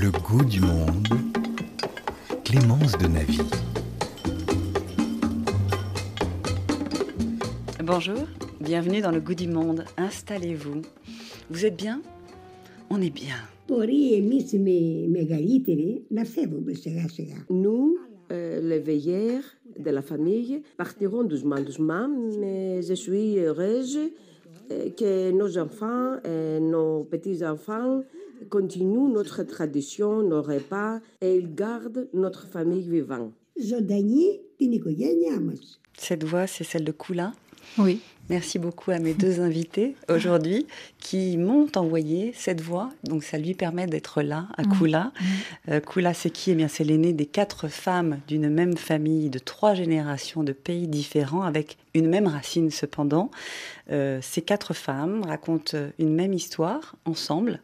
Le 0.00 0.12
goût 0.12 0.44
du 0.44 0.60
monde. 0.60 1.08
Clémence 2.44 2.96
de 2.98 3.08
Navy. 3.08 3.40
Bonjour, 7.82 8.28
bienvenue 8.60 9.00
dans 9.00 9.10
le 9.10 9.18
goût 9.18 9.34
du 9.34 9.48
monde. 9.48 9.84
Installez-vous. 9.96 10.82
Vous 11.50 11.66
êtes 11.66 11.76
bien? 11.76 12.00
On 12.90 13.00
est 13.00 13.10
bien. 13.10 13.34
Nous, 17.50 17.98
euh, 18.30 18.60
les 18.60 18.78
veilleurs 18.78 19.42
de 19.76 19.90
la 19.90 20.02
famille, 20.02 20.62
partirons 20.76 21.24
doucement, 21.24 21.60
doucement, 21.60 22.08
mais 22.38 22.82
je 22.82 22.94
suis 22.94 23.40
heureuse 23.40 23.98
euh, 24.70 24.90
que 24.90 25.32
nos 25.32 25.58
enfants 25.58 26.18
et 26.24 26.60
nos 26.60 27.02
petits-enfants 27.02 28.04
continuent 28.48 29.12
notre 29.12 29.42
tradition, 29.42 30.22
nos 30.22 30.42
repas, 30.42 31.00
et 31.20 31.36
ils 31.36 31.54
gardent 31.54 32.08
notre 32.14 32.46
famille 32.46 32.88
vivante. 32.88 33.32
Cette 35.96 36.24
voix, 36.24 36.46
c'est 36.46 36.64
celle 36.64 36.84
de 36.84 36.92
Koula 36.92 37.32
Oui. 37.78 38.00
Merci 38.30 38.58
beaucoup 38.58 38.90
à 38.90 38.98
mes 38.98 39.14
deux 39.14 39.40
invités 39.40 39.96
aujourd'hui 40.10 40.66
qui 40.98 41.38
m'ont 41.38 41.66
envoyé 41.76 42.34
cette 42.36 42.60
voix. 42.60 42.90
Donc 43.04 43.24
ça 43.24 43.38
lui 43.38 43.54
permet 43.54 43.86
d'être 43.86 44.20
là, 44.20 44.48
à 44.58 44.64
Koula. 44.64 45.12
Euh, 45.70 45.80
Koula, 45.80 46.12
c'est 46.12 46.28
qui? 46.28 46.50
Eh 46.50 46.54
bien, 46.54 46.68
c'est 46.68 46.84
l'aînée 46.84 47.14
des 47.14 47.24
quatre 47.24 47.68
femmes 47.68 48.20
d'une 48.28 48.50
même 48.50 48.76
famille, 48.76 49.30
de 49.30 49.38
trois 49.38 49.72
générations 49.72 50.44
de 50.44 50.52
pays 50.52 50.88
différents, 50.88 51.40
avec 51.40 51.78
une 51.94 52.06
même 52.06 52.26
racine 52.26 52.70
cependant. 52.70 53.30
Euh, 53.90 54.18
ces 54.20 54.42
quatre 54.42 54.74
femmes 54.74 55.22
racontent 55.24 55.78
une 55.98 56.14
même 56.14 56.34
histoire 56.34 56.96
ensemble. 57.06 57.62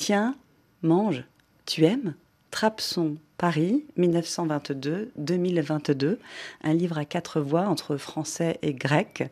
Tiens, 0.00 0.34
mange, 0.80 1.22
tu 1.66 1.84
aimes 1.84 2.14
Trapson, 2.50 3.18
Paris, 3.36 3.84
1922-2022, 3.98 6.16
un 6.64 6.72
livre 6.72 6.96
à 6.96 7.04
quatre 7.04 7.42
voix 7.42 7.66
entre 7.66 7.98
français 7.98 8.58
et 8.62 8.72
grec, 8.72 9.24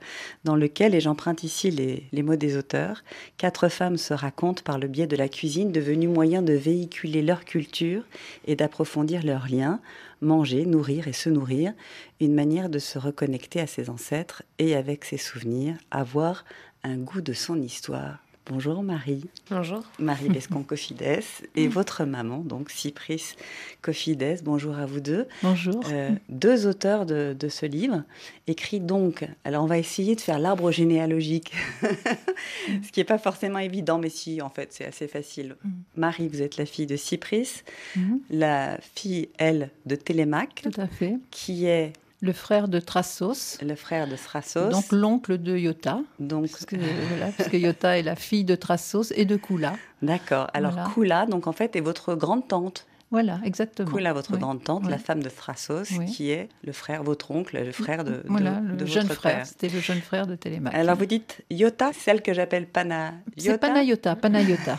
dans 0.45 0.57
lequel, 0.57 0.95
et 0.95 1.01
j'emprunte 1.01 1.43
ici 1.43 1.71
les, 1.71 2.05
les, 2.13 2.23
mots 2.23 2.37
des 2.37 2.59
auteurs, 2.59 3.03
quatre 3.39 3.71
femmes 3.71 3.97
se 3.97 4.13
racontent 4.13 4.63
par 4.63 4.79
le 4.79 4.89
biais 4.89 5.07
de 5.07 5.17
la 5.17 5.31
cuisine, 5.31 5.73
devenue 5.73 6.07
moyen 6.07 6.43
de 6.43 6.53
véhiculer 6.53 7.23
leur 7.23 7.47
culture 7.47 8.05
et 8.45 8.55
d'approfondir 8.55 9.25
leurs 9.25 9.49
liens, 9.49 9.81
manger, 10.21 10.67
nourrir 10.67 11.09
et 11.09 11.15
se 11.15 11.31
nourrir, 11.31 11.73
une 12.21 12.35
manière 12.35 12.69
de 12.69 12.79
se 12.79 12.99
reconnecter 12.99 13.61
à 13.61 13.67
ses 13.67 13.89
ancêtres 13.89 14.43
et 14.59 14.77
avec 14.77 15.07
ses 15.07 15.17
souvenirs, 15.17 15.79
avoir 15.91 16.45
un 16.85 16.99
goût 16.99 17.23
de 17.23 17.33
son 17.33 17.63
histoire. 17.63 18.19
Bonjour 18.51 18.83
Marie. 18.83 19.27
Bonjour. 19.51 19.83
Marie 19.99 20.31
Bescon-Cofides 20.31 21.23
et 21.55 21.69
votre 21.69 22.05
maman, 22.05 22.39
donc 22.39 22.71
Cypris 22.71 23.35
Cofides. 23.83 24.41
Bonjour 24.43 24.79
à 24.79 24.87
vous 24.87 25.01
deux. 25.01 25.29
Bonjour. 25.43 25.83
Euh, 25.91 26.11
deux 26.31 26.67
auteurs 26.67 27.05
de, 27.05 27.37
de, 27.39 27.49
ce 27.51 27.67
livre, 27.67 28.05
écrit 28.47 28.81
donc. 28.81 29.29
Alors 29.45 29.65
on 29.65 29.67
va 29.67 29.77
essayer 29.77 30.17
de 30.17 30.21
faire 30.23 30.39
l'arbre 30.39 30.71
généalogique, 30.71 31.53
ce 31.83 32.91
qui 32.91 33.01
n'est 33.01 33.05
pas 33.05 33.19
forcément 33.19 33.59
évident, 33.59 33.99
mais 33.99 34.09
si, 34.09 34.41
en 34.41 34.49
fait, 34.49 34.73
c'est 34.73 34.87
assez 34.87 35.09
facile. 35.09 35.57
Mm. 35.63 35.71
Marie, 35.97 36.29
vous 36.29 36.41
êtes 36.41 36.57
la 36.57 36.65
fille 36.65 36.87
de 36.87 36.97
Cypris, 36.97 37.63
mm. 37.97 38.17
la 38.31 38.79
fille, 38.95 39.29
elle, 39.37 39.71
de 39.85 39.95
Télémaque. 39.95 40.63
Tout 40.63 40.81
à 40.81 40.87
fait. 40.87 41.19
Qui 41.31 41.67
est 41.67 41.93
le 42.21 42.33
frère 42.33 42.69
de 42.69 42.81
Thrasos. 42.81 43.59
Le 43.63 43.75
frère 43.75 44.09
de 44.09 44.17
Thrasos. 44.17 44.71
Donc 44.71 44.91
l'oncle 44.93 45.39
de 45.39 45.57
Iota. 45.57 46.01
Donc... 46.19 46.51
Parce 46.51 46.67
que, 46.67 46.77
voilà, 46.77 47.33
parce 47.37 47.49
que 47.49 47.57
Iota 47.57 47.99
est 47.99 48.03
la 48.03 48.17
fille 48.17 48.45
de 48.45 48.55
Thrasos 48.55 49.13
et 49.15 49.25
de 49.25 49.37
Kula. 49.37 49.75
D'accord. 50.03 50.49
Alors 50.53 50.73
voilà. 50.73 50.91
Kula, 50.93 51.27
donc 51.27 51.47
en 51.47 51.53
fait, 51.53 51.77
est 51.77 51.81
votre 51.81 52.15
grande 52.15 52.49
tante. 52.49 52.87
Voilà, 53.11 53.41
exactement. 53.45 53.91
Kula, 53.91 54.13
votre 54.13 54.35
oui. 54.35 54.39
grande 54.39 54.63
tante, 54.63 54.83
oui. 54.85 54.91
la 54.91 54.99
femme 54.99 55.23
de 55.23 55.31
Thrasos, 55.31 55.91
oui. 55.99 56.07
qui 56.07 56.31
est 56.31 56.49
le 56.63 56.73
frère, 56.73 57.03
votre 57.03 57.31
oncle, 57.31 57.59
le 57.59 57.73
frère 57.73 58.05
de, 58.05 58.23
voilà, 58.27 58.61
de, 58.61 58.69
le 58.69 58.77
de 58.77 58.87
jeune 58.87 59.07
votre 59.07 59.15
frère. 59.21 59.47
C'était 59.47 59.69
le 59.69 59.81
jeune 59.81 60.01
frère 60.01 60.27
de 60.27 60.35
Télémaque. 60.35 60.75
Alors 60.75 60.97
vous 60.97 61.07
dites 61.07 61.43
Iota, 61.51 61.93
celle 61.95 62.21
que 62.21 62.35
j'appelle 62.35 62.67
Pana. 62.67 63.15
C'est 63.37 63.59
Panayota, 63.59 64.15
Panayota. 64.15 64.79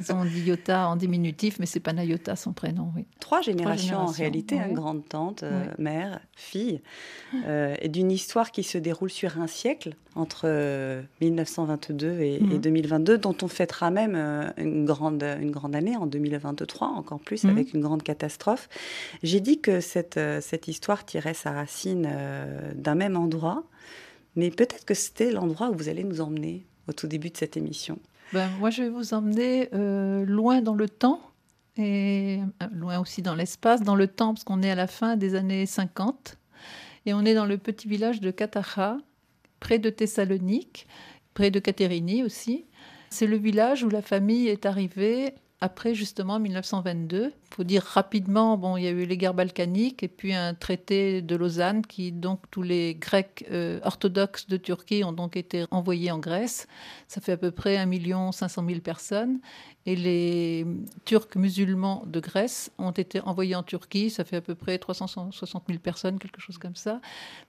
Ils 0.00 0.12
ont 0.12 0.24
dit 0.24 0.42
Iota 0.42 0.88
en 0.88 0.96
diminutif, 0.96 1.58
mais 1.58 1.66
c'est 1.66 1.80
Panayota 1.80 2.36
son 2.36 2.52
prénom, 2.52 2.92
oui. 2.94 3.04
Trois 3.18 3.40
générations, 3.40 3.64
Trois 3.66 3.76
générations 3.76 3.98
en 3.98 4.16
réalité, 4.16 4.60
hein, 4.60 4.68
grande 4.70 5.08
tante, 5.08 5.42
euh, 5.42 5.66
mère, 5.78 6.20
fille, 6.36 6.80
euh, 7.46 7.74
et 7.80 7.88
d'une 7.88 8.12
histoire 8.12 8.52
qui 8.52 8.62
se 8.62 8.78
déroule 8.78 9.10
sur 9.10 9.40
un 9.40 9.48
siècle 9.48 9.94
entre 10.16 10.42
euh, 10.44 11.02
1922 11.20 12.20
et, 12.20 12.40
Mhm. 12.40 12.52
et 12.52 12.58
2022, 12.58 13.18
dont 13.18 13.36
on 13.42 13.48
fêtera 13.48 13.90
même 13.90 14.14
euh, 14.16 14.48
une, 14.56 14.84
grande, 14.84 15.22
une 15.22 15.50
grande 15.50 15.76
année 15.76 15.96
en 15.96 16.06
2023, 16.06 16.88
encore 16.88 17.20
plus, 17.20 17.44
Mhm. 17.44 17.50
avec 17.50 17.74
une 17.74 17.80
grande 17.80 18.02
catastrophe. 18.02 18.68
J'ai 19.22 19.40
dit 19.40 19.60
que 19.60 19.80
cette, 19.80 20.16
euh, 20.16 20.40
cette 20.40 20.68
histoire 20.68 21.04
tirait 21.04 21.34
sa 21.34 21.52
racine 21.52 22.08
euh, 22.10 22.72
d'un 22.74 22.94
même 22.94 23.16
endroit, 23.16 23.64
mais 24.34 24.50
peut-être 24.50 24.84
que 24.84 24.94
c'était 24.94 25.30
l'endroit 25.30 25.70
où 25.70 25.74
vous 25.74 25.88
allez 25.88 26.04
nous 26.04 26.20
emmener 26.20 26.66
au 26.88 26.92
tout 26.92 27.06
début 27.06 27.30
de 27.30 27.36
cette 27.36 27.56
émission. 27.56 27.98
Ben, 28.32 28.48
moi, 28.58 28.70
je 28.70 28.82
vais 28.82 28.88
vous 28.88 29.14
emmener 29.14 29.68
euh, 29.74 30.24
loin 30.24 30.60
dans 30.60 30.74
le 30.74 30.88
temps 30.88 31.20
et 31.76 32.40
euh, 32.62 32.66
loin 32.72 32.98
aussi 32.98 33.22
dans 33.22 33.34
l'espace. 33.34 33.82
Dans 33.82 33.94
le 33.96 34.06
temps, 34.08 34.34
parce 34.34 34.44
qu'on 34.44 34.62
est 34.62 34.70
à 34.70 34.74
la 34.74 34.86
fin 34.86 35.16
des 35.16 35.34
années 35.34 35.66
50 35.66 36.36
et 37.06 37.14
on 37.14 37.24
est 37.24 37.34
dans 37.34 37.44
le 37.46 37.56
petit 37.58 37.86
village 37.86 38.20
de 38.20 38.30
Katacha, 38.30 38.98
près 39.60 39.78
de 39.78 39.90
Thessalonique, 39.90 40.86
près 41.34 41.50
de 41.50 41.58
Katerini 41.58 42.22
aussi. 42.22 42.66
C'est 43.10 43.26
le 43.26 43.36
village 43.36 43.82
où 43.82 43.88
la 43.88 44.02
famille 44.02 44.48
est 44.48 44.66
arrivée 44.66 45.34
après 45.60 45.94
justement 45.94 46.38
1922. 46.38 47.32
Il 47.50 47.54
faut 47.54 47.64
dire 47.64 47.82
rapidement, 47.82 48.58
bon, 48.58 48.76
il 48.76 48.84
y 48.84 48.86
a 48.86 48.90
eu 48.90 49.06
les 49.06 49.16
guerres 49.16 49.34
balkaniques 49.34 50.02
et 50.02 50.08
puis 50.08 50.34
un 50.34 50.54
traité 50.54 51.22
de 51.22 51.36
Lausanne 51.36 51.84
qui 51.86 52.12
donc 52.12 52.40
tous 52.50 52.62
les 52.62 52.94
Grecs 52.94 53.46
euh, 53.50 53.80
orthodoxes 53.82 54.48
de 54.48 54.56
Turquie 54.58 55.02
ont 55.04 55.12
donc 55.12 55.36
été 55.36 55.64
envoyés 55.70 56.10
en 56.10 56.18
Grèce. 56.18 56.66
Ça 57.08 57.20
fait 57.20 57.32
à 57.32 57.36
peu 57.36 57.50
près 57.50 57.78
1 57.78 58.32
500 58.32 58.64
000 58.66 58.80
personnes. 58.80 59.40
Et 59.86 59.94
les 59.94 60.66
Turcs 61.04 61.36
musulmans 61.36 62.02
de 62.06 62.18
Grèce 62.18 62.72
ont 62.76 62.90
été 62.90 63.20
envoyés 63.20 63.54
en 63.54 63.62
Turquie. 63.62 64.10
Ça 64.10 64.24
fait 64.24 64.36
à 64.36 64.40
peu 64.40 64.56
près 64.56 64.78
360 64.78 65.64
000 65.68 65.78
personnes, 65.78 66.18
quelque 66.18 66.40
chose 66.40 66.58
comme 66.58 66.74
ça. 66.74 67.00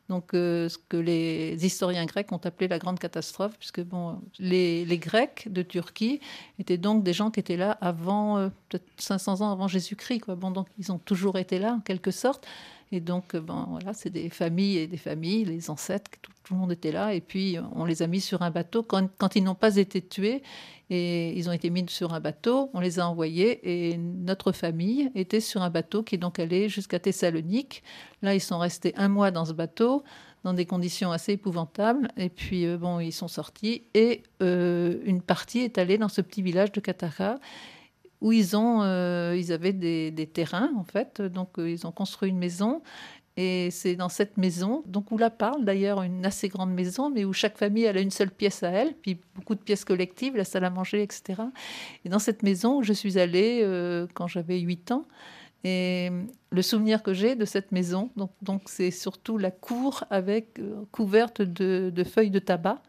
Donc, 0.07 0.33
euh, 0.33 0.69
ce 0.69 0.77
que 0.77 0.97
les 0.97 1.57
historiens 1.65 2.05
grecs 2.05 2.31
ont 2.31 2.39
appelé 2.43 2.67
la 2.67 2.77
grande 2.77 2.99
catastrophe, 2.99 3.57
puisque 3.57 3.81
bon, 3.81 4.21
les, 4.39 4.85
Grecs 4.99 5.51
de 5.51 5.63
Turquie 5.63 6.21
étaient 6.59 6.77
donc 6.77 7.03
des 7.03 7.13
gens 7.13 7.31
qui 7.31 7.39
étaient 7.39 7.57
là 7.57 7.71
avant, 7.81 8.37
euh, 8.37 8.49
peut-être 8.69 8.85
500 8.97 9.41
ans 9.41 9.51
avant 9.51 9.67
Jésus-Christ. 9.67 10.25
Bon, 10.29 10.51
donc, 10.51 10.67
ils 10.77 10.91
ont 10.91 10.99
toujours 10.99 11.37
été 11.37 11.57
là, 11.57 11.73
en 11.73 11.79
quelque 11.79 12.11
sorte. 12.11 12.47
Et 12.91 13.01
donc, 13.01 13.35
bon, 13.35 13.65
voilà, 13.69 13.93
c'est 13.93 14.09
des 14.09 14.29
familles 14.29 14.77
et 14.77 14.87
des 14.87 14.97
familles, 14.97 15.45
les 15.45 15.69
ancêtres, 15.69 16.09
tout, 16.21 16.31
tout, 16.43 16.53
le 16.53 16.59
monde 16.59 16.71
était 16.71 16.91
là. 16.91 17.13
Et 17.13 17.21
puis, 17.21 17.57
on 17.75 17.83
les 17.83 18.01
a 18.01 18.07
mis 18.07 18.21
sur 18.21 18.41
un 18.41 18.51
bateau. 18.51 18.81
Quand, 18.81 19.35
ils 19.35 19.43
n'ont 19.43 19.55
pas 19.55 19.75
été 19.75 20.01
tués, 20.01 20.41
et 20.89 21.37
ils 21.37 21.49
ont 21.49 21.51
été 21.51 21.69
mis 21.69 21.85
sur 21.89 22.13
un 22.13 22.21
bateau, 22.21 22.69
on 22.73 22.79
les 22.79 22.99
a 22.99 23.07
envoyés. 23.07 23.91
Et 23.91 23.97
notre 23.97 24.53
famille 24.53 25.11
était 25.15 25.41
sur 25.41 25.61
un 25.61 25.69
bateau 25.69 26.01
qui 26.01 26.15
est 26.15 26.17
donc 26.17 26.39
allé 26.39 26.69
jusqu'à 26.69 26.99
Thessalonique. 26.99 27.83
Là, 28.21 28.33
ils 28.33 28.41
sont 28.41 28.57
restés 28.57 28.93
un 28.95 29.09
mois 29.09 29.31
dans 29.31 29.45
ce 29.45 29.53
bateau 29.53 30.03
dans 30.43 30.53
des 30.53 30.65
conditions 30.65 31.11
assez 31.11 31.33
épouvantables. 31.33 32.09
Et 32.15 32.29
puis, 32.29 32.65
euh, 32.65 32.77
bon, 32.77 33.01
ils 33.01 33.11
sont 33.11 33.27
sortis. 33.27 33.83
Et 33.93 34.23
euh, 34.41 34.99
une 35.03 35.21
partie 35.21 35.59
est 35.59 35.77
allée 35.77 35.97
dans 35.97 36.07
ce 36.07 36.21
petit 36.21 36.41
village 36.41 36.71
de 36.71 36.79
Katara 36.79 37.35
où 38.21 38.31
ils, 38.31 38.55
ont, 38.55 38.81
euh, 38.81 39.35
ils 39.37 39.51
avaient 39.51 39.73
des, 39.73 40.29
terrains, 40.31 40.71
en 40.77 40.83
fait. 40.83 41.21
Donc, 41.21 41.59
euh, 41.59 41.69
ils 41.69 41.85
ont 41.85 41.91
construit 41.91 42.29
une 42.29 42.37
maison. 42.37 42.81
Et 43.39 43.69
c'est 43.69 43.95
dans 43.95 44.09
cette 44.09 44.37
maison, 44.37 44.81
donc 44.87 45.11
où 45.11 45.17
la 45.17 45.29
parle 45.29 45.63
d'ailleurs, 45.63 46.01
une 46.01 46.25
assez 46.25 46.49
grande 46.49 46.73
maison, 46.73 47.11
mais 47.11 47.23
où 47.23 47.33
chaque 47.33 47.55
famille 47.55 47.85
a 47.85 47.99
une 47.99 48.09
seule 48.09 48.31
pièce 48.31 48.63
à 48.63 48.69
elle, 48.69 48.95
puis 48.95 49.21
beaucoup 49.35 49.53
de 49.53 49.59
pièces 49.59 49.85
collectives, 49.85 50.35
la 50.35 50.43
salle 50.43 50.63
à 50.63 50.71
manger, 50.71 51.03
etc. 51.03 51.43
Et 52.03 52.09
dans 52.09 52.17
cette 52.17 52.41
maison 52.41 52.79
où 52.79 52.83
je 52.83 52.93
suis 52.93 53.19
allée 53.19 53.59
euh, 53.61 54.07
quand 54.15 54.25
j'avais 54.25 54.57
8 54.59 54.91
ans, 54.91 55.05
et 55.63 56.09
le 56.49 56.61
souvenir 56.63 57.03
que 57.03 57.13
j'ai 57.13 57.35
de 57.35 57.45
cette 57.45 57.71
maison, 57.71 58.09
donc, 58.41 58.61
c'est 58.65 58.91
surtout 58.91 59.37
la 59.37 59.51
cour 59.51 60.03
avec 60.09 60.59
couverte 60.91 61.41
de, 61.41 62.03
feuilles 62.03 62.29
de 62.31 62.39
tabac. 62.39 62.81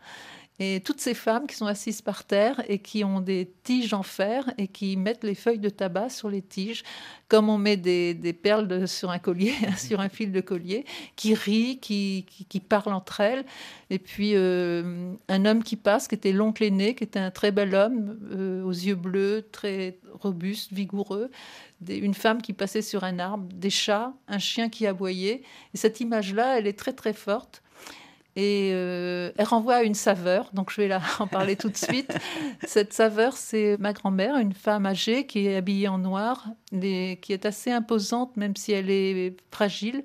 Et 0.60 0.80
toutes 0.84 1.00
ces 1.00 1.14
femmes 1.14 1.46
qui 1.46 1.54
sont 1.54 1.66
assises 1.66 2.02
par 2.02 2.24
terre 2.24 2.62
et 2.68 2.80
qui 2.80 3.04
ont 3.04 3.20
des 3.20 3.52
tiges 3.62 3.94
en 3.94 4.02
fer 4.02 4.52
et 4.58 4.66
qui 4.66 4.96
mettent 4.96 5.22
les 5.22 5.36
feuilles 5.36 5.60
de 5.60 5.68
tabac 5.68 6.08
sur 6.08 6.28
les 6.28 6.42
tiges, 6.42 6.82
comme 7.28 7.48
on 7.48 7.58
met 7.58 7.76
des, 7.76 8.12
des 8.12 8.32
perles 8.32 8.66
de, 8.66 8.84
sur 8.86 9.10
un 9.10 9.20
collier, 9.20 9.54
sur 9.76 10.00
un 10.00 10.08
fil 10.08 10.32
de 10.32 10.40
collier, 10.40 10.84
qui 11.14 11.34
rient, 11.34 11.78
qui, 11.78 12.26
qui, 12.28 12.44
qui 12.44 12.58
parlent 12.58 12.92
entre 12.92 13.20
elles. 13.20 13.44
Et 13.90 14.00
puis 14.00 14.32
euh, 14.34 15.14
un 15.28 15.44
homme 15.44 15.62
qui 15.62 15.76
passe, 15.76 16.08
qui 16.08 16.16
était 16.16 16.32
l'oncle 16.32 16.64
aîné, 16.64 16.96
qui 16.96 17.04
était 17.04 17.20
un 17.20 17.30
très 17.30 17.52
bel 17.52 17.76
homme, 17.76 18.18
euh, 18.32 18.64
aux 18.64 18.72
yeux 18.72 18.96
bleus, 18.96 19.46
très 19.52 19.98
robuste, 20.12 20.72
vigoureux. 20.72 21.30
Des, 21.80 21.96
une 21.98 22.14
femme 22.14 22.42
qui 22.42 22.52
passait 22.52 22.82
sur 22.82 23.04
un 23.04 23.20
arbre, 23.20 23.46
des 23.54 23.70
chats, 23.70 24.12
un 24.26 24.38
chien 24.38 24.68
qui 24.68 24.88
aboyait. 24.88 25.42
Et 25.72 25.76
cette 25.76 26.00
image-là, 26.00 26.58
elle 26.58 26.66
est 26.66 26.76
très 26.76 26.92
très 26.92 27.12
forte. 27.12 27.62
Et 28.38 28.70
euh, 28.72 29.32
elle 29.36 29.46
renvoie 29.46 29.74
à 29.74 29.82
une 29.82 29.96
saveur, 29.96 30.50
donc 30.52 30.70
je 30.70 30.80
vais 30.80 30.86
là 30.86 31.02
en 31.18 31.26
parler 31.26 31.56
tout 31.56 31.70
de 31.70 31.76
suite. 31.76 32.16
Cette 32.64 32.92
saveur, 32.92 33.36
c'est 33.36 33.76
ma 33.80 33.92
grand-mère, 33.92 34.36
une 34.36 34.52
femme 34.52 34.86
âgée 34.86 35.26
qui 35.26 35.48
est 35.48 35.56
habillée 35.56 35.88
en 35.88 35.98
noir, 35.98 36.46
qui 36.70 37.32
est 37.32 37.46
assez 37.46 37.72
imposante, 37.72 38.36
même 38.36 38.54
si 38.54 38.70
elle 38.70 38.90
est 38.90 39.36
fragile. 39.50 40.04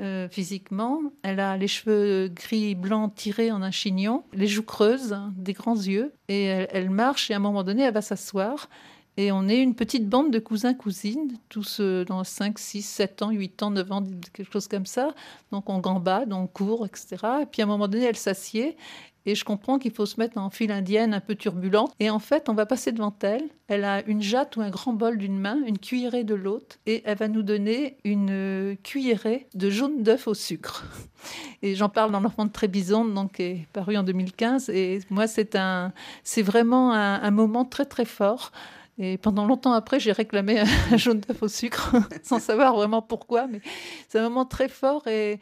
Euh, 0.00 0.26
physiquement. 0.28 1.00
Elle 1.22 1.38
a 1.38 1.56
les 1.56 1.68
cheveux 1.68 2.28
gris 2.28 2.74
blancs 2.74 3.14
tirés 3.14 3.52
en 3.52 3.62
un 3.62 3.70
chignon, 3.70 4.24
les 4.32 4.48
joues 4.48 4.64
creuses, 4.64 5.12
hein, 5.12 5.32
des 5.36 5.52
grands 5.52 5.76
yeux, 5.76 6.14
et 6.28 6.44
elle, 6.44 6.90
marche 6.90 7.30
et 7.30 7.34
à 7.34 7.36
un 7.36 7.40
moment 7.40 7.62
donné, 7.62 7.82
elle 7.82 7.94
va 7.94 8.00
s'asseoir. 8.00 8.68
Et 9.16 9.30
on 9.30 9.48
est 9.48 9.60
une 9.60 9.74
petite 9.74 10.08
bande 10.08 10.30
de 10.30 10.38
cousins-cousines, 10.38 11.36
tous 11.48 11.80
euh, 11.80 12.04
dans 12.04 12.24
5, 12.24 12.58
6, 12.58 12.82
7 12.82 13.22
ans, 13.22 13.30
8 13.30 13.62
ans, 13.62 13.70
9 13.70 13.92
ans, 13.92 14.04
quelque 14.32 14.52
chose 14.52 14.68
comme 14.68 14.86
ça. 14.86 15.14
Donc 15.50 15.68
on 15.68 15.78
gambade, 15.80 16.32
on 16.32 16.46
court, 16.46 16.86
etc. 16.86 17.16
Et 17.42 17.46
puis 17.46 17.60
à 17.60 17.66
un 17.66 17.68
moment 17.68 17.88
donné, 17.88 18.04
elle 18.04 18.16
s'assied 18.16 18.76
et 19.24 19.34
je 19.34 19.44
comprends 19.44 19.78
qu'il 19.78 19.92
faut 19.92 20.06
se 20.06 20.18
mettre 20.18 20.38
en 20.38 20.50
file 20.50 20.72
indienne 20.72 21.14
un 21.14 21.20
peu 21.20 21.34
turbulente. 21.34 21.92
Et 22.00 22.10
en 22.10 22.18
fait, 22.18 22.48
on 22.48 22.54
va 22.54 22.66
passer 22.66 22.90
devant 22.90 23.14
elle. 23.22 23.44
Elle 23.68 23.84
a 23.84 24.04
une 24.06 24.20
jatte 24.20 24.56
ou 24.56 24.62
un 24.62 24.70
grand 24.70 24.92
bol 24.92 25.16
d'une 25.16 25.38
main, 25.38 25.58
une 25.64 25.78
cuillerée 25.78 26.24
de 26.24 26.34
l'autre, 26.34 26.78
et 26.86 27.02
elle 27.04 27.16
va 27.16 27.28
nous 27.28 27.42
donner 27.42 27.96
une 28.04 28.30
euh, 28.30 28.74
cuillerée 28.82 29.46
de 29.54 29.70
jaune 29.70 30.02
d'œuf 30.02 30.26
au 30.26 30.34
sucre. 30.34 30.84
Et 31.62 31.76
j'en 31.76 31.88
parle 31.88 32.10
dans 32.10 32.18
L'enfant 32.18 32.44
de 32.44 32.50
Trébizonde, 32.50 33.14
donc 33.14 33.34
qui 33.34 33.42
est 33.42 33.66
paru 33.72 33.96
en 33.96 34.02
2015. 34.02 34.70
Et 34.70 34.98
moi, 35.10 35.28
c'est 35.28 35.54
un, 35.54 35.92
c'est 36.24 36.42
vraiment 36.42 36.92
un, 36.92 37.30
moment 37.30 37.64
très 37.64 37.84
très 37.84 38.04
fort. 38.04 38.50
Et 38.98 39.18
pendant 39.18 39.46
longtemps 39.46 39.72
après, 39.72 40.00
j'ai 40.00 40.12
réclamé 40.12 40.60
un 40.60 40.96
jaune 40.96 41.20
d'œuf 41.20 41.42
au 41.42 41.48
sucre, 41.48 41.94
sans 42.22 42.38
savoir 42.38 42.74
vraiment 42.74 43.02
pourquoi, 43.02 43.46
mais 43.46 43.60
c'est 44.08 44.18
un 44.18 44.24
moment 44.24 44.44
très 44.44 44.68
fort 44.68 45.06
et 45.06 45.40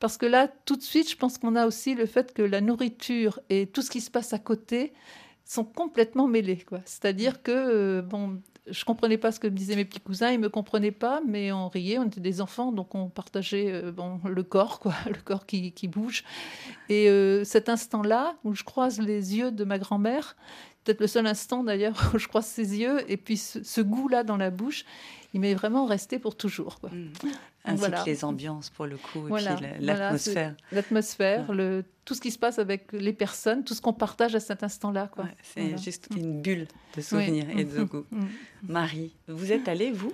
parce 0.00 0.16
que 0.16 0.26
là, 0.26 0.48
tout 0.48 0.74
de 0.74 0.82
suite, 0.82 1.08
je 1.08 1.16
pense 1.16 1.38
qu'on 1.38 1.54
a 1.54 1.64
aussi 1.64 1.94
le 1.94 2.06
fait 2.06 2.34
que 2.34 2.42
la 2.42 2.60
nourriture 2.60 3.38
et 3.50 3.68
tout 3.68 3.82
ce 3.82 3.90
qui 3.90 4.00
se 4.00 4.10
passe 4.10 4.32
à 4.32 4.40
côté 4.40 4.92
sont 5.44 5.64
complètement 5.64 6.26
mêlés. 6.26 6.64
C'est-à-dire 6.86 7.40
que, 7.44 7.52
euh, 7.52 8.02
bon, 8.02 8.40
je 8.68 8.84
comprenais 8.84 9.16
pas 9.16 9.30
ce 9.30 9.40
que 9.40 9.46
me 9.46 9.54
disaient 9.54 9.76
mes 9.76 9.84
petits 9.84 10.00
cousins, 10.00 10.30
ils 10.30 10.40
me 10.40 10.48
comprenaient 10.48 10.90
pas, 10.90 11.20
mais 11.26 11.52
on 11.52 11.68
riait, 11.68 11.98
on 11.98 12.04
était 12.04 12.20
des 12.20 12.40
enfants, 12.40 12.72
donc 12.72 12.94
on 12.96 13.08
partageait 13.08 13.70
euh, 13.70 13.92
le 14.24 14.42
corps, 14.42 14.80
quoi, 14.80 14.94
le 15.06 15.20
corps 15.24 15.46
qui, 15.46 15.72
qui 15.72 15.86
bouge. 15.88 16.24
Et 16.88 17.08
euh, 17.08 17.44
cet 17.44 17.68
instant-là, 17.68 18.34
où 18.42 18.54
je 18.54 18.64
croise 18.64 19.00
les 19.00 19.36
yeux 19.36 19.52
de 19.52 19.64
ma 19.64 19.78
grand-mère, 19.78 20.36
peut-être 20.84 21.00
le 21.00 21.06
seul 21.06 21.26
instant 21.26 21.64
d'ailleurs 21.64 22.10
où 22.14 22.18
je 22.18 22.28
croise 22.28 22.46
ses 22.46 22.78
yeux, 22.78 22.98
et 23.10 23.16
puis 23.16 23.36
ce 23.36 23.80
goût-là 23.80 24.24
dans 24.24 24.36
la 24.36 24.50
bouche, 24.50 24.84
il 25.34 25.40
m'est 25.40 25.54
vraiment 25.54 25.86
resté 25.86 26.18
pour 26.18 26.36
toujours. 26.36 26.80
Quoi. 26.80 26.90
Mm. 26.90 27.12
Ainsi 27.64 27.90
que 27.90 28.06
les 28.06 28.24
ambiances 28.24 28.70
pour 28.70 28.86
le 28.86 28.96
coup, 28.96 29.28
et 29.28 29.32
puis 29.32 29.44
l'atmosphère. 29.78 30.56
l'atmosphère, 30.72 31.52
le, 31.52 31.84
tout 32.04 32.14
ce 32.14 32.20
qui 32.20 32.32
se 32.32 32.38
passe 32.38 32.58
avec 32.58 32.90
les 32.92 33.12
personnes, 33.12 33.62
tout 33.62 33.74
ce 33.74 33.80
qu'on 33.80 33.92
partage 33.92 34.34
à 34.34 34.40
cet 34.40 34.64
instant-là. 34.64 35.08
Ouais, 35.16 35.24
c'est 35.42 35.78
juste 35.78 36.10
mm. 36.10 36.18
une 36.18 36.42
bulle 36.42 36.66
de 36.96 37.00
souvenirs 37.00 37.46
et 37.56 37.64
de 37.64 37.84
goût. 37.84 38.04
Mm. 38.10 38.26
Marie, 38.64 39.14
vous 39.28 39.52
êtes 39.52 39.68
allée, 39.68 39.92
vous? 39.92 40.12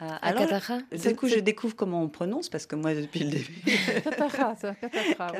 À, 0.00 0.32
Katara. 0.32 0.78
Du 0.92 1.14
coup, 1.14 1.28
je 1.28 1.38
découvre 1.38 1.76
comment 1.76 2.02
on 2.02 2.08
prononce, 2.08 2.48
parce 2.48 2.66
que 2.66 2.74
moi, 2.76 2.94
depuis 2.94 3.20
le 3.20 3.30
début... 3.30 3.62
Katara, 4.04 4.56
ça, 4.56 4.74
Katara, 4.74 5.32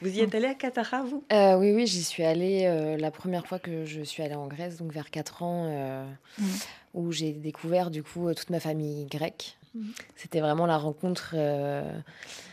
Vous 0.00 0.08
y 0.08 0.20
êtes 0.20 0.34
allée 0.34 0.46
à 0.46 0.54
Katara, 0.54 1.02
vous? 1.02 1.24
Euh, 1.32 1.56
Oui, 1.58 1.72
oui, 1.72 1.86
j'y 1.86 2.04
suis 2.04 2.22
allée 2.22 2.64
euh, 2.64 2.96
la 2.96 3.10
première 3.10 3.46
fois 3.46 3.58
que 3.58 3.84
je 3.84 4.02
suis 4.02 4.22
allée 4.22 4.34
en 4.34 4.46
Grèce, 4.46 4.76
donc 4.76 4.92
vers 4.92 5.10
4 5.10 5.42
ans. 5.42 5.66
Euh, 5.68 6.04
où 6.94 7.12
j'ai 7.12 7.32
découvert 7.32 7.90
du 7.90 8.02
coup 8.02 8.32
toute 8.32 8.50
ma 8.50 8.58
famille 8.58 9.04
grecque. 9.04 9.58
Mhm. 9.76 9.92
C'était 10.16 10.40
vraiment 10.40 10.66
la 10.66 10.78
rencontre 10.78 11.32
euh, 11.34 11.98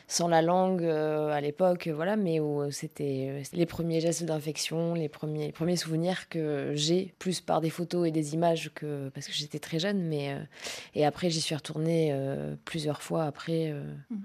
sans 0.07 0.27
la 0.27 0.41
langue 0.41 0.83
euh, 0.83 1.29
à 1.29 1.41
l'époque, 1.41 1.87
voilà, 1.87 2.15
mais 2.15 2.39
où 2.39 2.69
c'était 2.71 3.27
euh, 3.29 3.43
les 3.53 3.65
premiers 3.65 4.01
gestes 4.01 4.23
d'infection, 4.23 4.93
les 4.93 5.09
premiers, 5.09 5.51
premiers 5.51 5.77
souvenirs 5.77 6.27
que 6.29 6.73
j'ai, 6.75 7.13
plus 7.19 7.41
par 7.41 7.61
des 7.61 7.69
photos 7.69 8.07
et 8.07 8.11
des 8.11 8.33
images 8.33 8.71
que 8.75 9.09
parce 9.09 9.27
que 9.27 9.33
j'étais 9.33 9.59
très 9.59 9.79
jeune, 9.79 10.01
mais 10.03 10.37
et 10.95 11.05
après 11.05 11.29
j'y 11.29 11.41
suis 11.41 11.55
retournée 11.55 12.15
plusieurs 12.65 13.01
fois 13.01 13.23
après, 13.23 13.73
mhm. 14.09 14.21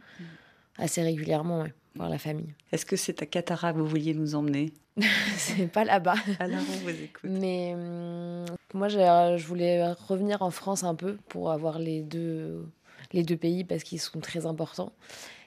assez 0.77 1.03
régulièrement, 1.03 1.67
voir 1.95 2.09
la 2.09 2.19
famille. 2.19 2.53
Est-ce 2.73 2.85
que 2.85 2.97
c'est 2.97 3.23
à 3.23 3.27
Catara 3.27 3.73
que 3.73 3.79
vous 3.79 3.87
vouliez 3.87 4.15
nous 4.15 4.35
emmener? 4.35 4.73
C'est 5.37 5.71
pas 5.71 5.85
là-bas. 5.85 6.17
Alors 6.41 6.59
on 6.59 6.79
vous 6.79 6.91
écoute. 6.91 7.31
Mais 7.31 7.73
hum, 7.75 8.45
moi, 8.75 8.89
je 8.89 9.47
voulais 9.47 9.93
revenir 9.93 10.43
en 10.43 10.51
France 10.51 10.85
un 10.85 10.95
peu 10.95 11.17
pour 11.29 11.51
avoir 11.51 11.79
les 11.79 12.03
deux, 12.03 12.67
les 13.13 13.23
deux 13.23 13.37
pays 13.37 13.65
parce 13.65 13.83
qu'ils 13.83 14.01
sont 14.01 14.21
très 14.21 14.47
importants. 14.47 14.93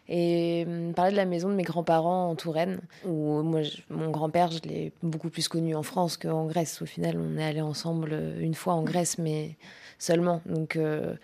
Et 0.09 0.65
hum, 0.67 0.93
parler 0.93 1.11
de 1.11 1.17
la 1.17 1.25
maison 1.25 1.49
de 1.49 1.55
mes 1.55 1.63
grands-parents 1.63 2.29
en 2.29 2.35
Touraine, 2.35 2.79
où 3.05 3.41
moi, 3.43 3.61
mon 3.89 4.09
grand-père, 4.09 4.51
je 4.51 4.59
l'ai 4.67 4.91
beaucoup 5.03 5.29
plus 5.29 5.47
connu 5.47 5.75
en 5.75 5.83
France 5.83 6.17
qu'en 6.17 6.47
Grèce. 6.47 6.81
Au 6.81 6.85
final, 6.85 7.17
on 7.17 7.37
est 7.37 7.43
allés 7.43 7.61
ensemble 7.61 8.35
une 8.39 8.55
fois 8.55 8.73
en 8.73 8.83
Grèce, 8.83 9.17
mais 9.17 9.55
seulement. 9.99 10.41
Donc, 10.45 10.75
euh, 10.75 11.15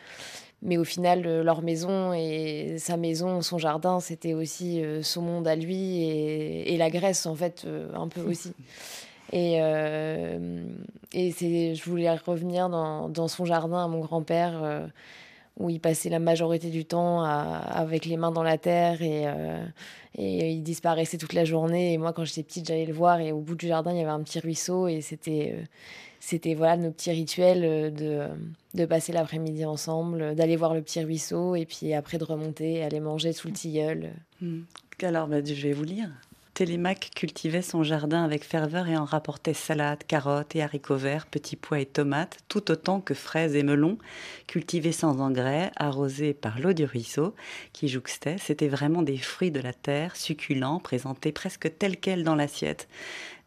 mais 0.62 0.78
au 0.78 0.84
final, 0.84 1.26
euh, 1.26 1.44
leur 1.44 1.62
maison 1.62 2.14
et 2.14 2.78
sa 2.80 2.98
maison, 2.98 3.42
son 3.42 3.58
jardin, 3.58 4.00
c'était 4.00 4.34
aussi 4.34 4.84
euh, 4.84 5.04
son 5.04 5.22
monde 5.22 5.48
à 5.48 5.56
lui 5.56 6.04
et, 6.04 6.78
la 6.78 6.90
Grèce, 6.90 7.26
en 7.26 7.36
fait, 7.36 7.64
euh, 7.66 7.90
un 7.94 8.08
peu 8.08 8.22
aussi. 8.30 8.54
Et, 9.34 9.58
et 9.58 11.32
c'est, 11.32 11.76
je 11.76 11.84
voulais 11.84 12.10
revenir 12.16 12.70
dans, 12.70 13.10
dans 13.10 13.28
son 13.28 13.44
jardin 13.44 13.84
à 13.84 13.88
mon 13.90 14.00
grand-père, 14.00 14.88
où 15.58 15.70
il 15.70 15.80
passait 15.80 16.10
la 16.10 16.20
majorité 16.20 16.70
du 16.70 16.86
temps 16.86 17.24
avec 17.24 18.06
les 18.06 18.16
mains 18.16 18.32
dans 18.32 18.44
la 18.44 18.58
terre 18.58 19.02
et, 19.02 19.26
et 20.16 20.52
il 20.52 20.62
disparaissait 20.62 21.18
toute 21.18 21.34
la 21.34 21.46
journée. 21.46 21.94
Et 21.94 21.98
moi, 21.98 22.14
quand 22.14 22.26
j'étais 22.26 22.44
petite, 22.44 22.68
j'allais 22.68 22.86
le 22.86 22.94
voir 22.94 23.20
et 23.20 23.32
au 23.32 23.40
bout 23.40 23.56
du 23.56 23.68
jardin, 23.68 23.92
il 23.92 23.98
y 23.98 24.02
avait 24.02 24.12
un 24.12 24.22
petit 24.22 24.40
ruisseau 24.40 24.88
et 24.88 25.02
c'était 25.02 25.56
c'était 26.20 26.56
voilà 26.56 26.78
nos 26.78 26.92
petits 26.92 27.12
rituels 27.12 27.64
euh, 27.64 27.90
de, 27.90 28.28
de 28.74 28.86
passer 28.86 29.14
l'après-midi 29.14 29.66
ensemble, 29.66 30.36
d'aller 30.36 30.56
voir 30.56 30.74
le 30.74 30.82
petit 30.82 31.02
ruisseau 31.02 31.56
et 31.56 31.66
puis 31.66 31.94
après 31.94 32.18
de 32.18 32.24
remonter, 32.24 32.84
aller 32.84 33.00
manger 33.00 33.34
sous 33.34 33.48
le 33.48 33.54
tilleul. 33.54 34.12
Hmm. 34.42 34.62
Alors, 35.04 35.28
bah, 35.28 35.38
je 35.44 35.54
vais 35.54 35.74
vous 35.74 35.84
lire. 35.84 36.10
Télémaque 36.58 37.12
cultivait 37.16 37.62
son 37.62 37.84
jardin 37.84 38.24
avec 38.24 38.44
ferveur 38.44 38.88
et 38.88 38.98
en 38.98 39.06
rapportait 39.06 39.54
salades, 39.54 40.04
carottes 40.08 40.56
et 40.56 40.64
haricots 40.64 40.96
verts, 40.96 41.28
petits 41.28 41.56
pois 41.56 41.82
et 41.82 41.86
tomates, 41.86 42.40
tout 42.48 42.72
autant 42.72 43.00
que 43.00 43.14
fraises 43.14 43.56
et 43.56 43.62
melons, 43.62 44.00
cultivés 44.48 44.92
sans 44.92 45.20
engrais, 45.22 45.70
arrosés 45.76 46.34
par 46.34 46.60
l'eau 46.60 46.74
du 46.74 46.84
ruisseau 46.84 47.36
qui 47.74 47.88
jouxtait. 47.88 48.38
C'était 48.40 48.70
vraiment 48.70 49.04
des 49.04 49.20
fruits 49.20 49.52
de 49.52 49.60
la 49.60 49.72
terre, 49.72 50.16
succulents, 50.16 50.80
présentés 50.80 51.32
presque 51.32 51.78
tels 51.78 51.98
quels 51.98 52.24
dans 52.24 52.34
l'assiette. 52.34 52.88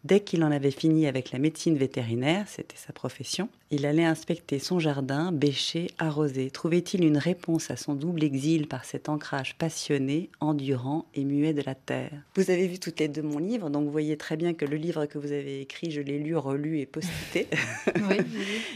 Dès 0.03 0.21
qu'il 0.21 0.43
en 0.43 0.51
avait 0.51 0.71
fini 0.71 1.05
avec 1.05 1.31
la 1.31 1.37
médecine 1.37 1.77
vétérinaire, 1.77 2.47
c'était 2.47 2.75
sa 2.75 2.91
profession, 2.91 3.49
il 3.69 3.85
allait 3.85 4.03
inspecter 4.03 4.57
son 4.57 4.79
jardin, 4.79 5.31
bêcher, 5.31 5.91
arroser. 5.99 6.49
Trouvait-il 6.49 7.05
une 7.05 7.19
réponse 7.19 7.69
à 7.69 7.75
son 7.75 7.93
double 7.93 8.23
exil 8.23 8.67
par 8.67 8.83
cet 8.83 9.09
ancrage 9.09 9.55
passionné, 9.59 10.31
endurant 10.39 11.05
et 11.13 11.23
muet 11.23 11.53
de 11.53 11.61
la 11.61 11.75
terre? 11.75 12.11
Vous 12.35 12.49
avez 12.49 12.67
vu 12.67 12.79
toutes 12.79 12.99
les 12.99 13.09
deux 13.09 13.21
mon 13.21 13.37
livre, 13.37 13.69
donc 13.69 13.85
vous 13.85 13.91
voyez 13.91 14.17
très 14.17 14.37
bien 14.37 14.55
que 14.55 14.65
le 14.65 14.75
livre 14.75 15.05
que 15.05 15.19
vous 15.19 15.31
avez 15.31 15.61
écrit, 15.61 15.91
je 15.91 16.01
l'ai 16.01 16.17
lu, 16.17 16.35
relu 16.35 16.79
et 16.79 16.87
posté. 16.87 17.47
oui, 18.09 18.17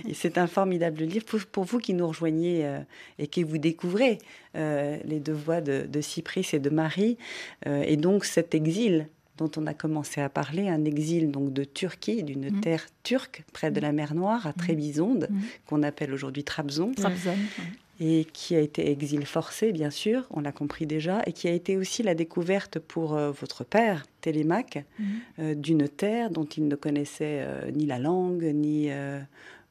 et 0.07 0.13
c'est 0.13 0.37
un 0.37 0.47
formidable 0.47 1.03
livre 1.03 1.25
pour, 1.51 1.63
vous 1.63 1.79
qui 1.79 1.95
nous 1.95 2.07
rejoignez 2.07 2.65
euh, 2.65 2.79
et 3.17 3.25
qui 3.25 3.41
vous 3.41 3.57
découvrez 3.57 4.19
euh, 4.55 4.97
les 5.03 5.19
deux 5.19 5.33
voix 5.33 5.59
de, 5.59 5.87
de 5.89 6.01
Cypris 6.01 6.47
et 6.53 6.59
de 6.59 6.69
Marie, 6.69 7.17
euh, 7.65 7.81
et 7.81 7.97
donc 7.97 8.25
cet 8.25 8.53
exil 8.53 9.07
dont 9.37 9.51
on 9.57 9.67
a 9.67 9.73
commencé 9.73 10.21
à 10.21 10.29
parler, 10.29 10.69
un 10.69 10.85
exil 10.85 11.31
donc 11.31 11.53
de 11.53 11.63
Turquie, 11.63 12.23
d'une 12.23 12.49
mmh. 12.49 12.61
terre 12.61 12.85
turque 13.03 13.43
près 13.53 13.71
de 13.71 13.79
la 13.79 13.91
mer 13.91 14.15
Noire, 14.15 14.47
à 14.47 14.51
mmh. 14.51 14.53
Trébizonde, 14.53 15.29
qu'on 15.65 15.83
appelle 15.83 16.13
aujourd'hui 16.13 16.43
Trabzon. 16.43 16.93
Et 18.01 18.27
qui 18.33 18.55
a 18.57 18.59
été 18.59 18.91
exil 18.91 19.25
forcé, 19.25 19.71
bien 19.71 19.89
sûr, 19.89 20.27
on 20.31 20.41
l'a 20.41 20.51
compris 20.51 20.85
déjà, 20.85 21.21
et 21.27 21.31
qui 21.31 21.47
a 21.47 21.51
été 21.51 21.77
aussi 21.77 22.03
la 22.03 22.13
découverte 22.13 22.77
pour 22.77 23.15
euh, 23.15 23.31
votre 23.31 23.63
père, 23.63 24.05
Télémaque, 24.19 24.83
euh, 25.39 25.55
d'une 25.55 25.87
terre 25.87 26.29
dont 26.29 26.43
il 26.43 26.67
ne 26.67 26.75
connaissait 26.75 27.39
euh, 27.41 27.71
ni 27.71 27.85
la 27.85 27.97
langue, 27.97 28.43
ni 28.43 28.89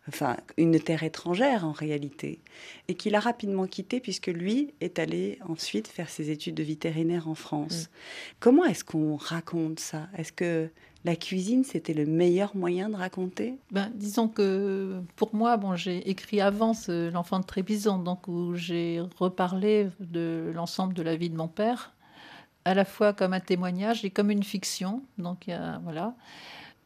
enfin 0.09 0.37
une 0.57 0.79
terre 0.81 1.03
étrangère 1.03 1.65
en 1.65 1.73
réalité, 1.73 2.41
et 2.89 2.95
qu'il 2.95 3.15
a 3.15 3.21
rapidement 3.21 3.67
quitté 3.67 4.01
puisque 4.01 4.27
lui 4.27 4.75
est 4.81 4.99
allé 4.99 5.39
ensuite 5.49 5.89
faire 5.89 6.09
ses 6.09 6.31
études 6.31 6.55
de 6.55 6.63
vétérinaire 6.63 7.29
en 7.29 7.35
France. 7.35 7.85
Mm. 7.85 8.37
Comment 8.41 8.65
est-ce 8.65 8.85
qu'on 8.85 9.17
raconte 9.17 9.81
ça? 9.81 10.09
Est-ce 10.17 10.33
que 10.33 10.71
la 11.05 11.17
cuisine, 11.17 11.65
c'était 11.65 11.93
le 11.93 12.07
meilleur 12.07 12.57
moyen 12.57 12.89
de 12.89 12.97
raconter? 12.97 13.59
Ben, 13.71 13.91
Disons 13.95 14.27
que 14.27 15.03
pour 15.17 15.35
moi, 15.35 15.59
bon, 15.59 15.77
j'ai 15.77 16.09
écrit 16.09 16.41
avant 16.41 16.73
L'enfant 16.89 17.41
de 17.41 17.45
Trébizon, 17.45 17.99
donc 17.99 18.27
où 18.27 18.55
j'ai 18.55 19.03
reparlé 19.19 19.89
de 20.01 20.51
l'ensemble 20.55 20.95
de 20.95 21.03
la 21.03 21.15
vie 21.15 21.29
de 21.29 21.37
mon 21.37 21.49
père, 21.49 21.93
à 22.65 22.73
la 22.73 22.87
fois 22.87 23.13
comme 23.13 23.35
un 23.35 23.41
témoignage 23.41 24.05
et 24.07 24.11
comme 24.11 24.31
une 24.31 24.43
fiction. 24.43 25.03
Donc, 25.19 25.51
voilà. 25.83 26.15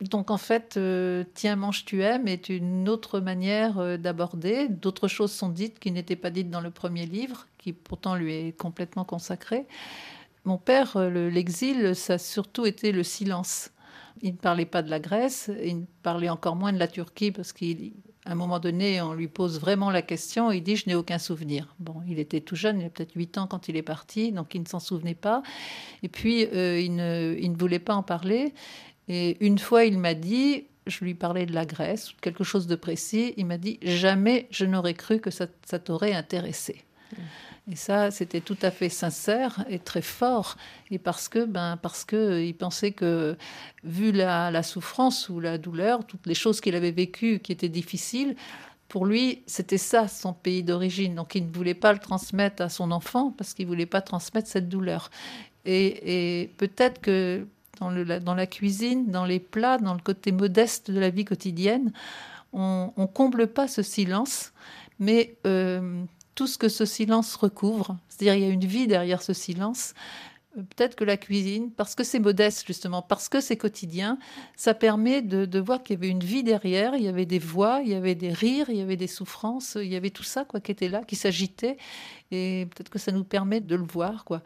Donc 0.00 0.30
en 0.30 0.36
fait, 0.36 0.76
euh, 0.76 1.24
Tiens, 1.34 1.56
mange, 1.56 1.84
tu 1.84 2.02
aimes 2.02 2.28
est 2.28 2.48
une 2.48 2.88
autre 2.88 3.18
manière 3.20 3.78
euh, 3.78 3.96
d'aborder. 3.96 4.68
D'autres 4.68 5.08
choses 5.08 5.32
sont 5.32 5.48
dites 5.48 5.78
qui 5.80 5.90
n'étaient 5.90 6.16
pas 6.16 6.30
dites 6.30 6.50
dans 6.50 6.60
le 6.60 6.70
premier 6.70 7.06
livre, 7.06 7.46
qui 7.58 7.72
pourtant 7.72 8.14
lui 8.14 8.34
est 8.34 8.52
complètement 8.52 9.04
consacré. 9.04 9.66
Mon 10.44 10.56
père, 10.56 10.98
l'exil, 10.98 11.94
ça 11.94 12.14
a 12.14 12.18
surtout 12.18 12.64
été 12.64 12.92
le 12.92 13.02
silence. 13.02 13.70
Il 14.22 14.32
ne 14.32 14.36
parlait 14.36 14.66
pas 14.66 14.82
de 14.82 14.90
la 14.90 15.00
Grèce, 15.00 15.50
il 15.62 15.80
ne 15.80 15.84
parlait 16.02 16.28
encore 16.28 16.56
moins 16.56 16.72
de 16.72 16.78
la 16.78 16.88
Turquie 16.88 17.30
parce 17.30 17.52
qu'à 17.52 17.66
un 18.26 18.34
moment 18.34 18.58
donné, 18.58 19.00
on 19.00 19.12
lui 19.12 19.28
pose 19.28 19.60
vraiment 19.60 19.90
la 19.90 20.02
question, 20.02 20.50
il 20.50 20.62
dit 20.62 20.76
je 20.76 20.88
n'ai 20.88 20.94
aucun 20.94 21.18
souvenir. 21.18 21.74
Bon, 21.78 22.02
il 22.08 22.18
était 22.18 22.40
tout 22.40 22.56
jeune, 22.56 22.80
il 22.80 22.86
a 22.86 22.90
peut-être 22.90 23.12
8 23.14 23.38
ans 23.38 23.46
quand 23.46 23.68
il 23.68 23.76
est 23.76 23.82
parti, 23.82 24.32
donc 24.32 24.54
il 24.54 24.62
ne 24.62 24.66
s'en 24.66 24.80
souvenait 24.80 25.14
pas. 25.14 25.42
Et 26.02 26.08
puis, 26.08 26.46
euh, 26.46 26.80
il, 26.80 26.94
ne, 26.96 27.56
voulait 27.56 27.78
pas 27.78 27.94
en 27.94 28.02
parler. 28.02 28.54
Et 29.08 29.44
une 29.44 29.58
fois, 29.58 29.84
il 29.84 29.98
m'a 29.98 30.14
dit, 30.14 30.66
je 30.86 31.04
lui 31.04 31.14
parlais 31.14 31.46
de 31.46 31.54
la 31.54 31.64
Grèce, 31.64 32.12
quelque 32.20 32.44
chose 32.44 32.66
de 32.66 32.76
précis, 32.76 33.34
il 33.36 33.46
m'a 33.46 33.58
dit 33.58 33.78
jamais 33.82 34.46
je 34.50 34.64
n'aurais 34.64 34.94
cru 34.94 35.20
que 35.20 35.30
ça, 35.30 35.46
t'aurait 35.78 36.14
intéressé. 36.14 36.84
Et 37.70 37.76
ça, 37.76 38.10
c'était 38.10 38.40
tout 38.40 38.56
à 38.62 38.70
fait 38.70 38.88
sincère 38.88 39.64
et 39.68 39.78
très 39.78 40.00
fort. 40.00 40.56
Et 40.90 40.98
parce 40.98 41.28
que, 41.28 41.44
ben, 41.44 41.78
parce 41.80 42.04
que 42.04 42.42
il 42.42 42.54
pensait 42.54 42.92
que, 42.92 43.36
vu 43.84 44.10
la, 44.10 44.62
souffrance 44.62 45.28
ou 45.28 45.38
la 45.38 45.58
douleur, 45.58 46.06
toutes 46.06 46.26
les 46.26 46.34
choses 46.34 46.60
qu'il 46.60 46.74
avait 46.74 46.92
vécues 46.92 47.40
qui 47.40 47.52
étaient 47.52 47.68
difficiles, 47.68 48.36
pour 48.88 49.04
lui, 49.04 49.42
c'était 49.46 49.78
ça 49.78 50.08
son 50.08 50.32
pays 50.32 50.62
d'origine. 50.62 51.14
Donc, 51.14 51.34
il 51.34 51.46
ne 51.46 51.52
voulait 51.52 51.74
pas 51.74 51.92
le 51.92 51.98
transmettre 51.98 52.62
à 52.62 52.70
son 52.70 52.90
enfant 52.90 53.34
parce 53.36 53.52
qu'il 53.52 53.66
voulait 53.66 53.84
pas 53.84 54.00
transmettre 54.00 54.48
cette 54.48 54.70
douleur. 54.70 55.10
Et, 55.66 56.50
peut-être 56.56 57.02
que 57.02 57.46
dans, 57.80 58.34
la 58.34 58.46
cuisine, 58.46 59.10
dans 59.10 59.24
les 59.24 59.40
plats, 59.40 59.78
dans 59.78 59.94
le 59.94 60.00
côté 60.00 60.32
modeste 60.32 60.90
de 60.90 60.98
la 60.98 61.10
vie 61.10 61.24
quotidienne, 61.24 61.92
on, 62.52 62.92
ne 62.96 63.06
comble 63.06 63.46
pas 63.46 63.68
ce 63.68 63.82
silence, 63.82 64.52
mais 64.98 65.36
euh, 65.46 66.02
tout 66.34 66.46
ce 66.46 66.58
que 66.58 66.68
ce 66.68 66.84
silence 66.84 67.34
recouvre. 67.36 67.96
C'est-à-dire, 68.08 68.34
il 68.34 68.46
y 68.46 68.50
a 68.50 68.52
une 68.52 68.64
vie 68.64 68.86
derrière 68.86 69.22
ce 69.22 69.32
silence. 69.32 69.94
Euh, 70.56 70.62
peut-être 70.62 70.94
que 70.94 71.04
la 71.04 71.16
cuisine, 71.16 71.70
parce 71.70 71.94
que 71.94 72.04
c'est 72.04 72.18
modeste 72.18 72.66
justement, 72.66 73.02
parce 73.02 73.28
que 73.28 73.40
c'est 73.40 73.56
quotidien, 73.56 74.18
ça 74.56 74.74
permet 74.74 75.22
de, 75.22 75.58
voir 75.58 75.82
qu'il 75.82 75.96
y 75.96 75.98
avait 75.98 76.08
une 76.08 76.22
vie 76.22 76.42
derrière, 76.42 76.94
il 76.94 77.02
y 77.02 77.08
avait 77.08 77.26
des 77.26 77.38
voix, 77.38 77.80
il 77.82 77.90
y 77.90 77.94
avait 77.94 78.14
des 78.14 78.32
rires, 78.32 78.70
il 78.70 78.76
y 78.76 78.80
avait 78.80 78.96
des 78.96 79.06
souffrances, 79.06 79.76
il 79.80 79.88
y 79.88 79.96
avait 79.96 80.10
tout 80.10 80.22
ça 80.22 80.44
quoi 80.44 80.60
qui 80.60 80.72
était 80.72 80.88
là, 80.88 81.02
qui 81.04 81.16
s'agitait, 81.16 81.76
et 82.30 82.66
peut-être 82.70 82.90
que 82.90 82.98
ça 82.98 83.12
nous 83.12 83.24
permet 83.24 83.60
de 83.60 83.76
le 83.76 83.84
voir 83.84 84.24
quoi. 84.24 84.42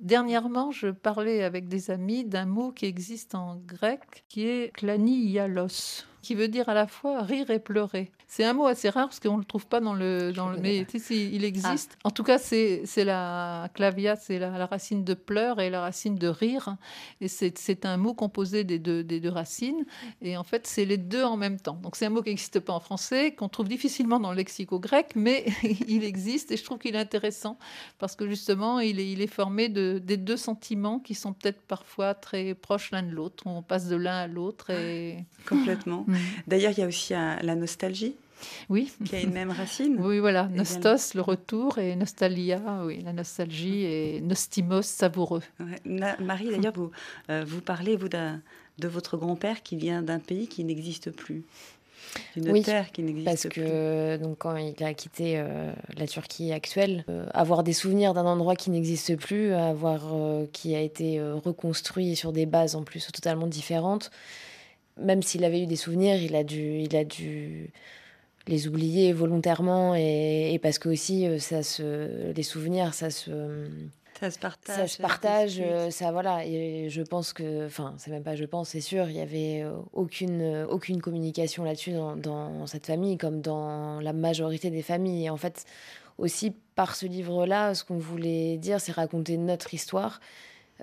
Dernièrement, 0.00 0.70
je 0.70 0.88
parlais 0.88 1.42
avec 1.42 1.68
des 1.68 1.90
amis 1.90 2.24
d'un 2.24 2.46
mot 2.46 2.70
qui 2.70 2.86
existe 2.86 3.34
en 3.34 3.56
grec, 3.56 4.24
qui 4.28 4.46
est 4.46 4.72
klanialos 4.74 6.04
qui 6.26 6.34
veut 6.34 6.48
dire 6.48 6.68
à 6.68 6.74
la 6.74 6.88
fois 6.88 7.22
rire 7.22 7.50
et 7.50 7.60
pleurer. 7.60 8.10
C'est 8.26 8.42
un 8.42 8.52
mot 8.52 8.66
assez 8.66 8.88
rare 8.88 9.06
parce 9.06 9.20
qu'on 9.20 9.34
ne 9.34 9.42
le 9.42 9.44
trouve 9.44 9.68
pas 9.68 9.78
dans 9.78 9.94
le. 9.94 10.32
Dans 10.32 10.48
le 10.48 10.58
mais 10.58 10.84
il 11.10 11.44
existe. 11.44 11.96
Ah. 11.98 12.08
En 12.08 12.10
tout 12.10 12.24
cas, 12.24 12.38
c'est 12.38 12.82
la 13.04 13.70
clavia, 13.72 14.16
c'est 14.16 14.40
la, 14.40 14.66
racine 14.66 15.04
de 15.04 15.14
pleur 15.14 15.60
et 15.60 15.70
la 15.70 15.82
racine 15.82 16.16
de 16.16 16.26
rire. 16.26 16.76
Et 17.20 17.28
c'est 17.28 17.86
un 17.86 17.96
mot 17.96 18.12
composé 18.12 18.64
des 18.64 18.80
deux, 18.80 19.04
des 19.04 19.20
deux 19.20 19.30
racines. 19.30 19.86
Et 20.20 20.36
en 20.36 20.42
fait, 20.42 20.66
c'est 20.66 20.84
les 20.84 20.96
deux 20.96 21.22
en 21.22 21.36
même 21.36 21.60
temps. 21.60 21.78
Donc 21.80 21.94
c'est 21.94 22.06
un 22.06 22.10
mot 22.10 22.22
qui 22.22 22.30
n'existe 22.30 22.58
pas 22.58 22.72
en 22.72 22.80
français, 22.80 23.32
qu'on 23.32 23.48
trouve 23.48 23.68
difficilement 23.68 24.18
dans 24.18 24.32
le 24.32 24.36
lexico 24.36 24.80
grec, 24.80 25.12
mais 25.14 25.44
il 25.86 26.02
existe. 26.02 26.50
Et 26.50 26.56
je 26.56 26.64
trouve 26.64 26.78
qu'il 26.78 26.96
est 26.96 26.98
intéressant 26.98 27.56
parce 28.00 28.16
que 28.16 28.26
justement, 28.26 28.80
il 28.80 28.98
est, 28.98 29.08
il 29.08 29.22
est 29.22 29.32
formé 29.32 29.68
de, 29.68 30.00
des 30.02 30.16
deux 30.16 30.36
sentiments 30.36 30.98
qui 30.98 31.14
sont 31.14 31.32
peut-être 31.32 31.62
parfois 31.62 32.14
très 32.14 32.54
proches 32.54 32.90
l'un 32.90 33.04
de 33.04 33.12
l'autre. 33.12 33.46
On 33.46 33.62
passe 33.62 33.86
de 33.86 33.94
l'un 33.94 34.16
à 34.16 34.26
l'autre. 34.26 34.70
Et... 34.70 35.24
Complètement. 35.48 36.04
Mm. 36.08 36.15
D'ailleurs, 36.46 36.72
il 36.72 36.80
y 36.80 36.82
a 36.82 36.86
aussi 36.86 37.12
la 37.12 37.54
nostalgie. 37.54 38.14
Oui. 38.68 38.92
Qui 39.04 39.16
a 39.16 39.20
une 39.20 39.32
même 39.32 39.50
racine. 39.50 39.96
Oui, 40.06 40.18
voilà. 40.18 40.48
Nostos, 40.48 41.14
le 41.14 41.20
retour, 41.20 41.78
et 41.78 41.96
nostalgia, 41.96 42.60
oui, 42.84 43.02
la 43.02 43.12
nostalgie, 43.12 43.84
et 43.84 44.20
nostimos, 44.20 44.82
savoureux. 44.82 45.42
Marie, 45.84 46.50
d'ailleurs, 46.50 46.74
vous, 46.74 46.90
euh, 47.30 47.44
vous 47.46 47.60
parlez, 47.60 47.96
vous, 47.96 48.08
de 48.08 48.88
votre 48.88 49.16
grand-père 49.16 49.62
qui 49.62 49.76
vient 49.76 50.02
d'un 50.02 50.18
pays 50.18 50.48
qui 50.48 50.64
n'existe 50.64 51.10
plus. 51.10 51.44
Une 52.36 52.50
oui, 52.50 52.62
terre 52.62 52.92
qui 52.92 53.02
n'existe 53.02 53.26
parce 53.26 53.48
que 53.48 54.16
donc 54.18 54.38
quand 54.38 54.56
il 54.56 54.82
a 54.84 54.94
quitté 54.94 55.34
euh, 55.36 55.72
la 55.98 56.06
Turquie 56.06 56.52
actuelle, 56.52 57.04
euh, 57.08 57.26
avoir 57.34 57.62
des 57.62 57.72
souvenirs 57.72 58.14
d'un 58.14 58.24
endroit 58.26 58.54
qui 58.54 58.70
n'existe 58.70 59.16
plus, 59.16 59.52
avoir 59.52 60.02
qui 60.52 60.76
a 60.76 60.80
été 60.80 61.20
reconstruit 61.20 62.14
sur 62.14 62.32
des 62.32 62.46
bases 62.46 62.76
en 62.76 62.84
plus 62.84 63.06
totalement 63.12 63.46
différentes, 63.46 64.10
même 64.98 65.22
s'il 65.22 65.44
avait 65.44 65.62
eu 65.62 65.66
des 65.66 65.76
souvenirs, 65.76 66.16
il 66.22 66.34
a 66.34 66.44
dû, 66.44 66.80
il 66.80 66.96
a 66.96 67.04
dû 67.04 67.70
les 68.46 68.68
oublier 68.68 69.12
volontairement 69.12 69.94
et, 69.94 70.58
parce 70.62 70.78
que 70.78 70.88
aussi 70.88 71.26
euh, 71.26 71.38
ça 71.38 71.62
se, 71.62 72.32
les 72.32 72.42
souvenirs, 72.42 72.94
ça 72.94 73.10
se 73.10 73.68
ça 74.18 74.30
se 74.30 74.38
partage. 74.38 74.76
Ça 74.76 74.88
se 74.88 75.02
partage, 75.02 75.60
euh, 75.60 75.90
ça 75.90 76.10
voilà. 76.10 76.46
Et 76.46 76.88
je 76.88 77.02
pense 77.02 77.34
que, 77.34 77.66
enfin, 77.66 77.94
c'est 77.98 78.10
même 78.10 78.22
pas 78.22 78.34
je 78.34 78.46
pense, 78.46 78.70
c'est 78.70 78.80
sûr, 78.80 79.10
il 79.10 79.16
y 79.16 79.20
avait 79.20 79.62
euh, 79.62 79.76
aucune 79.92 80.66
aucune 80.70 81.02
communication 81.02 81.64
là-dessus 81.64 81.92
dans, 81.92 82.16
dans, 82.16 82.66
cette 82.66 82.86
famille, 82.86 83.18
comme 83.18 83.42
dans 83.42 84.00
la 84.00 84.14
majorité 84.14 84.70
des 84.70 84.80
familles. 84.80 85.26
Et 85.26 85.30
en 85.30 85.36
fait, 85.36 85.66
aussi 86.16 86.54
par 86.76 86.96
ce 86.96 87.04
livre-là, 87.04 87.74
ce 87.74 87.84
qu'on 87.84 87.98
voulait 87.98 88.56
dire, 88.56 88.80
c'est 88.80 88.92
raconter 88.92 89.36
notre 89.36 89.74
histoire 89.74 90.20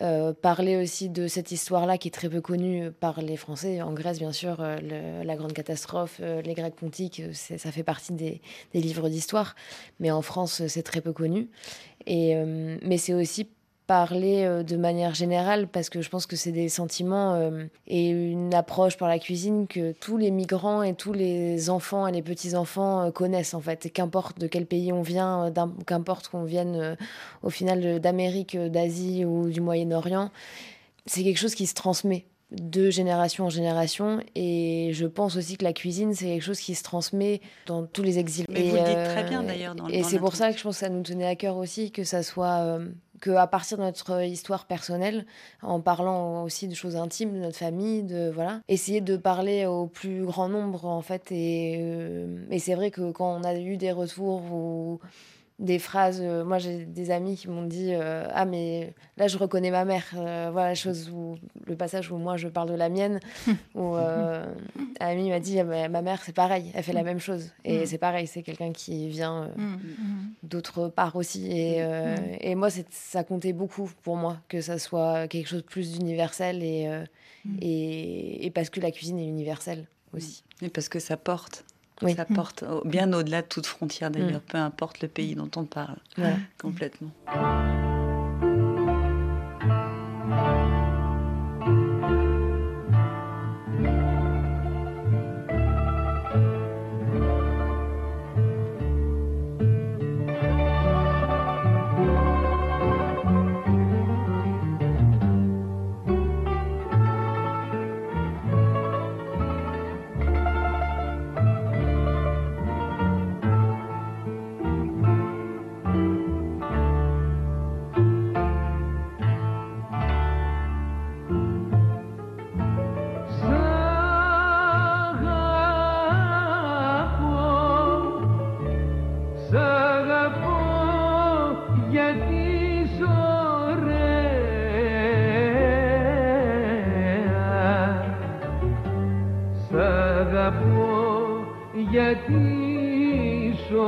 euh, 0.01 0.33
parler 0.33 0.75
aussi 0.75 1.09
de 1.09 1.27
cette 1.27 1.51
histoire-là 1.51 1.97
qui 1.97 2.07
est 2.07 2.11
très 2.11 2.29
peu 2.29 2.41
connue 2.41 2.91
par 2.91 3.21
les 3.21 3.37
Français. 3.37 3.81
En 3.81 3.93
Grèce, 3.93 4.17
bien 4.17 4.31
sûr, 4.31 4.57
euh, 4.59 5.23
la 5.23 5.35
grande 5.35 5.53
catastrophe, 5.53 6.17
euh, 6.21 6.41
les 6.41 6.55
Grecs 6.55 6.75
pontiques, 6.75 7.21
ça 7.33 7.71
fait 7.71 7.83
partie 7.83 8.13
des, 8.13 8.41
des 8.73 8.81
livres 8.81 9.09
d'histoire. 9.09 9.55
Mais 9.99 10.09
en 10.09 10.21
France, 10.21 10.65
c'est 10.67 10.83
très 10.83 11.01
peu 11.01 11.13
connu. 11.13 11.49
Et, 12.05 12.35
mais 12.35 12.97
c'est 12.97 13.13
aussi 13.13 13.47
parler 13.87 14.43
euh, 14.43 14.63
de 14.63 14.77
manière 14.77 15.13
générale 15.13 15.67
parce 15.67 15.89
que 15.89 16.01
je 16.01 16.09
pense 16.09 16.25
que 16.25 16.35
c'est 16.35 16.51
des 16.51 16.69
sentiments 16.69 17.35
euh, 17.35 17.65
et 17.87 18.09
une 18.09 18.53
approche 18.53 18.97
par 18.97 19.07
la 19.07 19.19
cuisine 19.19 19.67
que 19.67 19.91
tous 19.91 20.17
les 20.17 20.31
migrants 20.31 20.83
et 20.83 20.93
tous 20.93 21.13
les 21.13 21.69
enfants 21.69 22.07
et 22.07 22.11
les 22.11 22.21
petits-enfants 22.21 23.07
euh, 23.07 23.11
connaissent 23.11 23.53
en 23.53 23.61
fait. 23.61 23.85
Et 23.85 23.89
qu'importe 23.89 24.39
de 24.39 24.47
quel 24.47 24.65
pays 24.65 24.93
on 24.93 25.01
vient, 25.01 25.51
qu'importe 25.85 26.29
qu'on 26.29 26.43
vienne 26.43 26.97
au 27.41 27.49
final 27.49 27.99
d'Amérique, 27.99 28.57
d'Asie 28.57 29.25
ou 29.25 29.49
du 29.49 29.61
Moyen-Orient, 29.61 30.31
c'est 31.05 31.23
quelque 31.23 31.39
chose 31.39 31.55
qui 31.55 31.67
se 31.67 31.73
transmet 31.73 32.25
de 32.51 32.89
génération 32.89 33.45
en 33.45 33.49
génération 33.49 34.19
et 34.35 34.91
je 34.93 35.07
pense 35.07 35.37
aussi 35.37 35.57
que 35.57 35.63
la 35.63 35.73
cuisine 35.73 36.13
c'est 36.13 36.25
quelque 36.25 36.43
chose 36.43 36.59
qui 36.59 36.75
se 36.75 36.83
transmet 36.83 37.41
dans 37.65 37.85
tous 37.85 38.03
les 38.03 38.19
exils. 38.19 38.45
Mais 38.47 38.69
vous 38.69 38.75
le 38.75 38.83
dites 38.83 39.03
très 39.11 39.23
bien 39.23 39.43
d'ailleurs. 39.43 39.75
Et 39.89 40.03
c'est 40.03 40.19
pour 40.19 40.35
ça 40.35 40.51
que 40.51 40.57
je 40.57 40.63
pense 40.63 40.75
que 40.75 40.85
ça 40.85 40.89
nous 40.89 41.01
tenait 41.01 41.25
à 41.25 41.35
cœur 41.35 41.57
aussi 41.57 41.91
que 41.91 42.03
ça 42.03 42.21
soit 42.21 42.79
qu'à 43.23 43.47
partir 43.47 43.77
de 43.77 43.83
notre 43.83 44.23
histoire 44.23 44.65
personnelle, 44.65 45.25
en 45.61 45.79
parlant 45.79 46.43
aussi 46.43 46.67
de 46.67 46.75
choses 46.75 46.95
intimes 46.95 47.33
de 47.33 47.39
notre 47.39 47.57
famille, 47.57 48.03
de 48.03 48.29
voilà, 48.29 48.61
essayer 48.67 49.01
de 49.01 49.15
parler 49.17 49.65
au 49.65 49.87
plus 49.87 50.25
grand 50.25 50.49
nombre 50.49 50.85
en 50.85 51.01
fait. 51.01 51.31
Et, 51.31 51.77
euh, 51.79 52.45
c'est 52.59 52.75
vrai 52.75 52.91
que 52.91 53.11
quand 53.11 53.39
on 53.39 53.43
a 53.43 53.55
eu 53.55 53.77
des 53.77 53.91
retours 53.91 54.41
ou 54.51 54.99
des 55.63 55.79
phrases. 55.79 56.19
Euh, 56.21 56.43
moi, 56.43 56.59
j'ai 56.59 56.85
des 56.85 57.09
amis 57.09 57.37
qui 57.37 57.47
m'ont 57.47 57.63
dit 57.63 57.93
euh, 57.93 58.27
Ah, 58.33 58.45
mais 58.45 58.93
là, 59.17 59.27
je 59.27 59.37
reconnais 59.37 59.71
ma 59.71 59.85
mère. 59.85 60.03
Euh, 60.15 60.49
voilà 60.51 60.69
la 60.69 60.75
chose 60.75 61.09
où, 61.09 61.37
le 61.65 61.75
passage 61.75 62.11
où 62.11 62.17
moi, 62.17 62.37
je 62.37 62.49
parle 62.49 62.69
de 62.69 62.75
la 62.75 62.89
mienne. 62.89 63.19
où 63.75 63.95
Ami 64.99 65.29
m'a 65.29 65.39
dit 65.39 65.59
ah, 65.59 65.63
Ma 65.63 66.01
mère, 66.01 66.21
c'est 66.23 66.35
pareil, 66.35 66.71
elle 66.75 66.83
fait 66.83 66.93
la 66.93 67.03
même 67.03 67.19
chose. 67.19 67.51
Et 67.63 67.79
mm. 67.79 67.85
c'est 67.85 67.97
pareil, 67.97 68.27
c'est 68.27 68.43
quelqu'un 68.43 68.71
qui 68.71 69.07
vient 69.07 69.49
mm, 69.55 69.63
mm. 69.63 70.33
d'autre 70.43 70.89
part 70.89 71.15
aussi. 71.15 71.49
Et, 71.51 71.81
et 72.41 72.55
moi, 72.55 72.69
ça 72.91 73.23
comptait 73.23 73.53
beaucoup 73.53 73.89
pour 74.03 74.17
moi 74.17 74.37
que 74.49 74.61
ça 74.61 74.77
soit 74.77 75.27
quelque 75.27 75.47
chose 75.47 75.61
de 75.61 75.67
plus 75.67 75.95
universel 75.95 76.61
et, 76.61 76.89
et, 77.61 78.45
et 78.45 78.51
parce 78.51 78.69
que 78.69 78.81
la 78.81 78.91
cuisine 78.91 79.17
est 79.19 79.27
universelle 79.27 79.87
aussi. 80.13 80.43
Et 80.61 80.69
parce 80.69 80.89
que 80.89 80.99
ça 80.99 81.17
porte. 81.17 81.65
Ça 82.09 82.25
porte 82.25 82.63
bien 82.85 83.11
au-delà 83.13 83.41
de 83.41 83.47
toute 83.47 83.65
frontière 83.65 84.11
d'ailleurs, 84.11 84.41
mm. 84.41 84.49
peu 84.49 84.57
importe 84.57 85.01
le 85.01 85.07
pays 85.07 85.35
dont 85.35 85.49
on 85.55 85.65
parle. 85.65 85.97
Complètement. 86.61 87.11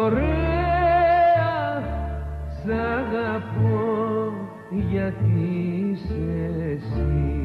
Ωραία 0.05 1.83
Σ' 2.63 2.69
αγαπώ 2.69 4.33
γιατί 4.91 5.33
είσαι 5.91 6.50
εσύ 6.71 7.44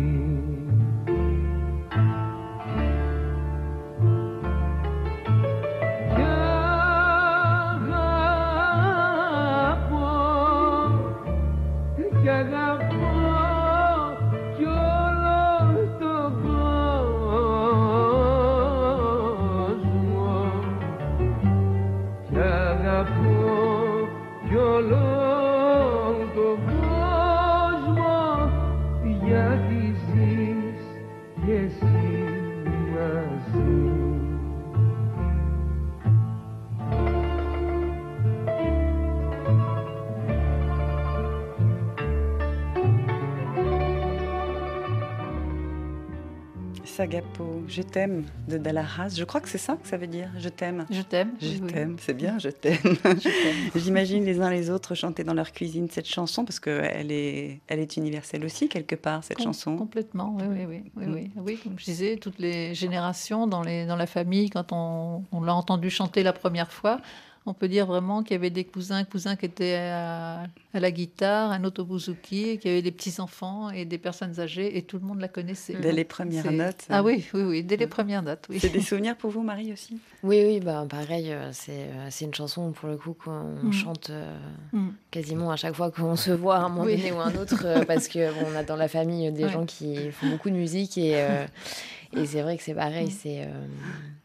Je 47.69 47.83
t'aime 47.83 48.25
de 48.49 48.59
Dalaras. 48.59 49.11
Je 49.17 49.23
crois 49.23 49.41
que 49.41 49.49
c'est 49.49 49.57
ça 49.59 49.77
que 49.77 49.87
ça 49.87 49.97
veut 49.97 50.09
dire, 50.09 50.29
je 50.39 50.49
t'aime. 50.49 50.87
Je 50.91 51.03
t'aime. 51.03 51.31
Je 51.41 51.47
oui, 51.63 51.73
t'aime, 51.73 51.97
c'est 52.01 52.15
bien, 52.15 52.37
je 52.39 52.49
t'aime. 52.49 52.77
J'imagine 53.77 54.25
les 54.25 54.41
uns 54.41 54.51
les 54.51 54.71
autres 54.71 54.95
chanter 54.95 55.23
dans 55.25 55.35
leur 55.35 55.53
cuisine 55.53 55.89
cette 55.91 56.09
chanson 56.09 56.45
parce 56.45 56.59
qu'elle 56.59 57.13
est, 57.13 57.61
elle 57.69 57.79
est 57.79 57.97
universelle 57.97 58.45
aussi 58.45 58.69
quelque 58.69 58.97
part, 58.97 59.23
cette 59.23 59.37
Com- 59.37 59.47
chanson. 59.47 59.77
Complètement, 59.77 60.37
oui, 60.41 60.47
oui, 60.49 60.67
oui. 60.69 60.83
oui, 60.97 61.07
Mm. 61.07 61.15
oui. 61.15 61.31
Oui, 61.37 61.59
comme 61.63 61.79
je 61.79 61.85
disais, 61.85 62.17
toutes 62.17 62.39
les 62.39 62.75
générations 62.75 63.47
dans, 63.47 63.63
les, 63.63 63.87
dans 63.87 63.97
la 63.97 64.07
famille, 64.07 64.51
quand 64.51 64.73
on, 64.73 65.25
on 65.33 65.41
l'a 65.43 65.55
entendu 65.55 65.91
chanter 65.91 66.23
la 66.23 66.33
première 66.33 66.73
fois, 66.73 67.01
on 67.47 67.55
peut 67.55 67.69
dire 67.69 67.87
vraiment 67.87 68.23
qu'il 68.23 68.33
y 68.33 68.37
avait 68.37 68.51
des 68.51 68.65
cousins, 68.65 69.03
cousins 69.05 69.35
qui 69.35 69.47
étaient 69.47 69.77
à, 69.77 70.43
à 70.75 70.81
la 70.81 70.91
guitare, 70.91 71.51
un 71.51 71.65
otobuzuki, 71.65 72.59
qu'il 72.59 72.71
y 72.71 72.75
avait 72.75 72.83
des 72.83 72.91
petits-enfants 72.93 73.71
et 73.71 73.85
des 73.87 73.99
personnes 73.99 74.39
âgées, 74.41 74.77
et 74.77 74.83
tout 74.83 74.99
le 74.99 75.05
monde 75.07 75.21
la 75.21 75.29
connaissait. 75.29 75.75
Dès 75.75 75.93
les 75.93 76.05
premières 76.05 76.53
notes. 76.53 76.85
Ah 76.91 77.03
oui, 77.03 77.27
oui, 77.35 77.43
oui, 77.43 77.65
dès 77.65 77.77
les 77.79 77.87
premières 77.87 78.23
notes, 78.23 78.47
oui. 78.51 78.59
C'est 78.61 78.69
des 78.69 78.81
souvenirs 78.91 79.17
pour 79.17 79.31
vous, 79.31 79.43
Marie 79.43 79.73
aussi? 79.73 79.99
Oui, 80.23 80.43
oui, 80.47 80.61
bah, 80.61 80.87
pareil, 80.89 81.33
euh, 81.33 81.51
c'est 81.53 81.73
euh, 81.89 82.09
c'est 82.11 82.27
une 82.27 82.35
chanson 82.35 82.73
pour 82.73 82.89
le 82.89 82.97
coup 82.99 83.15
qu'on 83.15 83.41
Mm. 83.65 83.73
chante 83.73 84.11
euh, 84.11 84.37
Mm. 84.73 84.91
quasiment 85.11 85.51
à 85.51 85.57
chaque 85.57 85.75
fois 85.75 85.91
qu'on 85.91 86.17
se 86.17 86.31
voit 86.31 86.57
à 86.57 86.61
un 86.61 86.69
moment 86.69 86.85
Oui. 86.85 86.97
donné 86.99 87.11
ou 87.13 87.21
un 87.21 87.35
autre, 87.37 87.63
euh, 87.65 87.85
parce 87.87 88.07
que 88.07 88.33
bon, 88.33 88.47
on 88.53 88.55
a 88.55 88.63
dans 88.63 88.77
la 88.77 88.87
famille 88.89 89.33
des 89.33 89.45
Ouais. 89.47 89.51
gens 89.51 89.65
qui 89.67 90.11
font 90.13 90.29
beaucoup 90.29 90.51
de 90.51 90.55
musique 90.57 90.99
et, 90.99 91.21
euh, 91.23 91.47
et 92.17 92.26
c'est 92.26 92.43
vrai 92.43 92.57
que 92.57 92.62
c'est 92.62 92.75
pareil, 92.75 93.07
Mm. 93.09 93.11
c'est 93.11 93.43
euh, 93.43 93.67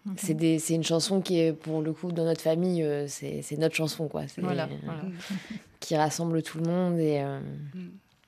Mhm. 0.06 0.60
c'est 0.60 0.76
une 0.76 0.84
chanson 0.84 1.20
qui 1.22 1.40
est 1.40 1.52
pour 1.54 1.82
le 1.82 1.92
coup 1.94 2.12
dans 2.12 2.26
notre 2.26 2.42
famille, 2.42 2.84
euh, 2.84 3.08
c'est 3.08 3.44
notre 3.58 3.76
chanson 3.76 4.08
quoi, 4.08 4.28
C'est, 4.28 4.42
Voilà, 4.42 4.66
euh, 4.66 4.76
voilà. 4.84 5.02
qui 5.80 5.96
rassemble 5.96 6.44
tout 6.44 6.60
le 6.60 6.66
monde 6.70 7.00
et 7.00 7.20
euh, 7.22 7.40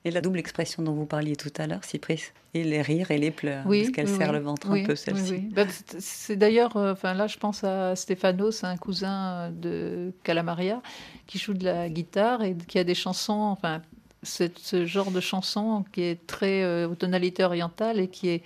Et 0.04 0.10
la 0.10 0.20
double 0.20 0.38
expression 0.38 0.82
dont 0.82 0.92
vous 0.92 1.06
parliez 1.06 1.34
tout 1.36 1.52
à 1.58 1.66
l'heure, 1.66 1.84
Cypris, 1.84 2.22
et 2.54 2.62
les 2.64 2.82
rires 2.82 3.10
et 3.10 3.18
les 3.18 3.30
pleurs, 3.32 3.64
Oui, 3.66 3.80
parce 3.82 3.90
qu'elle 3.92 4.06
oui, 4.08 4.16
serre 4.16 4.28
oui. 4.30 4.34
le 4.38 4.40
ventre 4.42 4.68
Oui, 4.70 4.82
un 4.82 4.86
peu, 4.86 4.92
oui, 4.92 4.96
celle-ci. 4.98 5.32
oui. 5.32 5.48
Ben, 5.52 5.68
c'est- 5.98 6.36
d'ailleurs, 6.36 6.76
euh, 6.76 6.92
enfin 6.92 7.14
là, 7.14 7.26
je 7.26 7.36
pense 7.36 7.62
à 7.64 7.94
Stefano, 7.96 8.50
c'est 8.52 8.66
un 8.66 8.76
cousin 8.76 9.50
de 9.50 10.12
Calamaria 10.22 10.80
qui 11.26 11.38
joue 11.38 11.52
de 11.52 11.64
la 11.64 11.88
guitare 11.88 12.42
et 12.42 12.56
qui 12.56 12.78
a 12.78 12.84
des 12.84 12.94
chansons, 12.94 13.32
enfin, 13.32 13.82
ce 14.22 14.84
genre 14.86 15.10
de 15.10 15.20
chanson 15.20 15.84
qui 15.92 16.02
est 16.02 16.26
très 16.26 16.62
euh, 16.62 16.88
aux 16.88 16.94
tonalités 16.94 17.44
orientales 17.44 17.98
et 18.00 18.08
qui 18.08 18.28
est 18.30 18.42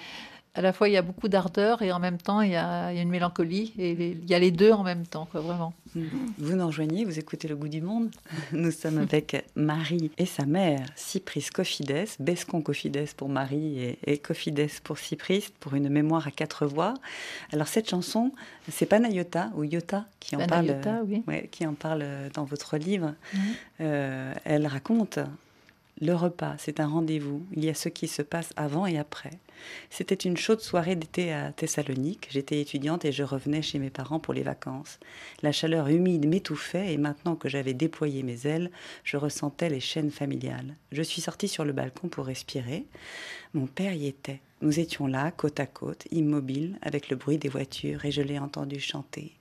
à 0.54 0.60
la 0.60 0.72
fois 0.72 0.88
il 0.88 0.92
y 0.92 0.96
a 0.98 1.02
beaucoup 1.02 1.28
d'ardeur 1.28 1.80
et 1.82 1.92
en 1.92 1.98
même 1.98 2.18
temps 2.18 2.40
il 2.42 2.50
y 2.52 2.56
a, 2.56 2.92
il 2.92 2.96
y 2.96 2.98
a 2.98 3.02
une 3.02 3.08
mélancolie 3.08 3.72
et 3.78 3.94
les- 3.94 4.18
il 4.22 4.28
y 4.28 4.34
a 4.34 4.38
les 4.38 4.50
deux 4.50 4.70
en 4.72 4.82
même 4.82 5.06
temps, 5.06 5.26
quoi, 5.30 5.40
vraiment. 5.40 5.72
Vous 5.94 6.56
nous 6.56 6.66
rejoignez, 6.66 7.04
vous 7.04 7.18
écoutez 7.18 7.48
Le 7.48 7.56
Goût 7.56 7.68
du 7.68 7.82
Monde. 7.82 8.10
Nous 8.52 8.70
sommes 8.70 8.98
avec 8.98 9.44
Marie 9.56 10.10
et 10.18 10.24
sa 10.26 10.46
mère, 10.46 10.86
Cypris 10.96 11.46
Cofides, 11.52 12.06
Bescon 12.18 12.62
Cofides 12.62 13.12
pour 13.16 13.28
Marie 13.28 13.78
et, 13.78 13.98
et 14.06 14.18
Cofides 14.18 14.68
pour 14.84 14.98
Cypris, 14.98 15.46
pour 15.60 15.74
une 15.74 15.88
mémoire 15.90 16.26
à 16.26 16.30
quatre 16.30 16.66
voix. 16.66 16.94
Alors 17.52 17.68
cette 17.68 17.88
chanson, 17.90 18.32
c'est 18.70 18.86
Panayota 18.86 19.50
ou 19.54 19.64
Yota 19.64 20.06
qui 20.20 20.34
en 20.36 20.46
parle. 20.46 20.66
Panayota, 20.66 21.02
oui. 21.06 21.22
ouais, 21.26 21.48
qui 21.52 21.66
en 21.66 21.74
parle 21.74 22.04
dans 22.34 22.44
votre 22.44 22.76
livre. 22.78 23.14
Euh, 23.80 24.32
elle 24.44 24.66
raconte 24.66 25.18
le 26.00 26.14
repas, 26.14 26.54
c'est 26.58 26.80
un 26.80 26.88
rendez-vous. 26.88 27.46
Il 27.52 27.64
y 27.64 27.68
a 27.68 27.74
ce 27.74 27.88
qui 27.88 28.08
se 28.08 28.22
passe 28.22 28.52
avant 28.56 28.86
et 28.86 28.98
après. 28.98 29.38
C'était 29.90 30.14
une 30.14 30.36
chaude 30.36 30.60
soirée 30.60 30.96
d'été 30.96 31.32
à 31.32 31.52
Thessalonique. 31.52 32.26
J'étais 32.30 32.60
étudiante 32.60 33.04
et 33.04 33.12
je 33.12 33.22
revenais 33.22 33.62
chez 33.62 33.78
mes 33.78 33.90
parents 33.90 34.18
pour 34.18 34.34
les 34.34 34.42
vacances. 34.42 34.98
La 35.42 35.52
chaleur 35.52 35.88
humide 35.88 36.26
m'étouffait 36.26 36.92
et 36.92 36.98
maintenant 36.98 37.36
que 37.36 37.48
j'avais 37.48 37.74
déployé 37.74 38.22
mes 38.22 38.46
ailes, 38.46 38.70
je 39.04 39.16
ressentais 39.16 39.68
les 39.68 39.80
chaînes 39.80 40.10
familiales. 40.10 40.74
Je 40.90 41.02
suis 41.02 41.20
sortie 41.20 41.48
sur 41.48 41.64
le 41.64 41.72
balcon 41.72 42.08
pour 42.08 42.26
respirer. 42.26 42.86
Mon 43.54 43.66
père 43.66 43.92
y 43.92 44.06
était. 44.06 44.40
Nous 44.60 44.80
étions 44.80 45.06
là, 45.06 45.30
côte 45.30 45.60
à 45.60 45.66
côte, 45.66 46.06
immobiles, 46.10 46.78
avec 46.82 47.10
le 47.10 47.16
bruit 47.16 47.38
des 47.38 47.48
voitures, 47.48 48.04
et 48.04 48.12
je 48.12 48.22
l'ai 48.22 48.38
entendu 48.38 48.80
chanter. 48.80 49.32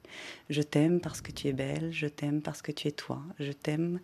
Je 0.49 0.61
t'aime 0.61 0.99
parce 0.99 1.21
que 1.21 1.31
tu 1.31 1.47
es 1.47 1.53
belle, 1.53 1.91
je 1.91 2.07
t'aime 2.07 2.41
parce 2.41 2.61
que 2.61 2.71
tu 2.71 2.87
es 2.87 2.91
toi, 2.91 3.21
je 3.39 3.51
t'aime. 3.51 3.99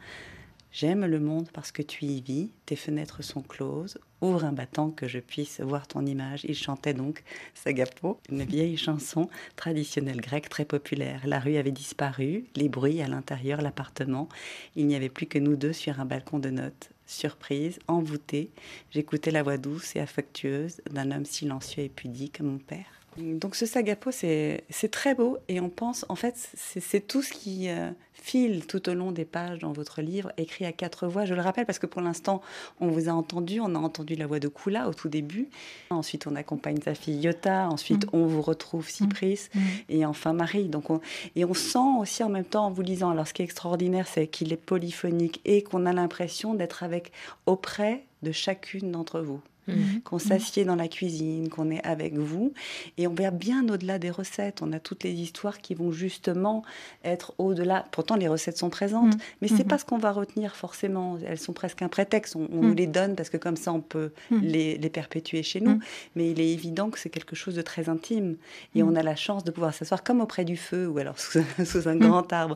J'aime 0.72 1.06
le 1.06 1.20
monde 1.20 1.50
parce 1.54 1.72
que 1.72 1.82
tu 1.82 2.06
y 2.06 2.22
vis, 2.22 2.52
tes 2.66 2.76
fenêtres 2.76 3.24
sont 3.24 3.42
closes, 3.42 3.98
ouvre 4.22 4.44
un 4.44 4.52
battant 4.52 4.92
que 4.92 5.08
je 5.08 5.20
puisse 5.20 5.62
voir 5.62 5.88
ton 5.88 6.06
image. 6.06 6.44
Il 6.44 6.56
chantait 6.56 6.94
donc 6.94 7.24
Sagapo, 7.56 8.20
une 8.30 8.44
vieille 8.44 8.78
chanson 8.78 9.30
traditionnelle 9.56 10.22
grecque 10.22 10.50
très 10.50 10.66
populaire. 10.66 11.22
La 11.26 11.40
rue 11.40 11.56
avait 11.56 11.72
disparu, 11.72 12.46
les 12.56 12.70
bruits 12.70 13.02
à 13.02 13.08
l'intérieur, 13.08 13.62
l'appartement. 13.62 14.30
Il 14.76 14.88
n'y 14.88 14.96
avait 14.96 15.10
plus 15.10 15.26
que 15.26 15.40
nous 15.40 15.56
deux 15.56 15.74
sur 15.74 16.00
un 16.00 16.06
balcon 16.06 16.38
de 16.40 16.50
notes. 16.50 16.90
Surprise, 17.06 17.80
envoûtée, 17.88 18.52
j'écoutais 18.92 19.32
la 19.32 19.44
voix 19.44 19.58
douce 19.58 19.96
et 19.96 20.02
affectueuse 20.02 20.82
d'un 20.92 21.12
homme 21.12 21.26
silencieux 21.26 21.84
et 21.84 21.90
pudique, 21.90 22.42
mon 22.42 22.58
père. 22.58 22.97
Donc 23.18 23.56
ce 23.56 23.66
sagapo, 23.66 24.12
c'est 24.12 24.64
très 24.92 25.16
beau 25.16 25.38
et 25.48 25.60
on 25.60 25.70
pense, 25.70 26.06
en 26.10 26.16
fait, 26.16 26.36
c'est 26.56 27.06
tout 27.08 27.22
ce 27.24 27.34
qui 27.34 27.68
euh, 27.68 27.90
file 28.14 28.68
tout 28.68 28.90
au 28.90 28.94
long 28.94 29.12
des 29.12 29.26
pages 29.26 29.60
dans 29.60 29.72
votre 29.72 30.02
livre, 30.04 30.32
écrit 30.38 30.66
à 30.66 30.72
quatre 30.72 31.08
voix. 31.08 31.26
Je 31.26 31.34
le 31.34 31.42
rappelle 31.42 31.66
parce 31.66 31.80
que 31.80 31.88
pour 31.88 32.02
l'instant, 32.02 32.42
on 32.80 32.88
vous 32.90 33.10
a 33.10 33.12
entendu, 33.14 33.60
on 33.60 33.74
a 33.74 33.80
entendu 33.80 34.16
la 34.16 34.28
voix 34.28 34.40
de 34.40 34.48
Kula 34.48 34.88
au 34.88 34.94
tout 34.94 35.10
début. 35.10 35.50
Ensuite, 35.90 36.28
on 36.28 36.36
accompagne 36.36 36.80
sa 36.84 36.94
fille 36.94 37.20
Yota. 37.20 37.68
Ensuite, 37.70 38.06
Mm. 38.06 38.10
on 38.14 38.28
vous 38.28 38.42
retrouve 38.44 38.88
Cypris 38.88 39.48
Mm. 39.56 39.60
et 39.90 40.06
enfin 40.06 40.34
Marie. 40.34 40.68
Donc 40.70 40.92
on, 40.92 41.02
et 41.36 41.44
on 41.44 41.56
sent 41.56 41.80
aussi 42.00 42.24
en 42.24 42.30
même 42.30 42.46
temps 42.46 42.68
en 42.68 42.72
vous 42.72 42.84
lisant. 42.84 43.10
Alors 43.10 43.28
ce 43.28 43.34
qui 43.34 43.42
est 43.42 43.46
extraordinaire, 43.46 44.08
c'est 44.08 44.28
qu'il 44.28 44.54
est 44.54 44.58
polyphonique 44.58 45.42
et 45.44 45.64
qu'on 45.64 45.88
a 45.88 45.94
l'impression 45.94 46.54
d'être 46.54 46.84
avec 46.84 47.12
auprès 47.48 48.04
de 48.22 48.32
chacune 48.32 48.92
d'entre 48.92 49.22
vous 49.22 49.42
Mhm. 49.68 50.02
qu'on 50.04 50.20
s'assied 50.20 50.64
dans 50.66 50.76
la 50.76 50.88
cuisine, 50.88 51.50
qu'on 51.50 51.70
est 51.70 51.84
avec 51.86 52.16
vous, 52.16 52.54
et 52.98 53.08
on 53.08 53.14
va 53.14 53.32
bien 53.32 53.68
au-delà 53.70 54.00
des 54.00 54.10
recettes. 54.10 54.62
On 54.62 54.72
a 54.74 54.80
toutes 54.80 55.04
les 55.04 55.12
histoires 55.14 55.60
qui 55.60 55.74
vont 55.76 55.92
justement 55.92 56.64
être 57.04 57.34
au-delà. 57.38 57.86
Pourtant, 57.92 58.16
les 58.16 58.28
recettes 58.28 58.58
sont 58.58 58.70
présentes, 58.70 59.16
Mm. 59.16 59.20
mais 59.42 59.48
c'est 59.48 59.64
Mhm. 59.64 59.68
pas 59.70 59.78
ce 59.78 59.86
qu'on 59.86 59.98
va 59.98 60.12
retenir 60.12 60.56
forcément. 60.56 61.18
Elles 61.26 61.38
sont 61.40 61.54
presque 61.54 61.82
un 61.82 61.90
prétexte. 61.90 62.36
On, 62.36 62.48
on 62.52 62.62
Mm. 62.62 62.68
nous 62.68 62.74
les 62.76 62.88
donne 62.88 63.16
parce 63.16 63.30
que 63.30 63.38
comme 63.38 63.58
ça, 63.58 63.74
on 63.74 63.82
peut 63.82 64.12
les, 64.32 64.78
les 64.78 64.90
perpétuer 64.90 65.44
chez 65.44 65.60
nous. 65.62 65.80
Mais 66.16 66.32
il 66.32 66.40
est 66.40 66.50
évident 66.52 66.90
que 66.90 67.00
c'est 67.00 67.10
quelque 67.10 67.36
chose 67.36 67.56
de 67.56 67.62
très 67.62 67.90
intime, 67.90 68.38
et 68.76 68.84
on 68.84 68.96
a 68.96 69.04
la 69.04 69.16
chance 69.16 69.44
de 69.44 69.52
pouvoir 69.52 69.74
s'asseoir 69.74 70.04
comme 70.04 70.22
auprès 70.22 70.46
du 70.46 70.58
feu 70.58 70.88
ou 70.88 70.98
alors 70.98 71.20
sous, 71.20 71.40
un- 71.60 71.66
sous 71.66 71.88
un 71.88 71.96
grand 71.96 72.32
arbre. 72.34 72.56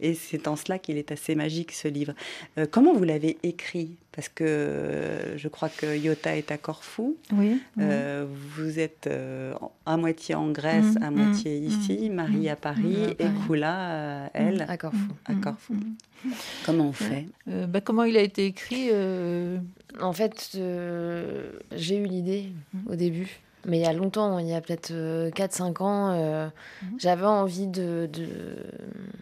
Et 0.00 0.14
c'est 0.14 0.46
en 0.48 0.56
cela 0.56 0.78
qu'il 0.78 0.96
est 0.98 1.10
assez 1.12 1.34
magique 1.34 1.72
ce 1.72 1.88
livre. 1.88 2.14
Euh, 2.58 2.66
comment 2.70 2.92
vous 2.94 3.04
l'avez 3.04 3.38
écrit? 3.42 3.96
Parce 4.14 4.28
que 4.28 4.44
euh, 4.44 5.38
je 5.38 5.48
crois 5.48 5.70
que 5.70 5.96
Yota 5.96 6.36
est 6.36 6.50
à 6.52 6.58
Corfou. 6.58 7.16
Oui. 7.32 7.60
oui. 7.76 7.82
Euh, 7.82 8.26
vous 8.56 8.78
êtes 8.78 9.06
euh, 9.06 9.54
à 9.86 9.96
moitié 9.96 10.34
en 10.34 10.50
Grèce, 10.50 10.96
Mm, 10.96 11.02
à 11.02 11.10
mm, 11.10 11.14
moitié 11.14 11.60
mm, 11.60 11.64
ici, 11.64 12.10
Marie 12.10 12.48
à 12.50 12.56
Paris 12.56 12.82
Mm, 12.98 13.04
à 13.04 13.08
et 13.10 13.14
Paris. 13.14 13.34
Kula, 13.46 13.90
euh, 13.90 14.26
elle, 14.34 14.66
à 14.68 14.76
Corfou. 14.76 15.12
à 15.24 15.32
Mm. 15.32 15.40
Corfou. 15.40 15.72
Mm. 15.74 16.30
Comment 16.66 16.88
on 16.88 16.92
fait? 16.92 17.26
Euh, 17.48 17.66
bah, 17.66 17.80
comment 17.80 18.04
il 18.04 18.16
a 18.18 18.22
été 18.22 18.44
écrit 18.46 18.88
euh, 18.92 19.58
En 20.00 20.12
fait, 20.12 20.52
euh, 20.56 21.50
j'ai 21.74 21.96
eu 21.96 22.04
l'idée 22.04 22.52
au 22.86 22.94
début, 22.94 23.40
mais 23.66 23.78
il 23.78 23.82
y 23.82 23.86
a 23.86 23.92
longtemps, 23.92 24.38
il 24.38 24.48
y 24.48 24.54
a 24.54 24.60
peut-être 24.60 24.92
4-5 25.34 25.80
ans, 25.82 26.10
euh, 26.12 26.48
Mhm. 26.82 26.96
j'avais 26.98 27.26
envie 27.26 27.66
de, 27.66 28.08
de, 28.12 28.26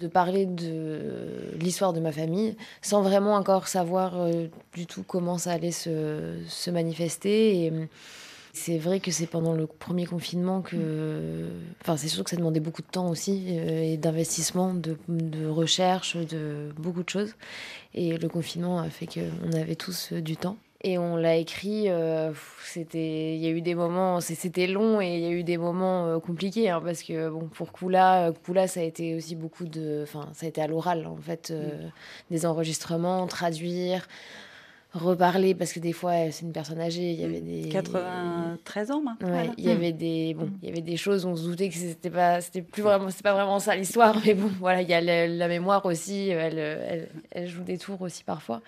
de 0.00 0.08
parler 0.08 0.46
de 0.46 1.00
l'histoire 1.60 1.92
de 1.92 2.00
ma 2.00 2.12
famille 2.12 2.56
sans 2.82 3.02
vraiment 3.02 3.34
encore 3.34 3.68
savoir 3.68 4.16
euh, 4.20 4.46
du 4.74 4.86
tout 4.86 5.02
comment 5.06 5.38
ça 5.38 5.52
allait 5.52 5.70
se, 5.72 6.36
se 6.48 6.70
manifester. 6.70 7.64
Et, 7.66 7.72
C'est 8.52 8.78
vrai 8.78 8.98
que 8.98 9.12
c'est 9.12 9.28
pendant 9.28 9.52
le 9.54 9.66
premier 9.68 10.06
confinement 10.06 10.60
que. 10.60 11.46
Enfin, 11.82 11.96
c'est 11.96 12.08
sûr 12.08 12.24
que 12.24 12.30
ça 12.30 12.36
demandait 12.36 12.58
beaucoup 12.58 12.82
de 12.82 12.90
temps 12.90 13.08
aussi 13.08 13.44
euh, 13.50 13.92
et 13.92 13.96
d'investissement, 13.96 14.74
de, 14.74 14.96
de 15.08 15.46
recherche, 15.46 16.16
de 16.16 16.70
beaucoup 16.76 17.04
de 17.04 17.08
choses. 17.08 17.34
Et 17.94 18.18
le 18.18 18.28
confinement 18.28 18.80
a 18.80 18.90
fait 18.90 19.06
qu'on 19.06 19.52
avait 19.52 19.76
tous 19.76 20.12
euh, 20.12 20.20
du 20.20 20.36
temps. 20.36 20.56
Et 20.82 20.96
on 20.96 21.16
l'a 21.16 21.36
écrit, 21.36 21.90
euh, 21.90 22.32
c'était, 22.64 23.34
il 23.36 23.40
y 23.42 23.46
a 23.46 23.50
eu 23.50 23.60
des 23.60 23.74
moments, 23.74 24.20
c'était 24.22 24.66
long 24.66 24.98
et 25.02 25.14
il 25.14 25.20
y 25.20 25.26
a 25.26 25.30
eu 25.30 25.42
des 25.44 25.58
moments 25.58 26.06
euh, 26.06 26.18
compliqués 26.18 26.70
hein, 26.70 26.80
parce 26.82 27.02
que 27.02 27.28
bon 27.28 27.48
pour 27.48 27.70
Kula, 27.72 28.28
euh, 28.28 28.32
Kula 28.44 28.66
ça 28.66 28.80
a 28.80 28.84
été 28.84 29.14
aussi 29.14 29.36
beaucoup 29.36 29.66
de, 29.66 30.00
enfin 30.04 30.28
ça 30.32 30.46
a 30.46 30.48
été 30.48 30.62
à 30.62 30.66
l'oral 30.66 31.06
en 31.06 31.16
fait, 31.16 31.50
euh, 31.50 31.76
des 32.30 32.46
enregistrements, 32.46 33.26
traduire, 33.26 34.08
reparler 34.94 35.54
parce 35.54 35.72
que 35.74 35.80
des 35.80 35.92
fois 35.92 36.30
c'est 36.30 36.46
une 36.46 36.52
personne 36.52 36.80
âgée, 36.80 37.12
il 37.12 37.20
y 37.20 37.24
avait 37.24 37.42
des 37.42 37.68
93 37.68 38.90
ans 38.90 39.02
maintenant. 39.02 39.28
Ouais, 39.30 39.50
il 39.58 39.64
y 39.64 39.70
avait 39.70 39.92
des 39.92 40.32
bon, 40.34 40.48
il 40.62 40.68
y 40.68 40.72
avait 40.72 40.80
des 40.80 40.96
choses 40.96 41.26
on 41.26 41.36
se 41.36 41.44
doutait 41.44 41.68
que 41.68 41.74
c'était 41.74 42.08
pas 42.10 42.40
c'était 42.40 42.62
plus 42.62 42.82
vraiment 42.82 43.10
c'est 43.10 43.22
pas 43.22 43.34
vraiment 43.34 43.58
ça 43.60 43.76
l'histoire 43.76 44.16
mais 44.26 44.32
bon 44.34 44.50
voilà, 44.58 44.80
il 44.80 44.88
y 44.88 44.94
a 44.94 45.00
le- 45.02 45.36
la 45.36 45.46
mémoire 45.48 45.84
aussi, 45.84 46.30
elle, 46.30 46.58
elle, 46.58 47.08
elle 47.32 47.48
joue 47.48 47.62
des 47.64 47.76
tours 47.78 48.00
aussi 48.00 48.24
parfois. 48.24 48.62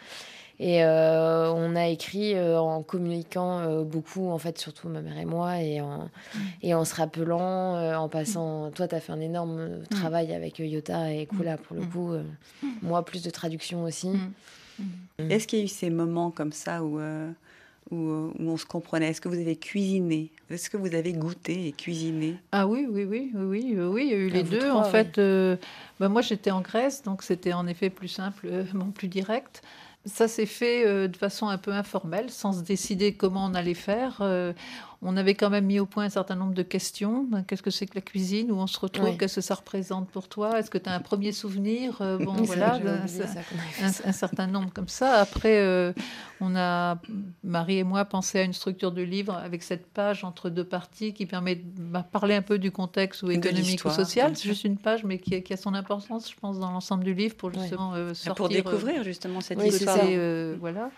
Et 0.64 0.84
euh, 0.84 1.50
on 1.52 1.74
a 1.74 1.88
écrit 1.88 2.34
euh, 2.34 2.56
en 2.60 2.84
communiquant 2.84 3.58
euh, 3.58 3.82
beaucoup, 3.82 4.28
en 4.30 4.38
fait, 4.38 4.58
surtout 4.58 4.88
ma 4.88 5.00
mère 5.02 5.18
et 5.18 5.24
moi, 5.24 5.58
et 5.60 5.80
en, 5.80 6.08
et 6.62 6.72
en 6.72 6.84
se 6.84 6.94
rappelant, 6.94 7.74
euh, 7.74 7.96
en 7.96 8.08
passant. 8.08 8.70
Toi, 8.70 8.86
tu 8.86 8.94
as 8.94 9.00
fait 9.00 9.10
un 9.10 9.18
énorme 9.20 9.80
travail 9.90 10.32
avec 10.32 10.60
Yota 10.60 11.12
et 11.12 11.26
Kula, 11.26 11.56
pour 11.56 11.74
le 11.74 11.82
coup. 11.82 12.12
euh, 12.12 12.22
moi, 12.80 13.04
plus 13.04 13.24
de 13.24 13.30
traduction 13.30 13.82
aussi. 13.82 14.10
Est-ce 15.18 15.48
qu'il 15.48 15.58
y 15.58 15.62
a 15.62 15.64
eu 15.64 15.68
ces 15.68 15.90
moments 15.90 16.30
comme 16.30 16.52
ça 16.52 16.84
où, 16.84 17.00
où, 17.90 17.96
où 17.96 18.32
on 18.38 18.56
se 18.56 18.64
comprenait? 18.64 19.08
Est-ce 19.08 19.20
que 19.20 19.28
vous 19.28 19.40
avez 19.40 19.56
cuisiné? 19.56 20.30
Est-ce 20.48 20.70
que 20.70 20.76
vous 20.76 20.94
avez 20.94 21.12
goûté 21.12 21.66
et 21.68 21.72
cuisiné? 21.72 22.36
Ah 22.52 22.68
oui, 22.68 22.86
oui, 22.88 23.04
oui, 23.04 23.32
oui, 23.34 23.42
oui, 23.42 23.76
oui, 23.78 24.02
il 24.06 24.10
y 24.10 24.14
a 24.14 24.16
eu 24.18 24.28
les 24.28 24.42
vous 24.44 24.52
deux. 24.52 24.58
trois, 24.68 24.80
en 24.82 24.84
oui. 24.84 24.90
fait, 24.90 25.18
euh, 25.18 25.56
bah, 25.98 26.08
moi 26.08 26.22
j'étais 26.22 26.50
en 26.50 26.60
Grèce, 26.60 27.02
donc 27.02 27.22
c'était 27.24 27.52
en 27.52 27.66
effet 27.66 27.90
plus 27.90 28.08
simple, 28.08 28.46
euh, 28.50 28.64
bon, 28.74 28.90
plus 28.92 29.08
direct. 29.08 29.62
Ça 30.04 30.26
s'est 30.26 30.46
fait 30.46 30.84
euh, 30.84 31.06
de 31.06 31.16
façon 31.16 31.46
un 31.46 31.58
peu 31.58 31.72
informelle, 31.72 32.30
sans 32.30 32.52
se 32.52 32.62
décider 32.62 33.14
comment 33.14 33.46
on 33.46 33.54
allait 33.54 33.74
faire. 33.74 34.18
Euh, 34.20 34.52
on 35.04 35.16
avait 35.16 35.34
quand 35.34 35.50
même 35.50 35.66
mis 35.66 35.80
au 35.80 35.86
point 35.86 36.04
un 36.04 36.08
certain 36.10 36.36
nombre 36.36 36.54
de 36.54 36.62
questions. 36.62 37.26
Ben, 37.30 37.42
Qu'est-ce 37.42 37.62
que 37.62 37.70
c'est 37.70 37.86
que 37.86 37.94
la 37.96 38.00
cuisine? 38.00 38.52
Où 38.52 38.56
on 38.56 38.66
se 38.68 38.78
retrouve? 38.78 39.06
Ouais. 39.06 39.16
Qu'est-ce 39.16 39.36
que 39.36 39.40
ça 39.40 39.54
représente 39.56 40.08
pour 40.10 40.28
toi? 40.28 40.58
Est-ce 40.58 40.70
que 40.70 40.78
tu 40.78 40.88
as 40.88 40.94
un 40.94 41.00
premier 41.00 41.32
souvenir? 41.32 41.98
Euh, 42.00 42.18
Bon, 42.18 42.32
voilà. 42.44 42.78
ben, 42.78 43.00
un, 43.82 44.12
certain 44.12 44.46
nombre 44.46 44.70
comme 44.72 44.88
ça. 44.88 45.20
Après, 45.20 45.58
euh, 45.58 45.92
on 46.40 46.54
a, 46.56 46.98
Marie 47.42 47.78
et 47.78 47.84
moi, 47.84 48.04
pensé 48.04 48.38
à 48.38 48.42
une 48.44 48.52
structure 48.52 48.92
de 48.92 49.02
livre 49.02 49.34
avec 49.34 49.62
cette 49.62 49.86
page 49.86 50.24
entre 50.24 50.50
deux 50.50 50.64
parties 50.64 51.12
qui 51.12 51.26
permet 51.26 51.56
de 51.56 51.62
bah, 51.78 52.06
parler 52.10 52.34
un 52.34 52.42
peu 52.42 52.58
du 52.58 52.70
contexte 52.70 53.22
ou 53.22 53.30
économique 53.30 53.84
ou 53.84 53.90
social. 53.90 54.36
C'est 54.36 54.48
juste 54.48 54.64
une 54.64 54.78
page, 54.78 55.04
mais 55.04 55.18
qui, 55.18 55.34
a- 55.34 55.40
qui 55.40 55.52
a 55.52 55.56
son 55.56 55.74
importance, 55.74 56.30
je 56.30 56.36
pense, 56.40 56.58
dans 56.60 56.70
l'ensemble 56.70 57.04
du 57.04 57.14
livre 57.14 57.34
pour 57.36 57.50
Ouais. 57.52 57.60
justement 57.60 57.92
euh, 57.94 58.14
sortir. 58.14 58.34
Pour 58.34 58.48
découvrir 58.48 59.02
justement 59.02 59.40
cette 59.40 59.58
Oui, 59.58 59.68
histoire. 59.68 59.98
euh, 60.02 60.56
voilà. 60.60 60.90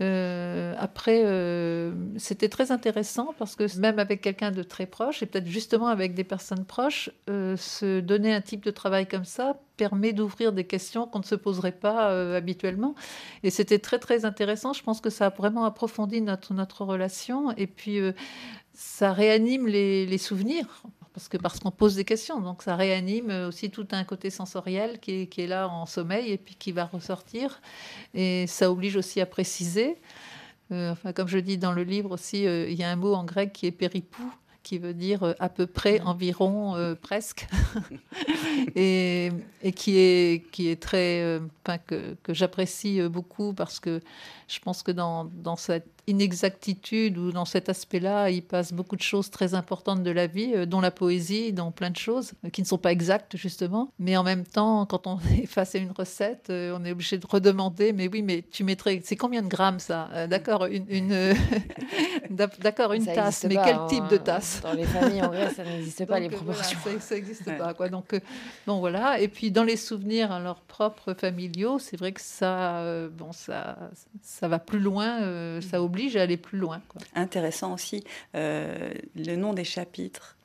Euh, 0.00 0.74
après, 0.78 1.22
euh, 1.24 1.92
c'était 2.16 2.48
très 2.48 2.70
intéressant 2.70 3.34
parce 3.38 3.56
que 3.56 3.78
même 3.80 3.98
avec 3.98 4.20
quelqu'un 4.20 4.52
de 4.52 4.62
très 4.62 4.86
proche, 4.86 5.22
et 5.22 5.26
peut-être 5.26 5.46
justement 5.46 5.88
avec 5.88 6.14
des 6.14 6.24
personnes 6.24 6.64
proches, 6.64 7.10
euh, 7.28 7.56
se 7.56 8.00
donner 8.00 8.32
un 8.32 8.40
type 8.40 8.64
de 8.64 8.70
travail 8.70 9.06
comme 9.06 9.24
ça 9.24 9.58
permet 9.76 10.12
d'ouvrir 10.12 10.52
des 10.52 10.64
questions 10.64 11.06
qu'on 11.06 11.20
ne 11.20 11.24
se 11.24 11.34
poserait 11.34 11.72
pas 11.72 12.08
habituellement. 12.34 12.96
Et 13.44 13.50
c'était 13.50 13.78
très 13.78 13.98
très 14.00 14.24
intéressant. 14.24 14.72
Je 14.72 14.82
pense 14.82 15.00
que 15.00 15.10
ça 15.10 15.26
a 15.26 15.30
vraiment 15.30 15.64
approfondi 15.64 16.20
notre, 16.20 16.52
notre 16.52 16.84
relation. 16.84 17.52
Et 17.56 17.68
puis, 17.68 18.00
ça 18.74 19.12
réanime 19.12 19.68
les 19.68 20.18
souvenirs. 20.18 20.82
Parce 21.18 21.28
que 21.28 21.36
parce 21.36 21.58
qu'on 21.58 21.72
pose 21.72 21.96
des 21.96 22.04
questions, 22.04 22.40
donc 22.40 22.62
ça 22.62 22.76
réanime 22.76 23.48
aussi 23.48 23.70
tout 23.70 23.88
un 23.90 24.04
côté 24.04 24.30
sensoriel 24.30 25.00
qui 25.00 25.22
est, 25.22 25.26
qui 25.26 25.40
est 25.40 25.48
là 25.48 25.68
en 25.68 25.84
sommeil 25.84 26.30
et 26.30 26.38
puis 26.38 26.54
qui 26.54 26.70
va 26.70 26.84
ressortir. 26.84 27.60
Et 28.14 28.46
ça 28.46 28.70
oblige 28.70 28.94
aussi 28.94 29.20
à 29.20 29.26
préciser. 29.26 29.96
Euh, 30.70 30.92
enfin, 30.92 31.12
comme 31.12 31.26
je 31.26 31.38
dis 31.38 31.58
dans 31.58 31.72
le 31.72 31.82
livre 31.82 32.12
aussi, 32.12 32.46
euh, 32.46 32.70
il 32.70 32.78
y 32.78 32.84
a 32.84 32.88
un 32.88 32.94
mot 32.94 33.14
en 33.14 33.24
grec 33.24 33.52
qui 33.52 33.66
est 33.66 33.72
péripou, 33.72 34.32
qui 34.62 34.78
veut 34.78 34.94
dire 34.94 35.24
euh, 35.24 35.32
à 35.40 35.48
peu 35.48 35.66
près, 35.66 35.98
environ, 36.02 36.76
euh, 36.76 36.94
presque, 37.02 37.48
et, 38.76 39.32
et 39.62 39.72
qui 39.72 39.98
est 39.98 40.44
qui 40.52 40.68
est 40.68 40.80
très, 40.80 41.20
euh, 41.22 41.40
que, 41.88 42.14
que 42.22 42.32
j'apprécie 42.32 43.00
beaucoup 43.08 43.54
parce 43.54 43.80
que 43.80 44.00
je 44.46 44.60
pense 44.60 44.84
que 44.84 44.92
dans, 44.92 45.24
dans 45.24 45.56
cette 45.56 45.97
inexactitude 46.08 47.18
ou 47.18 47.32
dans 47.32 47.44
cet 47.44 47.68
aspect-là, 47.68 48.30
il 48.30 48.42
passe 48.42 48.72
beaucoup 48.72 48.96
de 48.96 49.02
choses 49.02 49.30
très 49.30 49.54
importantes 49.54 50.02
de 50.02 50.10
la 50.10 50.26
vie, 50.26 50.52
euh, 50.54 50.66
dont 50.66 50.80
la 50.80 50.90
poésie, 50.90 51.52
dont 51.52 51.70
plein 51.70 51.90
de 51.90 51.96
choses 51.96 52.32
euh, 52.44 52.50
qui 52.50 52.62
ne 52.62 52.66
sont 52.66 52.78
pas 52.78 52.92
exactes 52.92 53.36
justement. 53.36 53.92
Mais 53.98 54.16
en 54.16 54.22
même 54.24 54.44
temps, 54.44 54.86
quand 54.86 55.06
on 55.06 55.18
est 55.38 55.46
face 55.46 55.74
à 55.74 55.78
une 55.78 55.92
recette, 55.92 56.48
euh, 56.50 56.76
on 56.78 56.84
est 56.84 56.92
obligé 56.92 57.18
de 57.18 57.26
redemander. 57.26 57.92
Mais 57.92 58.08
oui, 58.08 58.22
mais 58.22 58.42
tu 58.50 58.64
mettrais, 58.64 59.00
c'est 59.04 59.16
combien 59.16 59.42
de 59.42 59.48
grammes 59.48 59.78
ça? 59.78 60.08
D'accord, 60.28 60.66
une, 60.66 60.86
une 60.88 61.34
d'accord 62.30 62.92
une 62.92 63.04
Ça 63.04 63.14
tasse. 63.14 63.44
Mais 63.48 63.54
pas, 63.54 63.64
quel 63.64 63.76
hein. 63.76 63.86
type 63.88 64.08
de 64.08 64.16
tasse? 64.16 64.60
Dans 64.62 64.72
les 64.72 64.84
familles 64.84 65.22
en 65.22 65.28
Grèce, 65.30 65.54
ça 65.56 65.64
n'existe 65.64 66.04
pas, 66.06 66.18
les 66.20 66.26
euh, 66.26 66.30
voilà, 66.42 66.60
proportions. 66.62 66.78
ça- 67.00 67.14
n'existe 67.14 67.56
pas. 67.58 67.74
Quoi. 67.74 67.88
Donc, 67.88 68.14
euh, 68.14 68.20
bon, 68.66 68.78
voilà. 68.80 69.20
Et 69.20 69.28
puis, 69.28 69.50
dans 69.50 69.64
les 69.64 69.76
souvenirs 69.76 70.32
alors, 70.32 70.60
propres 70.62 71.14
familiaux, 71.14 71.78
c'est 71.78 71.96
vrai 71.96 72.12
que 72.12 72.20
ça, 72.20 72.78
euh, 72.78 73.08
bon, 73.10 73.32
ça, 73.32 73.90
ça 74.22 74.48
va 74.48 74.58
plus 74.58 74.78
loin, 74.80 75.22
euh, 75.22 75.60
ça 75.60 75.82
oblige 75.82 75.97
à 76.16 76.22
aller 76.22 76.36
plus 76.36 76.58
loin. 76.58 76.80
Quoi. 76.88 77.00
Intéressant 77.14 77.74
aussi, 77.74 78.04
euh, 78.34 78.90
le 79.16 79.36
nom 79.36 79.52
des 79.54 79.64
chapitres. 79.64 80.36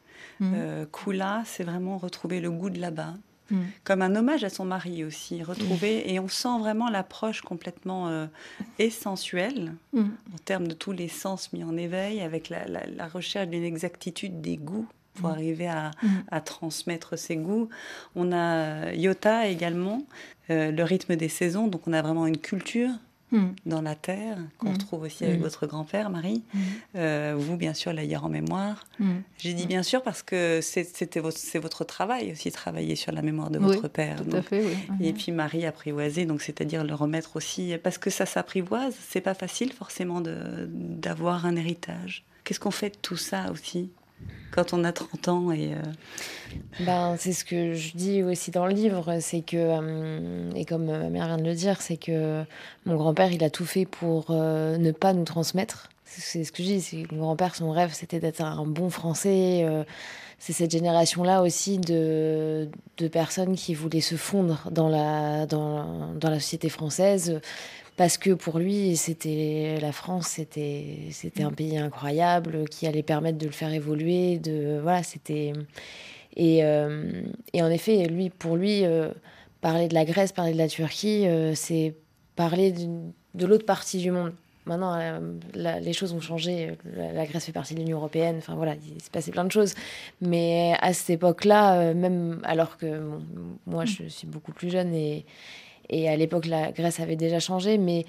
Euh, 0.41 0.85
Kula, 0.91 1.43
c'est 1.45 1.63
vraiment 1.63 1.97
retrouver 1.97 2.41
le 2.41 2.51
goût 2.51 2.69
de 2.69 2.79
là-bas. 2.79 3.13
Mhm. 3.49 3.65
Comme 3.85 4.01
un 4.01 4.13
hommage 4.15 4.43
à 4.43 4.49
son 4.49 4.65
mari 4.65 5.03
aussi, 5.05 5.41
retrouver, 5.43 6.11
et 6.11 6.19
on 6.19 6.27
sent 6.27 6.57
vraiment 6.59 6.89
l'approche 6.89 7.41
complètement 7.41 8.09
euh, 8.09 8.25
essentielle 8.79 9.73
Mhm. 9.93 10.11
en 10.33 10.37
termes 10.43 10.67
de 10.67 10.73
tous 10.73 10.91
les 10.91 11.07
sens 11.07 11.53
mis 11.53 11.63
en 11.63 11.77
éveil, 11.77 12.21
avec 12.21 12.49
la, 12.49 12.65
la- 12.67 12.85
la 12.87 13.07
recherche 13.07 13.47
d'une 13.49 13.63
exactitude 13.63 14.41
des 14.41 14.57
goûts 14.57 14.87
pour 15.15 15.29
arriver 15.29 15.67
à, 15.67 15.91
à 16.31 16.41
transmettre 16.41 17.17
ses 17.17 17.35
goûts. 17.37 17.69
On 18.15 18.31
a 18.33 18.91
Yota 18.93 19.47
également, 19.47 20.03
euh, 20.49 20.71
le 20.71 20.83
rythme 20.83 21.15
des 21.15 21.29
saisons, 21.29 21.67
donc 21.67 21.87
on 21.87 21.93
a 21.93 22.01
vraiment 22.01 22.25
une 22.25 22.39
culture 22.39 22.89
Mhm. 23.33 23.55
dans 23.65 23.81
la 23.81 23.95
terre 23.95 24.37
qu'on 24.59 24.67
Mhm. 24.69 24.73
retrouve 24.73 25.01
aussi 25.03 25.25
avec 25.25 25.37
Mhm. 25.37 25.43
votre 25.43 25.67
grand-père, 25.67 26.09
Marie. 26.09 26.43
Euh, 26.95 27.35
vous, 27.37 27.57
bien 27.57 27.73
sûr, 27.73 27.91
l'ailleurs 27.91 28.23
en 28.25 28.29
mémoire. 28.29 28.85
J'ai 29.37 29.53
dit 29.53 29.65
bien 29.65 29.83
sûr 29.83 30.01
parce 30.03 30.23
que 30.23 30.59
c'est- 30.61 30.83
c'était 30.95 31.19
votre, 31.19 31.37
c'est 31.37 31.59
votre 31.59 31.83
travail 31.83 32.31
aussi, 32.31 32.51
travailler 32.51 32.95
sur 32.95 33.11
la 33.11 33.21
mémoire 33.21 33.49
de 33.49 33.59
Oui, 33.59 33.65
votre 33.65 33.87
père. 33.87 34.17
Tout 34.17 34.23
Donc, 34.25 34.35
à 34.35 34.41
fait, 34.43 34.63
oui. 34.63 35.07
et 35.07 35.11
puis 35.13 35.31
Marie 35.31 35.65
apprivoiser, 35.65 36.25
donc 36.25 36.41
c'est-à-dire 36.41 36.83
le 36.83 36.93
remettre 36.93 37.35
aussi, 37.35 37.75
parce 37.83 37.97
que 37.97 38.09
ça 38.09 38.25
s'apprivoise, 38.25 38.95
c'est 39.09 39.21
pas 39.21 39.33
facile 39.33 39.73
forcément 39.73 40.21
de- 40.21 40.67
d'avoir 40.69 41.45
un 41.45 41.55
héritage. 41.55 42.23
Qu'est-ce 42.43 42.59
qu'on 42.59 42.71
fait 42.71 42.91
de 42.91 42.97
tout 43.01 43.17
ça 43.17 43.51
aussi? 43.51 43.89
Quand 44.51 44.73
on 44.73 44.83
a 44.83 44.91
30 44.91 45.27
ans 45.29 45.51
et 45.51 45.73
euh, 45.73 45.77
Ben, 46.85 47.15
c'est 47.17 47.33
ce 47.33 47.43
que 47.43 47.73
je 47.73 47.93
dis 47.95 48.21
aussi 48.23 48.51
dans 48.51 48.65
le 48.67 48.73
livre, 48.73 49.17
c'est 49.19 49.41
que, 49.41 49.57
euh, 49.57 50.51
et 50.55 50.65
comme 50.65 50.85
ma 50.85 51.09
mère 51.09 51.25
vient 51.27 51.37
de 51.37 51.43
le 51.43 51.55
dire, 51.55 51.81
c'est 51.81 51.97
que 51.97 52.43
mon 52.85 52.95
grand-père, 52.95 53.31
il 53.31 53.43
a 53.43 53.49
tout 53.49 53.65
fait 53.65 53.85
pour 53.85 54.27
euh, 54.29 54.77
ne 54.77 54.91
pas 54.91 55.13
nous 55.13 55.23
transmettre. 55.23 55.89
C'est- 56.05 56.43
ce 56.43 56.51
que 56.51 56.61
je 56.61 56.67
dis, 56.67 56.81
c'est 56.81 57.11
mon 57.11 57.21
grand-père, 57.23 57.55
son 57.55 57.71
rêve, 57.71 57.91
c'était 57.93 58.19
d'être 58.19 58.41
un 58.41 58.65
bon 58.65 58.89
Français. 58.91 59.61
euh, 59.63 59.83
c'est 60.37 60.51
cette 60.53 60.71
génération-là 60.71 61.41
aussi 61.41 61.77
de, 61.77 62.67
de 62.97 63.07
personnes 63.07 63.55
qui 63.55 63.73
voulaient 63.73 64.01
se 64.01 64.15
fondre 64.15 64.67
dans 64.71 64.89
la, 64.89 65.45
dans, 65.45 66.13
dans 66.15 66.29
la 66.29 66.39
société 66.41 66.67
française. 66.67 67.39
Parce 67.95 68.17
que 68.17 68.31
pour 68.31 68.57
lui, 68.57 68.95
c'était 68.97 69.77
la 69.79 69.91
France, 69.91 70.27
c'était 70.29 70.97
c'était 71.11 71.43
un 71.43 71.51
pays 71.51 71.77
incroyable 71.77 72.67
qui 72.67 72.87
allait 72.87 73.03
permettre 73.03 73.37
de 73.37 73.45
le 73.45 73.51
faire 73.51 73.71
évoluer. 73.71 74.39
De 74.39 74.79
voilà, 74.81 75.03
c'était 75.03 75.53
et, 76.35 76.63
euh, 76.63 77.21
et 77.53 77.61
en 77.61 77.69
effet, 77.69 78.07
lui, 78.07 78.31
pour 78.31 78.55
lui, 78.55 78.83
euh, 78.83 79.09
parler 79.61 79.87
de 79.87 79.93
la 79.93 80.05
Grèce, 80.05 80.31
parler 80.31 80.53
de 80.53 80.57
la 80.57 80.67
Turquie, 80.67 81.27
euh, 81.27 81.53
c'est 81.53 81.93
parler 82.35 82.71
de 82.71 83.45
l'autre 83.45 83.65
partie 83.65 83.99
du 83.99 84.09
monde. 84.09 84.33
Maintenant, 84.65 84.97
la- 85.53 85.79
les 85.81 85.93
choses 85.93 86.13
ont 86.13 86.21
changé. 86.21 86.71
La, 86.95 87.11
la 87.11 87.25
Grèce 87.25 87.45
fait 87.45 87.51
partie 87.51 87.75
de 87.75 87.79
l'Union 87.79 87.97
européenne. 87.97 88.37
Enfin 88.37 88.55
voilà, 88.55 88.73
il 88.75 89.01
s'est 89.01 89.11
passé 89.11 89.29
plein 89.29 89.43
de 89.43 89.51
choses. 89.51 89.75
Mais 90.21 90.73
à 90.81 90.93
cette 90.93 91.09
époque-là, 91.11 91.93
même 91.93 92.39
alors 92.43 92.77
que 92.77 92.97
bon, 92.99 93.21
moi, 93.67 93.85
je 93.85 94.05
suis 94.07 94.25
beaucoup 94.25 94.53
plus 94.53 94.71
jeune 94.71 94.95
et, 94.95 95.25
et 95.89 96.09
à 96.09 96.15
l'époque, 96.15 96.45
la 96.47 96.71
Grèce 96.71 96.99
avait 96.99 97.15
déjà 97.15 97.39
changé, 97.39 97.77
mais 97.77 98.05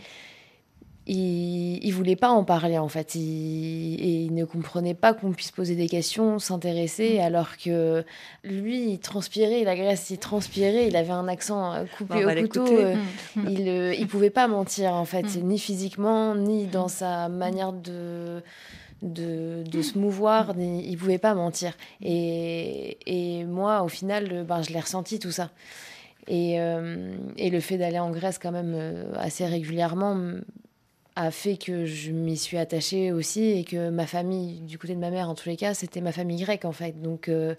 il, 1.07 1.85
il 1.85 1.91
voulait 1.93 2.17
pas 2.17 2.31
en 2.31 2.45
parler 2.45 2.79
en 2.79 2.89
fait. 2.89 3.15
Il, 3.15 3.97
et 4.01 4.25
il 4.25 4.35
ne 4.35 4.45
comprenait 4.47 4.95
pas 4.95 5.13
qu'on 5.13 5.33
puisse 5.33 5.51
poser 5.51 5.75
des 5.77 5.87
questions, 5.89 6.39
s'intéresser, 6.39 7.19
alors 7.19 7.57
que 7.59 8.05
lui, 8.43 8.93
il 8.93 8.99
transpirait, 9.01 9.65
la 9.65 9.77
Grèce, 9.77 10.09
il 10.11 10.19
transpirait, 10.19 10.87
il 10.89 10.97
avait 10.97 11.11
un 11.11 11.29
accent 11.29 11.75
euh, 11.75 11.83
Bon, 11.83 11.89
coupé 11.99 12.25
au 12.25 12.31
couteau. 12.43 12.67
euh, 12.67 12.97
Mhm. 13.37 13.49
il, 13.51 13.69
euh, 13.69 13.95
il 13.95 14.07
pouvait 14.07 14.31
pas 14.31 14.49
mentir 14.49 14.95
en 14.95 15.05
fait, 15.05 15.25
Mm. 15.37 15.41
ni 15.47 15.59
physiquement, 15.59 16.35
ni 16.35 16.67
dans 16.67 16.89
sa 16.89 17.29
manière 17.29 17.73
de 17.73 18.43
de, 19.03 19.65
de 19.71 19.83
se 19.83 19.99
mouvoir. 19.99 20.55
Il 20.59 20.91
ne 20.93 20.97
pouvait 20.97 21.19
pas 21.19 21.35
mentir. 21.35 21.77
Et, 22.03 22.97
et 23.05 23.45
moi, 23.45 23.83
au 23.83 23.89
final, 23.89 24.45
ben, 24.49 24.63
je 24.63 24.73
l'ai 24.73 24.81
ressenti 24.81 25.19
tout 25.19 25.33
ça. 25.33 25.51
Et, 26.27 26.61
euh, 26.61 27.17
et 27.37 27.51
le 27.51 27.61
fait 27.61 27.77
d'aller 27.77 27.99
en 27.99 28.11
Grèce 28.11 28.39
quand 28.39 28.53
même 28.53 28.75
euh, 28.75 29.13
assez 29.17 29.45
régulièrement 29.47 30.19
a 31.17 31.31
fait 31.31 31.57
que 31.57 31.85
je 31.85 32.11
m'y 32.11 32.37
suis 32.37 32.57
attachée 32.57 33.13
aussi 33.13 33.45
et 33.45 33.65
que 33.65 33.91
ma 33.91 34.07
famille, 34.07 34.61
du 34.61 34.79
côté 34.79 34.95
de 34.95 35.01
ma 35.01 35.11
mère 35.11 35.29
en 35.29 35.35
tous 35.35 35.49
les 35.49 35.57
cas, 35.57 35.75
c'était 35.75 36.01
ma 36.01 36.13
famille 36.13 36.43
grecque 36.43 36.65
en 36.65 36.73
fait. 36.73 37.01
Donc 37.01 37.29
euh, 37.29 37.55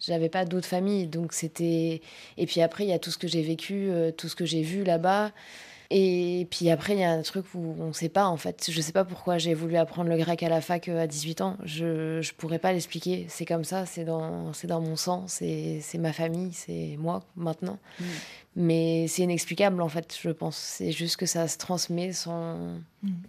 j'avais 0.00 0.28
pas 0.28 0.44
d'autres 0.44 0.66
familles. 0.66 1.06
Donc 1.06 1.32
c'était. 1.32 2.00
Et 2.36 2.46
puis 2.46 2.60
après, 2.62 2.84
il 2.84 2.90
y 2.90 2.92
a 2.92 2.98
tout 2.98 3.10
ce 3.10 3.18
que 3.18 3.28
j'ai 3.28 3.42
vécu, 3.42 3.90
tout 4.16 4.28
ce 4.28 4.34
que 4.34 4.44
j'ai 4.44 4.62
vu 4.62 4.82
là-bas. 4.82 5.32
Et 5.90 6.46
puis 6.50 6.70
après, 6.70 6.94
il 6.94 7.00
y 7.00 7.04
a 7.04 7.10
un 7.10 7.22
truc 7.22 7.46
où 7.54 7.76
on 7.78 7.88
ne 7.88 7.92
sait 7.92 8.08
pas 8.08 8.26
en 8.26 8.36
fait. 8.36 8.68
Je 8.70 8.80
sais 8.80 8.92
pas 8.92 9.04
pourquoi 9.04 9.38
j'ai 9.38 9.54
voulu 9.54 9.76
apprendre 9.76 10.10
le 10.10 10.16
grec 10.16 10.42
à 10.42 10.48
la 10.48 10.60
fac 10.60 10.88
euh, 10.88 11.02
à 11.02 11.06
18 11.06 11.40
ans. 11.40 11.56
Je 11.64 12.18
ne 12.18 12.32
pourrais 12.36 12.58
pas 12.58 12.72
l'expliquer. 12.72 13.26
C'est 13.28 13.44
comme 13.44 13.64
ça, 13.64 13.86
c'est 13.86 14.04
dans, 14.04 14.52
dans 14.64 14.80
mon 14.80 14.96
sang, 14.96 15.24
c'est 15.28 15.82
ma 15.98 16.12
famille, 16.12 16.52
c'est 16.52 16.96
moi 16.98 17.22
maintenant. 17.36 17.78
Mm. 18.00 18.04
Mais 18.58 19.06
c'est 19.06 19.22
inexplicable 19.22 19.82
en 19.82 19.88
fait, 19.88 20.16
je 20.20 20.30
pense. 20.30 20.56
C'est 20.56 20.90
juste 20.90 21.18
que 21.18 21.26
ça 21.26 21.46
se 21.46 21.58
transmet 21.58 22.12
sans 22.12 22.56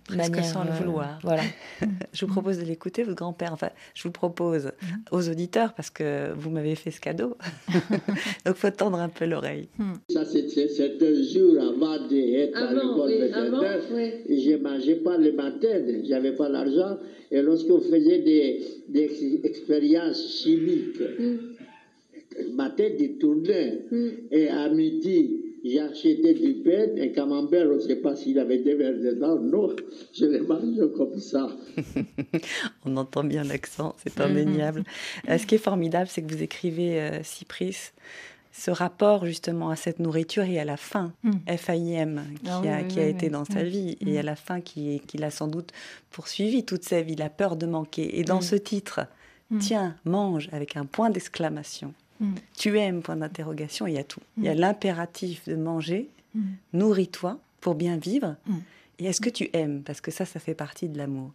Presque 0.05 0.31
manière. 0.31 0.45
sans 0.45 0.63
le 0.63 0.71
euh, 0.71 0.73
vouloir. 0.75 1.19
Voilà. 1.21 1.43
Je 2.13 2.25
vous 2.25 2.31
propose 2.31 2.57
de 2.57 2.63
l'écouter, 2.63 3.03
votre 3.03 3.17
grand-père. 3.17 3.51
Enfin, 3.53 3.69
je 3.93 4.03
vous 4.03 4.11
propose 4.11 4.71
aux 5.11 5.29
auditeurs 5.29 5.73
parce 5.73 5.89
que 5.91 6.31
vous 6.35 6.49
m'avez 6.49 6.73
fait 6.75 6.89
ce 6.89 6.99
cadeau. 6.99 7.37
Donc, 8.45 8.55
faut 8.55 8.69
tendre 8.71 8.97
un 8.99 9.09
peu 9.09 9.25
l'oreille. 9.25 9.67
Ça, 10.09 10.25
c'était 10.25 11.23
jour 11.25 11.59
avant 11.59 12.07
d'être 12.07 12.57
à 12.57 12.69
Avant, 12.69 12.73
l'école 12.95 13.09
oui, 13.09 13.31
avant, 13.33 13.59
vétérinaire. 13.59 13.81
oui. 13.93 14.11
Et 14.33 14.39
Je 14.39 14.55
mangeais 14.57 14.95
pas 14.95 15.17
le 15.17 15.31
matin, 15.33 15.67
j'avais 16.05 16.31
pas 16.31 16.49
l'argent. 16.49 16.97
Et 17.29 17.41
lorsqu'on 17.41 17.81
faisait 17.81 18.19
des, 18.19 18.63
des 18.87 19.41
expériences 19.43 20.25
chimiques, 20.41 21.01
ma 22.53 22.69
tête 22.69 22.97
détournait. 22.97 23.85
Et 24.31 24.47
à 24.49 24.69
midi, 24.69 25.41
j'ai 25.63 25.79
acheté 25.81 26.33
du 26.33 26.53
pain, 26.63 26.87
un 27.01 27.07
camembert, 27.09 27.67
on 27.69 27.75
ne 27.75 27.79
sait 27.79 27.97
pas 27.97 28.15
s'il 28.15 28.39
avait 28.39 28.59
des 28.59 28.75
verres 28.75 28.93
dedans. 28.99 29.37
Non, 29.39 29.75
je 30.13 30.25
l'ai 30.25 30.39
mangé 30.39 30.81
comme 30.95 31.17
ça. 31.17 31.49
On 32.85 32.95
entend 32.95 33.23
bien 33.23 33.43
l'accent, 33.43 33.95
c'est 34.03 34.19
indéniable. 34.21 34.83
Euh, 35.29 35.37
ce 35.37 35.45
qui 35.45 35.55
est 35.55 35.59
formidable, 35.59 36.07
c'est 36.09 36.21
que 36.21 36.33
vous 36.33 36.41
écrivez, 36.43 37.01
euh, 37.01 37.23
Cypris, 37.23 37.91
ce 38.53 38.71
rapport 38.71 39.25
justement 39.25 39.69
à 39.69 39.75
cette 39.75 39.99
nourriture 39.99 40.43
et 40.43 40.57
à 40.59 40.65
la 40.65 40.77
faim, 40.77 41.11
F-A-I-M, 41.47 42.21
qui, 42.43 42.49
Ah 42.49 42.59
oui, 42.61 42.67
a, 42.69 42.77
oui, 42.81 42.87
qui 42.87 42.99
a 42.99 43.03
oui, 43.03 43.09
été 43.09 43.25
oui. 43.25 43.31
dans 43.31 43.45
sa 43.45 43.63
Mm. 43.63 43.67
vie, 43.67 43.97
et 44.05 44.17
à 44.19 44.23
la 44.23 44.35
faim 44.35 44.61
qui, 44.61 44.99
qui 45.05 45.17
l'a 45.17 45.29
sans 45.31 45.47
doute 45.47 45.71
poursuivi 46.11 46.63
toute 46.65 46.83
sa 46.83 47.01
vie, 47.01 47.15
la 47.15 47.29
peur 47.29 47.55
de 47.55 47.65
manquer. 47.65 48.19
Et 48.19 48.23
dans 48.23 48.41
ce 48.41 48.55
titre, 48.55 49.01
tiens, 49.59 49.95
mange 50.05 50.49
avec 50.53 50.75
un 50.77 50.85
point 50.85 51.09
d'exclamation. 51.09 51.93
Mm. 52.19 52.33
Tu 52.57 52.79
aimes, 52.79 53.01
point 53.01 53.15
d'interrogation, 53.15 53.87
il 53.87 53.93
y 53.93 53.97
a 53.97 54.03
tout. 54.03 54.21
Il 54.37 54.43
y 54.43 54.49
a 54.49 54.55
l'impératif 54.55 55.47
de 55.47 55.55
manger, 55.55 56.09
nourris-toi 56.73 57.39
pour 57.61 57.75
bien 57.75 57.97
vivre. 57.97 58.35
Et 58.99 59.05
est-ce 59.05 59.21
que 59.21 59.29
tu 59.29 59.49
aimes? 59.53 59.83
Parce 59.83 60.01
que 60.01 60.09
ça, 60.09 60.25
ça 60.25 60.39
fait 60.39 60.55
partie 60.55 60.89
de 60.89 60.97
l'amour. 60.97 61.31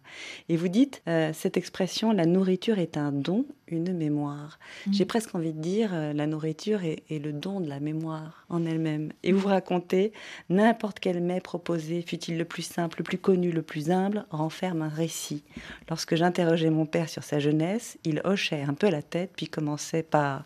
Et 0.49 0.57
vous 0.57 0.67
dites 0.67 1.01
euh, 1.07 1.31
cette 1.33 1.55
expression, 1.55 2.11
la 2.11 2.25
nourriture 2.25 2.77
est 2.77 2.97
un 2.97 3.13
don, 3.13 3.45
une 3.67 3.93
mémoire. 3.93 4.59
J'ai 4.91 5.05
presque 5.05 5.33
envie 5.33 5.53
de 5.53 5.61
dire, 5.61 5.91
euh, 5.93 6.11
la 6.11 6.27
nourriture 6.27 6.83
est, 6.83 7.03
est 7.09 7.19
le 7.19 7.31
don 7.31 7.61
de 7.61 7.69
la 7.69 7.79
mémoire 7.79 8.45
en 8.49 8.65
elle-même. 8.65 9.13
Et 9.23 9.31
vous 9.31 9.47
racontez, 9.47 10.11
n'importe 10.49 10.99
quel 10.99 11.21
mets 11.21 11.39
proposé, 11.39 12.01
fut-il 12.01 12.37
le 12.37 12.45
plus 12.45 12.63
simple, 12.63 12.99
le 12.99 13.03
plus 13.03 13.17
connu, 13.17 13.51
le 13.51 13.61
plus 13.61 13.91
humble, 13.91 14.25
renferme 14.29 14.81
un 14.81 14.89
récit. 14.89 15.43
Lorsque 15.89 16.15
j'interrogeais 16.15 16.69
mon 16.69 16.85
père 16.85 17.07
sur 17.07 17.23
sa 17.23 17.39
jeunesse, 17.39 17.97
il 18.03 18.21
hochait 18.25 18.63
un 18.63 18.73
peu 18.73 18.89
la 18.89 19.01
tête, 19.01 19.31
puis 19.37 19.47
commençait 19.47 20.03
par 20.03 20.45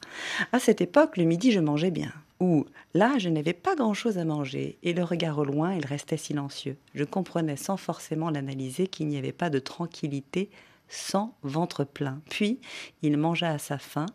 À 0.51 0.60
cette 0.60 0.82
époque, 0.82 1.17
le 1.17 1.23
midi, 1.23 1.51
je 1.51 1.60
mangeais 1.60 1.91
bien. 1.91 2.13
Ou 2.39 2.65
là, 2.93 3.17
je 3.17 3.30
n'avais 3.30 3.54
pas 3.54 3.76
grand-chose 3.76 4.17
à 4.17 4.26
manger, 4.26 4.78
et 4.84 4.93
le 4.93 5.04
regard 5.04 5.39
au 5.39 5.45
loin, 5.45 5.73
il 5.73 5.86
restait 5.86 6.17
silencieux. 6.17 6.78
Je 6.93 7.04
comprenais 7.04 7.56
sans 7.56 7.78
forcément 7.78 8.30
l'analyser 8.30 8.88
qu'il 8.88 9.08
n'y 9.08 9.17
avait 9.17 9.32
pas 9.32 9.50
de 9.50 9.60
tranquillité 9.60 10.50
sans 10.88 11.36
ventre 11.41 11.84
plein. 11.84 12.21
Puis, 12.30 12.60
il 13.02 13.17
mangea 13.17 13.50
à 13.50 13.58
sa 13.58 13.78
faim 13.78 14.06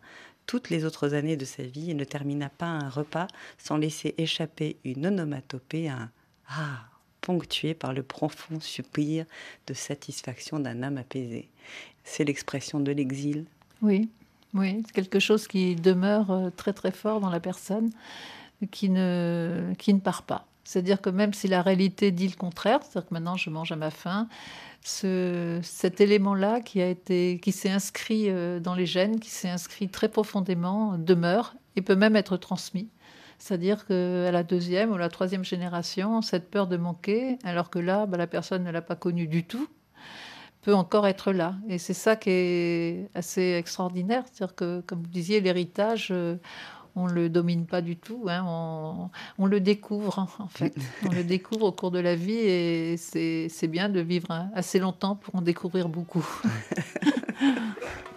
toutes 0.47 0.71
les 0.71 0.85
autres 0.85 1.15
années 1.15 1.37
de 1.37 1.45
sa 1.45 1.63
vie 1.63 1.91
et 1.91 1.95
ne 1.95 2.05
termina 2.05 2.49
pas 2.49 2.67
un 2.67 2.89
repas 2.89 3.27
sans 3.59 3.77
laisser 3.77 4.15
échapper 4.19 4.77
une 4.85 5.07
onomatopée, 5.07 5.89
un 5.89 6.11
ah 6.49 6.87
ponctué 7.21 7.75
par 7.75 7.93
le 7.93 8.03
profond 8.03 8.61
soupir 8.61 9.25
de 9.67 9.75
satisfaction 9.75 10.59
d'un 10.59 10.83
âme 10.83 10.99
apaisée. 10.99 11.49
C'est 12.05 12.25
l'expression 12.25 12.81
de 12.81 12.93
l'exil. 12.93 13.47
Oui, 13.81 14.11
oui, 14.55 14.83
c'est 14.87 14.93
quelque 14.93 15.19
chose 15.19 15.47
qui 15.47 15.77
demeure 15.77 16.31
euh, 16.31 16.51
très 16.51 16.73
très 16.73 16.91
fort 16.91 17.21
dans 17.21 17.31
la 17.31 17.41
personne, 17.41 17.91
qui 18.71 18.91
ne, 18.91 19.73
qui 19.79 19.95
ne 19.95 20.01
part 20.01 20.23
pas. 20.23 20.47
C'est-à-dire 20.65 21.01
que 21.01 21.11
même 21.11 21.33
si 21.33 21.49
la 21.49 21.63
réalité 21.63 22.13
dit 22.13 22.29
le 22.29 22.37
contraire, 22.37 22.81
c'est-à-dire 22.83 23.09
que 23.09 23.15
maintenant 23.15 23.37
je 23.37 23.51
mange 23.51 23.73
à 23.73 23.77
ma 23.77 23.91
faim, 23.91 24.29
ce, 24.85 25.59
cet 25.63 26.01
élément-là 26.01 26.61
qui 26.61 26.81
qui 27.41 27.53
s'est 27.53 27.71
inscrit 27.71 28.29
euh, 28.29 28.61
dans 28.61 28.75
les 28.75 28.87
gènes, 28.87 29.21
qui 29.21 29.31
s'est 29.31 29.51
inscrit 29.51 29.89
très 29.89 30.09
profondément, 30.09 30.99
demeure 30.99 31.55
et 31.77 31.83
peut 31.83 31.97
même 31.97 32.17
être 32.17 32.37
transmis. 32.37 32.89
C'est-à-dire 33.39 33.87
qu'à 33.87 34.31
la 34.31 34.45
deuxième 34.45 34.93
ou 34.93 34.97
la 34.97 35.09
troisième 35.09 35.45
génération, 35.45 36.23
cette 36.23 36.49
peur 36.49 36.69
de 36.69 36.77
manquer, 36.77 37.39
alors 37.43 37.71
que 37.71 37.81
là, 37.81 38.07
bah, 38.07 38.17
la 38.17 38.29
personne 38.29 38.63
ne 38.63 38.71
l'a 38.71 38.83
pas 38.83 38.95
connue 38.95 39.27
du 39.27 39.45
tout, 39.45 39.67
peut 40.63 40.75
encore 40.75 41.07
être 41.07 41.33
là. 41.33 41.57
Et 41.69 41.79
c'est 41.79 41.95
ça 41.95 42.17
qui 42.17 42.31
est 42.31 43.09
assez 43.15 43.53
extraordinaire. 43.53 44.25
C'est-à-dire 44.33 44.55
que, 44.55 44.81
comme 44.87 45.01
vous 45.03 45.09
disiez, 45.11 45.41
l'héritage, 45.41 46.09
euh, 46.13 46.37
on 46.95 47.07
ne 47.09 47.13
le 47.13 47.29
domine 47.29 47.67
pas 47.67 47.81
du 47.83 47.97
tout. 47.97 48.27
hein. 48.29 48.45
On, 48.47 49.11
on 49.39 49.47
le 49.47 49.61
découvre, 49.61 50.29
en 50.39 50.49
fait. 50.49 50.75
on 51.09 51.13
le 51.13 51.25
découvre 51.25 51.67
au 51.67 51.73
cours 51.73 51.91
de 51.91 51.99
la 51.99 52.15
vie 52.15 52.33
et 52.39 52.97
c'est 52.97 53.49
c'est 53.49 53.69
bien 53.69 53.89
de 53.89 54.01
vivre 54.01 54.31
hein, 54.31 54.51
assez 54.55 54.79
longtemps 54.79 55.17
pour 55.17 55.35
en 55.35 55.43
découvrir 55.43 55.89
beaucoup. 55.89 56.27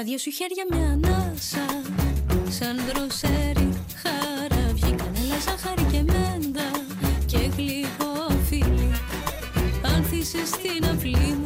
Τα 0.00 0.06
δύο 0.06 0.18
σου 0.18 0.30
χέρια 0.30 0.64
μια 0.70 0.90
ανάσα. 0.90 1.66
Σαν 2.48 2.76
δροσέρι 2.88 3.68
χαραβιή 4.02 4.94
Κανέλα, 4.96 5.38
ζάχαρη 5.44 5.82
και 5.82 6.02
μέντα 6.12 6.70
Και 7.26 7.50
γλυκό 7.56 8.30
φίλι. 8.48 8.90
Άνθησες 9.82 10.48
στην 10.48 10.84
αυλή 10.84 11.39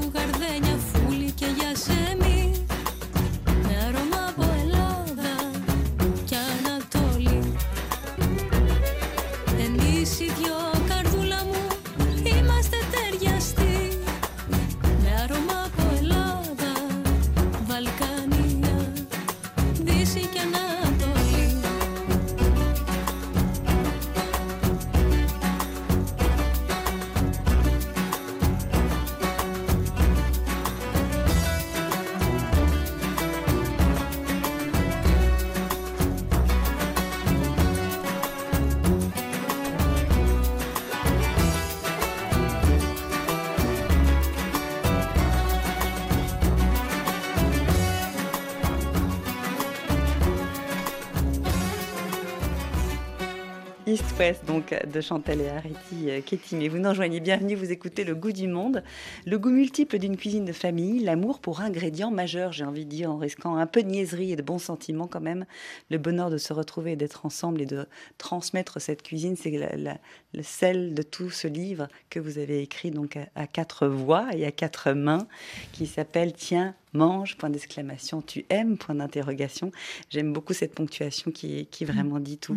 de 54.61 55.01
Chantal 55.01 55.41
et 55.41 55.49
Ariti 55.49 56.09
euh, 56.11 56.21
Ketty. 56.21 56.55
Mais 56.57 56.69
vous 56.69 56.79
nous 56.79 56.89
rejoignez, 56.89 57.19
bienvenue, 57.19 57.55
vous 57.57 57.73
écoutez 57.73 58.05
Le 58.05 58.15
goût 58.15 58.31
du 58.31 58.47
monde, 58.47 58.85
le 59.27 59.39
goût 59.39 59.51
multiple 59.51 59.99
d'une 59.99 60.17
cuisine 60.17 60.45
de 60.45 60.53
famille, 60.53 61.01
l'amour 61.01 61.41
pour 61.41 61.61
ingrédient 61.61 62.11
majeur, 62.13 62.53
j'ai 62.53 62.65
envie 62.65 62.85
de 62.85 62.91
dire, 62.91 63.11
en 63.11 63.17
risquant 63.17 63.57
un 63.57 63.67
peu 63.67 63.83
de 63.83 63.89
niaiserie 63.89 64.33
et 64.33 64.37
de 64.37 64.43
bons 64.43 64.59
sentiments 64.61 65.09
quand 65.09 65.21
même. 65.21 65.45
Le 65.91 65.99
bonheur 65.99 66.31
de 66.31 66.39
se 66.39 66.53
retrouver 66.53 66.93
et 66.93 66.97
d'être 66.97 67.27
ensemble 67.27 67.63
et 67.63 67.67
de 67.67 67.87
transmettre 68.19 68.81
cette 68.81 69.03
cuisine, 69.03 69.35
c'est 69.37 69.51
la- 69.77 69.99
le 70.33 70.43
sel 70.43 70.95
de 70.95 71.03
tout 71.03 71.31
ce 71.31 71.49
livre 71.49 71.89
que 72.11 72.21
vous 72.21 72.39
avez 72.39 72.61
écrit 72.61 72.91
donc 72.93 73.19
à 73.35 73.47
quatre 73.47 73.89
voix 73.89 74.29
et 74.35 74.45
à 74.47 74.53
quatre 74.53 74.93
mains, 74.93 75.27
qui 75.73 75.87
s'appelle 75.87 76.33
Tiens, 76.33 76.75
mange, 76.95 77.37
point 77.37 77.51
d'exclamation, 77.51 78.23
tu 78.23 78.45
aimes, 78.51 78.79
point 78.79 78.95
d'interrogation. 78.95 79.71
J'aime 80.11 80.33
beaucoup 80.33 80.53
cette 80.53 80.75
ponctuation 80.75 81.31
qui, 81.31 81.67
qui 81.67 81.85
vraiment 81.85 82.21
dit 82.21 82.39
tout. 82.39 82.57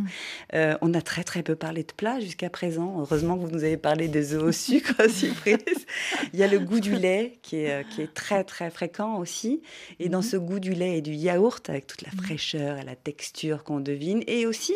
Euh, 0.54 0.78
on 0.82 0.94
a 0.94 1.02
très 1.02 1.24
très 1.24 1.44
peu 1.44 1.56
parlé 1.56 1.84
de 1.84 1.92
plats 1.92 2.20
jusqu'à 2.20 2.50
présent. 2.50 3.00
Heureusement 3.00 3.36
que 3.38 3.42
vous 3.46 3.52
nous 3.52 3.64
avez 3.64 3.78
parlé 3.78 4.08
des 4.08 4.34
œufs 4.34 4.44
au 4.44 4.52
sucre, 4.52 4.94
surprise. 5.10 5.58
Il 6.34 6.40
y 6.40 6.44
a 6.44 6.48
le 6.48 6.60
goût 6.60 6.80
du 6.80 6.96
lait 6.96 7.40
qui 7.42 7.58
est, 7.58 7.72
euh, 7.72 7.84
qui 7.84 8.02
est 8.02 8.14
très 8.14 8.44
très 8.44 8.70
fréquent 8.70 9.18
aussi. 9.18 9.62
Et 10.00 10.10
dans 10.10 10.22
ce 10.22 10.38
goût 10.38 10.60
du 10.60 10.72
lait 10.74 10.98
et 10.98 11.02
du 11.02 11.14
yaourt, 11.14 11.70
avec 11.70 11.88
toute 11.88 12.02
la 12.04 12.12
fraîcheur 12.12 12.78
et 12.78 12.84
la 12.84 12.96
texture 12.96 13.64
qu'on 13.64 13.80
devine, 13.80 14.24
et 14.28 14.46
aussi 14.46 14.74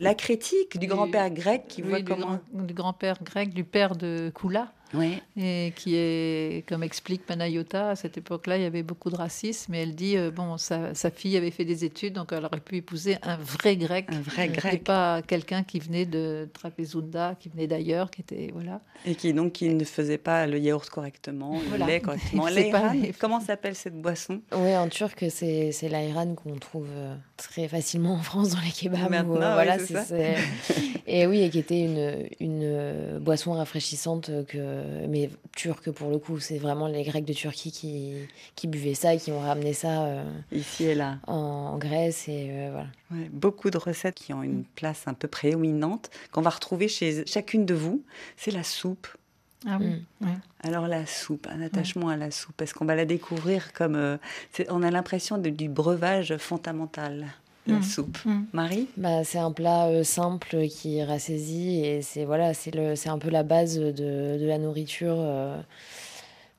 la 0.00 0.14
critique 0.14 0.72
du 0.72 0.78
Du- 0.80 0.86
grand-père 0.86 1.30
grec 1.30 1.64
qui 1.68 1.82
Oui, 1.82 1.88
voit 1.88 1.98
du, 2.00 2.04
comment... 2.04 2.40
grand- 2.52 2.62
du 2.64 2.74
grand-père 2.74 3.22
grec, 3.22 3.54
du 3.54 3.64
père 3.64 3.96
de 3.96 4.30
Kula, 4.34 4.72
Ouais. 4.94 5.20
et 5.36 5.72
qui 5.76 5.94
est, 5.96 6.66
comme 6.68 6.82
explique 6.82 7.26
Panayota, 7.26 7.90
à 7.90 7.96
cette 7.96 8.16
époque-là, 8.18 8.56
il 8.56 8.62
y 8.62 8.66
avait 8.66 8.82
beaucoup 8.82 9.10
de 9.10 9.16
racisme, 9.16 9.74
et 9.74 9.78
elle 9.82 9.94
dit, 9.94 10.16
euh, 10.16 10.30
bon, 10.30 10.56
sa, 10.56 10.94
sa 10.94 11.10
fille 11.10 11.36
avait 11.36 11.50
fait 11.50 11.64
des 11.64 11.84
études, 11.84 12.14
donc 12.14 12.32
elle 12.32 12.44
aurait 12.44 12.60
pu 12.60 12.76
épouser 12.76 13.16
un 13.22 13.36
vrai 13.36 13.76
grec, 13.76 14.06
Un 14.10 14.20
vrai 14.20 14.46
et 14.46 14.48
grec. 14.48 14.84
pas 14.84 15.20
quelqu'un 15.22 15.62
qui 15.62 15.78
venait 15.78 16.06
de 16.06 16.48
Trapezunda, 16.54 17.34
qui 17.38 17.48
venait 17.50 17.66
d'ailleurs, 17.66 18.10
qui 18.10 18.22
était, 18.22 18.50
voilà. 18.52 18.80
Et 19.04 19.14
qui 19.14 19.32
donc 19.34 19.52
qui 19.52 19.68
ne 19.68 19.84
faisait 19.84 20.18
pas 20.18 20.46
le 20.46 20.58
yaourt 20.58 20.88
correctement, 20.88 21.60
Voilà. 21.68 21.84
le 21.86 21.92
lait 21.92 22.00
correctement. 22.00 22.44
Pas 22.72 22.92
comment 23.18 23.40
s'appelle 23.40 23.74
cette 23.74 24.00
boisson? 24.00 24.40
Oui, 24.54 24.76
en 24.76 24.88
turc, 24.88 25.24
c'est 25.30 25.72
l'ayran 25.82 26.34
qu'on 26.34 26.56
trouve 26.56 26.88
euh, 26.90 27.14
très 27.38 27.68
facilement 27.68 28.14
en 28.14 28.22
France 28.22 28.50
dans 28.50 28.60
les 28.60 28.70
kebabs. 28.70 29.10
Maintenant, 29.10 29.34
euh, 29.34 29.48
oui, 29.48 29.54
voilà, 29.54 29.78
c'est 29.78 29.94
ça. 29.94 30.14
Et 31.10 31.26
oui, 31.26 31.40
et 31.40 31.48
qui 31.48 31.58
était 31.58 31.80
une, 31.80 32.28
une 32.38 32.60
euh, 32.62 33.18
boisson 33.18 33.52
rafraîchissante, 33.54 34.30
que, 34.46 35.06
mais 35.08 35.30
turque 35.56 35.90
pour 35.90 36.10
le 36.10 36.18
coup. 36.18 36.38
C'est 36.38 36.58
vraiment 36.58 36.86
les 36.86 37.02
Grecs 37.02 37.24
de 37.24 37.32
Turquie 37.32 37.72
qui, 37.72 38.12
qui 38.54 38.66
buvaient 38.66 38.92
ça 38.92 39.14
et 39.14 39.18
qui 39.18 39.32
ont 39.32 39.40
ramené 39.40 39.72
ça 39.72 40.04
euh, 40.04 40.22
Ici 40.52 40.84
et 40.84 40.94
là. 40.94 41.16
en, 41.26 41.32
en 41.32 41.78
Grèce. 41.78 42.28
Et 42.28 42.48
euh, 42.50 42.68
voilà. 42.72 42.88
Ouais, 43.10 43.30
beaucoup 43.32 43.70
de 43.70 43.78
recettes 43.78 44.16
qui 44.16 44.34
ont 44.34 44.42
une 44.42 44.64
place 44.64 45.04
un 45.06 45.14
peu 45.14 45.28
prééminente, 45.28 46.10
qu'on 46.30 46.42
va 46.42 46.50
retrouver 46.50 46.88
chez 46.88 47.24
chacune 47.24 47.64
de 47.64 47.74
vous, 47.74 48.02
c'est 48.36 48.50
la 48.50 48.62
soupe. 48.62 49.08
Ah 49.66 49.78
oui. 49.80 49.86
Mm. 50.20 50.26
ouais. 50.26 50.32
Alors 50.62 50.86
la 50.88 51.04
soupe, 51.06 51.46
un 51.50 51.60
attachement 51.62 52.08
à 52.08 52.16
la 52.16 52.30
soupe, 52.30 52.54
parce 52.56 52.72
qu'on 52.72 52.84
va 52.84 52.94
la 52.94 53.04
découvrir 53.04 53.72
comme... 53.72 53.96
euh, 53.96 54.16
on 54.68 54.82
a 54.82 54.90
l'impression 54.90 55.38
du 55.38 55.68
breuvage 55.68 56.36
fondamental, 56.36 57.26
la 57.66 57.74
Mm. 57.78 57.82
soupe. 57.82 58.18
Mm. 58.24 58.44
Marie? 58.52 58.88
Bah, 58.96 59.24
c'est 59.24 59.38
un 59.38 59.52
plat 59.52 59.86
euh, 59.88 60.02
simple 60.04 60.68
qui 60.68 61.02
rassaisit 61.02 61.84
et 61.84 62.02
c'est 62.02 62.24
voilà, 62.24 62.54
c'est 62.54 62.74
le, 62.74 62.96
c'est 62.96 63.08
un 63.10 63.18
peu 63.18 63.30
la 63.30 63.42
base 63.42 63.78
de, 63.78 63.90
de 63.92 64.46
la 64.46 64.58
nourriture. 64.58 65.16
euh, 65.18 65.60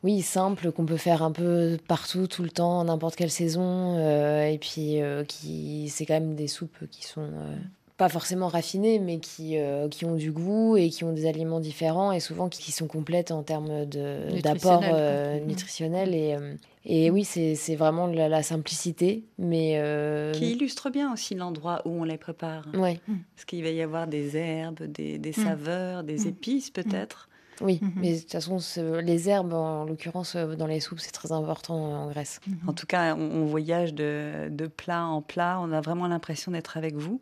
oui, 0.03 0.21
simple 0.21 0.71
qu'on 0.71 0.85
peut 0.85 0.95
faire 0.95 1.23
un 1.23 1.31
peu 1.33 1.77
partout, 1.89 2.27
tout 2.27 2.41
le 2.43 2.49
temps, 2.49 2.83
n'importe 2.85 3.15
quelle 3.17 3.29
saison. 3.31 3.97
euh, 3.97 4.45
et 4.45 4.57
puis 4.57 5.01
euh, 5.01 5.23
qui, 5.25 5.89
c'est 5.89 6.05
quand 6.05 6.13
même 6.13 6.35
des 6.35 6.47
soupes 6.47 6.77
qui 6.89 7.05
sont 7.05 7.21
euh, 7.21 7.55
pas 7.99 8.09
forcément 8.09 8.47
raffinées, 8.47 8.97
mais 8.97 9.19
qui, 9.19 9.57
euh, 9.57 9.87
qui 9.89 10.05
ont 10.05 10.15
du 10.15 10.31
goût 10.31 10.77
et 10.77 10.89
qui 10.89 11.03
ont 11.03 11.11
des 11.13 11.27
aliments 11.27 11.59
différents 11.59 12.11
et 12.13 12.19
souvent 12.21 12.47
qui, 12.49 12.63
qui 12.63 12.71
sont 12.71 12.87
complètes 12.87 13.29
en 13.31 13.43
termes 13.43 13.85
d'apport 13.85 14.81
Nutritionnel, 14.81 14.93
euh, 14.95 15.39
Mm. 15.39 15.45
nutritionnel 15.47 16.15
et 16.15 16.33
euh, 16.35 16.55
et 16.85 17.11
oui, 17.11 17.23
c'est 17.25 17.75
vraiment 17.75 18.07
la, 18.07 18.29
la 18.29 18.41
simplicité, 18.41 19.25
mais 19.37 19.73
euh, 19.77 20.31
qui 20.31 20.53
illustre 20.53 20.89
bien 20.89 21.11
aussi 21.13 21.35
l'endroit 21.35 21.81
où 21.85 21.89
on 21.91 22.03
les 22.05 22.17
prépare. 22.17 22.65
ouais. 22.73 22.99
Parce 23.35 23.45
qu'il 23.45 23.61
va 23.63 23.69
y 23.69 23.81
avoir 23.81 24.07
des 24.07 24.35
herbes, 24.37 24.83
des, 24.83 25.17
des 25.19 25.29
Mm. 25.31 25.43
saveurs, 25.43 26.03
des 26.03 26.25
Mm. 26.25 26.27
épices 26.29 26.71
peut-être. 26.71 27.28
Oui, 27.61 27.79
Mhm. 27.81 27.91
mais 27.97 28.13
de 28.15 28.19
toute 28.19 28.31
façon, 28.31 28.57
les 29.01 29.29
herbes, 29.29 29.53
en 29.53 29.83
l'occurrence, 29.85 30.35
euh, 30.35 30.55
dans 30.55 30.67
les 30.67 30.79
soupes, 30.79 30.99
c'est 30.99 31.11
très 31.11 31.31
important 31.31 31.75
euh, 31.93 31.95
en 31.97 32.09
Grèce. 32.09 32.39
En 32.67 32.73
tout 32.73 32.85
cas, 32.85 33.15
on, 33.15 33.21
on 33.21 33.45
voyage 33.45 33.93
de, 33.93 34.47
de 34.49 34.67
plat 34.67 35.05
en 35.05 35.21
plat. 35.21 35.59
On 35.61 35.71
a 35.71 35.81
vraiment 35.81 36.07
l'impression 36.07 36.51
d'être 36.51 36.77
avec 36.77 36.95
vous. 36.95 37.21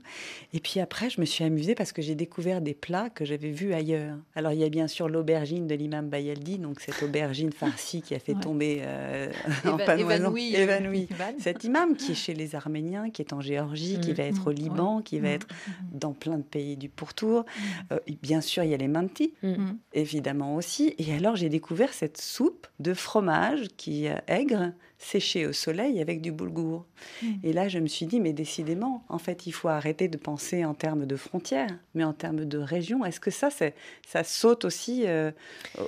Et 0.53 0.59
puis 0.59 0.79
après, 0.79 1.09
je 1.09 1.19
me 1.19 1.25
suis 1.25 1.43
amusée 1.43 1.73
parce 1.75 1.91
que 1.91 2.01
j'ai 2.01 2.15
découvert 2.15 2.61
des 2.61 2.73
plats 2.73 3.09
que 3.09 3.25
j'avais 3.25 3.49
vus 3.51 3.73
ailleurs. 3.73 4.15
Alors, 4.35 4.51
il 4.51 4.59
y 4.59 4.63
a 4.63 4.69
bien 4.69 4.87
sûr 4.87 5.09
l'aubergine 5.09 5.65
de 5.67 5.75
l'imam 5.75 6.07
Bayaldi, 6.09 6.59
donc 6.59 6.79
cette 6.81 7.01
aubergine 7.01 7.51
farcie 7.51 8.01
qui 8.01 8.13
a 8.13 8.19
fait 8.19 8.35
Ouais. 8.35 8.41
tomber 8.41 8.77
euh, 8.81 9.31
en 9.65 9.77
évanoui, 9.97 10.53
euh. 10.55 11.05
Cet 11.39 11.63
imam 11.63 11.95
qui 11.95 12.11
est 12.11 12.15
chez 12.15 12.33
les 12.33 12.53
Arméniens, 12.55 13.09
qui 13.09 13.21
est 13.21 13.33
en 13.33 13.41
Géorgie, 13.41 13.99
qui 14.01 14.11
Mm. 14.11 14.15
va 14.15 14.23
être 14.23 14.47
au 14.47 14.51
Mm, 14.51 14.55
Liban, 14.55 14.97
ouais. 14.97 15.03
qui 15.03 15.19
va 15.19 15.29
Mm. 15.29 15.31
être 15.31 15.47
dans 15.91 16.13
plein 16.13 16.37
de 16.37 16.43
pays 16.43 16.77
du 16.77 16.89
pourtour. 16.89 17.45
Euh, 17.91 17.99
bien 18.21 18.41
sûr, 18.41 18.63
il 18.63 18.69
y 18.69 18.73
a 18.73 18.77
les 18.77 18.87
mantis, 18.87 19.33
Mm. 19.41 19.71
évidemment 19.93 20.26
aussi. 20.55 20.93
Et 20.97 21.13
alors, 21.13 21.35
j'ai 21.35 21.49
découvert 21.49 21.93
cette 21.93 22.19
soupe 22.19 22.67
de 22.79 22.93
fromage 22.93 23.67
qui 23.77 24.05
est 24.05 24.21
aigre, 24.27 24.71
séchée 24.99 25.45
au 25.45 25.53
soleil 25.53 26.01
avec 26.01 26.21
du 26.21 26.31
boulgour. 26.31 26.85
Mm. 27.21 27.27
Et 27.43 27.53
là, 27.53 27.67
je 27.67 27.77
me 27.79 27.87
suis 27.87 28.07
dit, 28.07 28.19
mais 28.19 28.33
décidément, 28.33 29.03
en 29.09 29.19
fait, 29.19 29.45
il 29.45 29.51
faut 29.51 29.67
arrêter 29.67 30.07
de 30.07 30.17
penser 30.17 30.65
en 30.65 30.73
termes 30.73 31.05
de 31.05 31.15
frontières, 31.15 31.77
mais 31.93 32.03
en 32.03 32.13
termes 32.13 32.45
de 32.45 32.57
région. 32.57 33.05
Est-ce 33.05 33.19
que 33.19 33.29
ça, 33.31 33.49
c'est, 33.51 33.75
ça 34.07 34.23
saute 34.23 34.65
aussi 34.65 35.03
euh, 35.05 35.31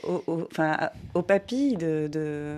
au- 0.04 0.24
au- 0.28 0.48
enfin, 0.52 0.72
à- 0.78 0.94
aux 1.16 1.24
papilles 1.24 1.76
de, 1.76 2.08
de- 2.12 2.58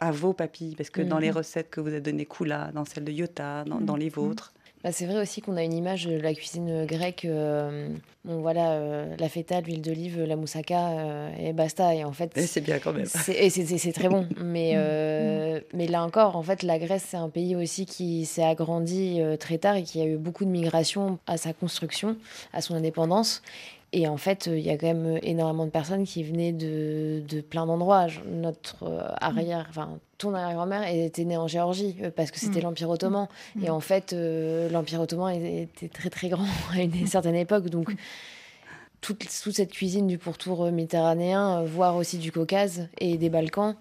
à 0.00 0.10
vos 0.10 0.32
papilles? 0.32 0.74
Parce 0.74 0.90
que 0.90 1.02
dans 1.02 1.18
les 1.18 1.30
recettes 1.30 1.70
que 1.70 1.80
vous 1.80 1.88
avez 1.88 2.00
données, 2.00 2.26
Kula, 2.26 2.72
dans 2.74 2.84
celle 2.84 3.04
de 3.04 3.12
Iota, 3.12 3.62
dans, 3.64 3.80
dans 3.80 3.96
les 3.96 4.08
vôtres, 4.08 4.52
Bah, 4.84 4.90
c'est 4.90 5.06
vrai 5.06 5.20
aussi 5.20 5.40
qu'on 5.40 5.56
a 5.56 5.62
une 5.62 5.74
image 5.74 6.06
de 6.06 6.18
la 6.18 6.34
cuisine 6.34 6.86
grecque. 6.86 7.24
euh, 7.24 7.88
bon, 8.24 8.40
voilà, 8.40 8.72
euh, 8.72 9.14
la 9.16 9.28
feta, 9.28 9.60
l'huile 9.60 9.80
d'olive, 9.80 10.20
la 10.22 10.34
moussaka, 10.34 10.88
euh, 10.88 11.30
et 11.38 11.52
basta. 11.52 11.94
Et 11.94 12.02
en 12.04 12.12
fait, 12.12 12.32
c'est 12.40 12.60
bien 12.60 12.80
quand 12.80 12.92
même. 12.92 13.06
C'est 13.06 13.34
et 13.34 13.92
très 13.92 14.08
bon, 14.08 14.26
mais, 14.42 14.72
euh, 14.74 15.60
mais 15.72 15.86
là 15.86 16.02
encore, 16.04 16.36
en 16.36 16.42
fait, 16.42 16.64
la 16.64 16.78
Grèce, 16.80 17.04
c'est 17.08 17.16
un 17.16 17.28
pays 17.28 17.54
aussi 17.54 17.86
qui 17.86 18.24
s'est 18.24 18.42
agrandi 18.42 19.20
euh, 19.20 19.36
très 19.36 19.58
tard 19.58 19.76
et 19.76 19.84
qui 19.84 20.00
a 20.00 20.04
eu 20.04 20.16
beaucoup 20.16 20.44
de 20.44 20.50
migration 20.50 21.18
à 21.28 21.36
sa 21.36 21.52
construction, 21.52 22.16
à 22.52 22.60
son 22.60 22.74
indépendance. 22.74 23.42
Et 23.92 24.08
en 24.08 24.16
fait, 24.16 24.48
euh, 24.48 24.58
il 24.58 24.64
y 24.64 24.70
a 24.70 24.78
quand 24.78 24.86
même 24.86 25.18
énormément 25.22 25.66
de 25.66 25.70
personnes 25.70 26.04
qui 26.04 26.22
venaient 26.24 26.52
de, 26.52 27.22
de 27.28 27.40
plein 27.40 27.66
d'endroits. 27.66 28.06
Notre 28.26 28.84
euh, 28.84 29.02
arrière, 29.20 29.66
enfin, 29.68 29.98
ton 30.22 30.34
arrière-grand-mère 30.34 30.88
était 30.88 31.24
née 31.24 31.36
en 31.36 31.48
Géorgie 31.48 31.96
euh, 32.00 32.10
parce 32.14 32.30
que 32.30 32.38
c'était 32.38 32.60
Mm. 32.60 32.64
l'Empire 32.64 32.90
ottoman. 32.90 33.28
Et 33.60 33.70
en 33.70 33.80
fait, 33.80 34.12
euh, 34.12 34.70
l'Empire 34.70 35.00
ottoman 35.00 35.34
était 35.34 35.88
très 35.88 36.10
très 36.10 36.28
grand 36.28 36.46
à 36.72 36.80
une 36.80 37.06
certaine 37.06 37.34
époque. 37.34 37.68
Donc, 37.68 37.92
toute, 39.00 39.26
toute 39.42 39.54
cette 39.54 39.72
cuisine 39.72 40.06
du 40.06 40.18
pourtour 40.18 40.64
euh, 40.64 40.70
méditerranéen, 40.70 41.64
voire 41.64 41.96
aussi 41.96 42.18
du 42.18 42.30
Caucase 42.30 42.88
et 42.98 43.18
des 43.18 43.30
Balkans. 43.30 43.74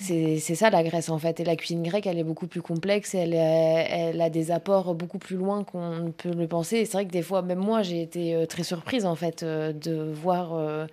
C'est 0.00 0.38
ça 0.54 0.70
la 0.70 0.82
Grèce 0.82 1.08
en 1.08 1.18
fait. 1.18 1.40
Et 1.40 1.44
la 1.44 1.56
cuisine 1.56 1.82
grecque, 1.82 2.06
elle 2.06 2.18
est 2.18 2.24
beaucoup 2.24 2.46
plus 2.46 2.60
complexe, 2.62 3.14
elle, 3.14 3.32
est- 3.32 3.86
elle 3.90 4.20
a 4.20 4.28
des 4.28 4.50
apports 4.50 4.94
beaucoup 4.94 5.18
plus 5.18 5.36
loin 5.36 5.64
qu'on 5.64 5.90
ne 5.96 6.10
peut 6.10 6.32
le 6.34 6.46
penser. 6.48 6.78
Et 6.78 6.84
c'est 6.84 6.92
vrai 6.92 7.06
que 7.06 7.12
des 7.12 7.22
fois, 7.22 7.42
même 7.42 7.58
moi, 7.60 7.82
j'ai 7.82 8.02
été 8.02 8.34
euh, 8.34 8.44
très 8.46 8.64
surprise 8.64 9.06
en 9.06 9.14
fait 9.14 9.42
euh, 9.42 9.72
de 9.72 10.10
voir. 10.12 10.54
euh, 10.54 10.86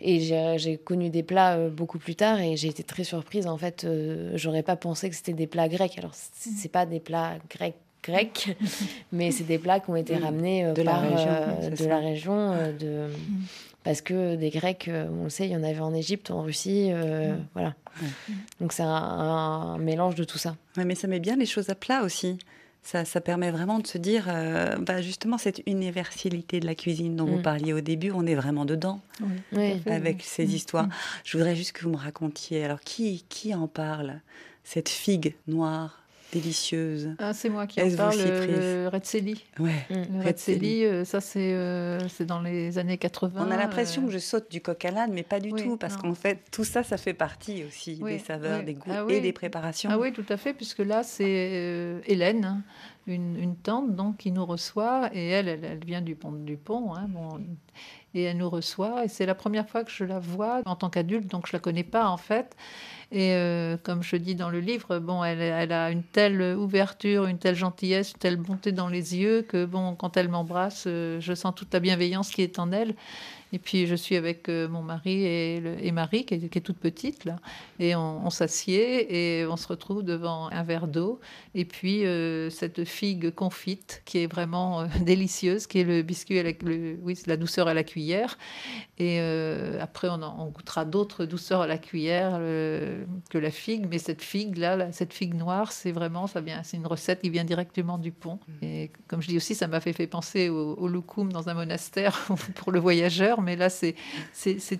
et 0.00 0.20
j'ai 0.58 0.76
connu 0.78 1.10
des 1.10 1.22
plats 1.22 1.56
euh, 1.56 1.70
beaucoup 1.70 1.98
plus 1.98 2.14
tard 2.16 2.40
et 2.40 2.56
j'ai 2.56 2.68
été 2.68 2.82
très 2.82 3.04
surprise 3.04 3.46
en 3.46 3.56
fait. 3.56 3.84
euh, 3.84 4.32
J'aurais 4.34 4.62
pas 4.62 4.76
pensé 4.76 5.08
que 5.08 5.16
c'était 5.16 5.32
des 5.32 5.46
plats 5.46 5.68
grecs. 5.68 5.96
Alors, 5.98 6.12
c'est 6.14 6.50
c'est 6.50 6.68
pas 6.68 6.86
des 6.86 7.00
plats 7.00 7.34
grecs 7.50 7.74
grecs, 8.04 8.56
mais 9.12 9.30
c'est 9.30 9.44
des 9.44 9.58
plats 9.58 9.78
qui 9.80 9.88
ont 9.90 9.96
été 9.96 10.16
Mm. 10.18 10.24
ramenés 10.24 10.64
euh, 10.66 10.72
De 10.74 10.82
la 10.82 10.98
région, 10.98 11.30
euh, 11.30 11.70
de 11.70 11.76
ça. 11.76 11.86
la 11.88 11.98
région, 12.00 12.50
euh, 12.52 12.72
de 12.72 13.06
parce 13.84 14.00
que 14.00 14.36
des 14.36 14.50
Grecs, 14.50 14.86
euh, 14.88 15.08
on 15.10 15.24
le 15.24 15.30
sait, 15.30 15.46
il 15.46 15.52
y 15.52 15.56
en 15.56 15.62
avait 15.62 15.80
en 15.80 15.94
Égypte, 15.94 16.30
en 16.30 16.42
Russie, 16.42 16.88
euh, 16.92 17.34
voilà. 17.54 17.74
Donc 18.60 18.72
c'est 18.72 18.82
un, 18.82 18.88
un 18.88 19.78
mélange 19.78 20.14
de 20.14 20.24
tout 20.24 20.38
ça. 20.38 20.56
Ouais, 20.76 20.84
mais 20.84 20.94
ça 20.94 21.06
met 21.08 21.20
bien 21.20 21.36
les 21.36 21.46
choses 21.46 21.68
à 21.70 21.74
plat 21.74 22.02
aussi. 22.02 22.38
Ça, 22.84 23.04
ça 23.04 23.20
permet 23.20 23.52
vraiment 23.52 23.78
de 23.78 23.86
se 23.86 23.96
dire, 23.96 24.24
euh, 24.28 24.76
bah, 24.78 25.02
justement, 25.02 25.38
cette 25.38 25.62
universalité 25.66 26.58
de 26.58 26.66
la 26.66 26.74
cuisine 26.74 27.14
dont 27.14 27.26
vous 27.26 27.38
Mm. 27.38 27.42
parliez 27.42 27.72
au 27.72 27.80
début, 27.80 28.10
on 28.10 28.26
est 28.26 28.34
vraiment 28.34 28.64
dedans 28.64 29.00
Oui, 29.52 29.80
avec 29.86 30.16
oui. 30.16 30.22
ces 30.24 30.46
Mm. 30.46 30.50
histoires. 30.50 30.86
Mm. 30.86 30.92
Je 31.24 31.36
voudrais 31.38 31.54
juste 31.54 31.72
que 31.72 31.84
vous 31.84 31.90
me 31.90 31.96
racontiez, 31.96 32.64
alors 32.64 32.80
qui, 32.80 33.24
qui 33.28 33.54
en 33.54 33.68
parle 33.68 34.20
Cette 34.64 34.88
figue 34.88 35.34
noire 35.48 36.01
Ah, 37.18 37.32
c'est 37.34 37.48
moi 37.48 37.66
qui 37.66 37.82
en 37.82 37.90
parle, 37.96 38.16
le, 38.18 38.46
le 38.46 38.88
Retzeli. 38.88 39.44
Ouais. 39.58 39.70
Mm. 39.90 39.94
Le 40.18 40.24
Retzeli. 40.24 40.24
Retzeli, 40.24 40.84
euh, 40.84 41.04
ça 41.04 41.20
c'est 41.20 41.52
euh, 41.54 41.98
c'est 42.08 42.24
dans 42.24 42.40
les 42.40 42.78
années 42.78 42.98
80. 42.98 43.44
On 43.46 43.50
a 43.50 43.56
l'impression 43.56 44.02
euh, 44.02 44.06
que 44.06 44.12
je 44.12 44.18
saute 44.18 44.50
du 44.50 44.60
coq 44.60 44.84
à 44.84 44.90
l'âne, 44.90 45.12
mais 45.12 45.22
pas 45.22 45.40
du 45.40 45.50
oui, 45.52 45.62
tout, 45.62 45.76
parce 45.76 45.96
qu'en 45.96 46.14
fait, 46.14 46.38
tout 46.50 46.64
ça, 46.64 46.82
ça 46.82 46.96
fait 46.96 47.14
partie 47.14 47.64
aussi 47.64 47.98
Oui, 48.00 48.12
des 48.14 48.18
saveurs, 48.18 48.60
oui. 48.60 48.64
des 48.64 48.74
goûts 48.74 48.90
Ah 48.90 49.04
et 49.08 49.20
des 49.20 49.32
préparations. 49.32 49.90
Ah 49.92 49.98
oui, 49.98 50.12
tout 50.12 50.26
à 50.28 50.36
fait, 50.36 50.54
puisque 50.54 50.78
là, 50.80 51.02
c'est 51.02 51.24
euh, 51.26 52.00
Hélène, 52.06 52.44
hein, 52.44 52.62
une, 53.06 53.56
tante 53.62 53.94
donc, 53.94 54.18
qui 54.18 54.32
nous 54.32 54.46
reçoit, 54.46 55.10
et 55.12 55.28
elle, 55.28 55.48
elle, 55.48 55.64
elle 55.64 55.84
vient 55.84 56.02
du 56.02 56.14
pont 56.14 56.32
du 56.32 56.56
pont, 56.56 56.94
hein, 56.94 57.06
bon, 57.08 57.40
et 58.14 58.22
elle 58.24 58.36
nous 58.36 58.50
reçoit, 58.50 59.04
et 59.04 59.08
c'est 59.08 59.26
la 59.26 59.34
première 59.34 59.68
fois 59.68 59.84
que 59.84 59.90
je 59.90 60.04
la 60.04 60.18
vois 60.18 60.60
en 60.66 60.76
tant 60.76 60.90
qu'adulte, 60.90 61.26
donc 61.28 61.46
je 61.46 61.52
la 61.52 61.58
connais 61.58 61.84
pas 61.84 62.08
en 62.08 62.16
fait. 62.16 62.56
Et 63.10 63.34
euh, 63.34 63.76
comme 63.82 64.02
je 64.02 64.16
dis 64.16 64.34
dans 64.34 64.50
le 64.50 64.60
livre, 64.60 64.98
bon, 64.98 65.22
elle, 65.22 65.40
elle 65.40 65.72
a 65.72 65.90
une 65.90 66.02
telle 66.02 66.40
ouverture, 66.56 67.26
une 67.26 67.38
telle 67.38 67.54
gentillesse, 67.54 68.12
une 68.12 68.18
telle 68.18 68.36
bonté 68.36 68.72
dans 68.72 68.88
les 68.88 69.16
yeux 69.16 69.42
que 69.42 69.64
bon, 69.64 69.94
quand 69.94 70.16
elle 70.16 70.28
m'embrasse, 70.28 70.84
euh, 70.86 71.20
je 71.20 71.34
sens 71.34 71.54
toute 71.54 71.72
la 71.74 71.80
bienveillance 71.80 72.30
qui 72.30 72.42
est 72.42 72.58
en 72.58 72.72
elle. 72.72 72.94
Et 73.52 73.58
puis 73.58 73.86
je 73.86 73.94
suis 73.94 74.16
avec 74.16 74.48
euh, 74.48 74.68
mon 74.68 74.82
mari 74.82 75.24
et, 75.24 75.60
le- 75.60 75.76
et 75.84 75.92
Marie, 75.92 76.24
qui 76.24 76.34
est, 76.34 76.48
qui 76.48 76.58
est 76.58 76.62
toute 76.62 76.78
petite, 76.78 77.24
là. 77.24 77.36
Et 77.78 77.94
on, 77.94 78.26
on 78.26 78.30
s'assied 78.30 79.40
et 79.40 79.46
on 79.46 79.56
se 79.56 79.68
retrouve 79.68 80.02
devant 80.02 80.48
un 80.50 80.62
verre 80.62 80.86
d'eau. 80.88 81.20
Et 81.54 81.64
puis 81.64 82.04
euh, 82.06 82.48
cette 82.50 82.84
figue 82.84 83.30
confite, 83.34 84.02
qui 84.04 84.18
est 84.18 84.26
vraiment 84.26 84.80
euh, 84.82 84.86
délicieuse, 85.00 85.66
qui 85.66 85.80
est 85.80 85.84
le 85.84 86.02
biscuit, 86.02 86.38
à 86.38 86.42
la, 86.42 86.50
le- 86.62 86.98
oui, 87.02 87.14
c'est 87.16 87.26
la 87.28 87.36
douceur 87.36 87.68
à 87.68 87.74
la 87.74 87.84
cuillère. 87.84 88.38
Et 88.98 89.18
euh, 89.20 89.78
après, 89.80 90.08
on, 90.08 90.22
en- 90.22 90.46
on 90.46 90.50
goûtera 90.50 90.84
d'autres 90.84 91.24
douceurs 91.26 91.60
à 91.62 91.66
la 91.66 91.78
cuillère 91.78 92.38
que 93.30 93.38
la 93.38 93.50
figue. 93.50 93.86
Mais 93.90 93.98
cette 93.98 94.22
figue-là, 94.22 94.76
là, 94.76 94.92
cette 94.92 95.12
figue 95.12 95.34
noire, 95.34 95.72
c'est 95.72 95.92
vraiment, 95.92 96.26
ça 96.26 96.40
vient, 96.40 96.62
c'est 96.62 96.76
une 96.76 96.86
recette 96.86 97.20
qui 97.22 97.30
vient 97.30 97.44
directement 97.44 97.98
du 97.98 98.12
pont. 98.12 98.38
Et 98.62 98.90
comme 99.08 99.20
je 99.22 99.28
dis 99.28 99.36
aussi, 99.36 99.54
ça 99.54 99.66
m'a 99.66 99.80
fait, 99.80 99.92
fait 99.92 100.06
penser 100.06 100.48
au, 100.48 100.74
au 100.74 100.88
loukoum 100.88 101.32
dans 101.32 101.48
un 101.48 101.54
monastère 101.54 102.26
pour 102.56 102.72
le 102.72 102.80
voyageur. 102.80 103.41
Mais 103.42 103.56
là, 103.56 103.68
c'est, 103.70 103.94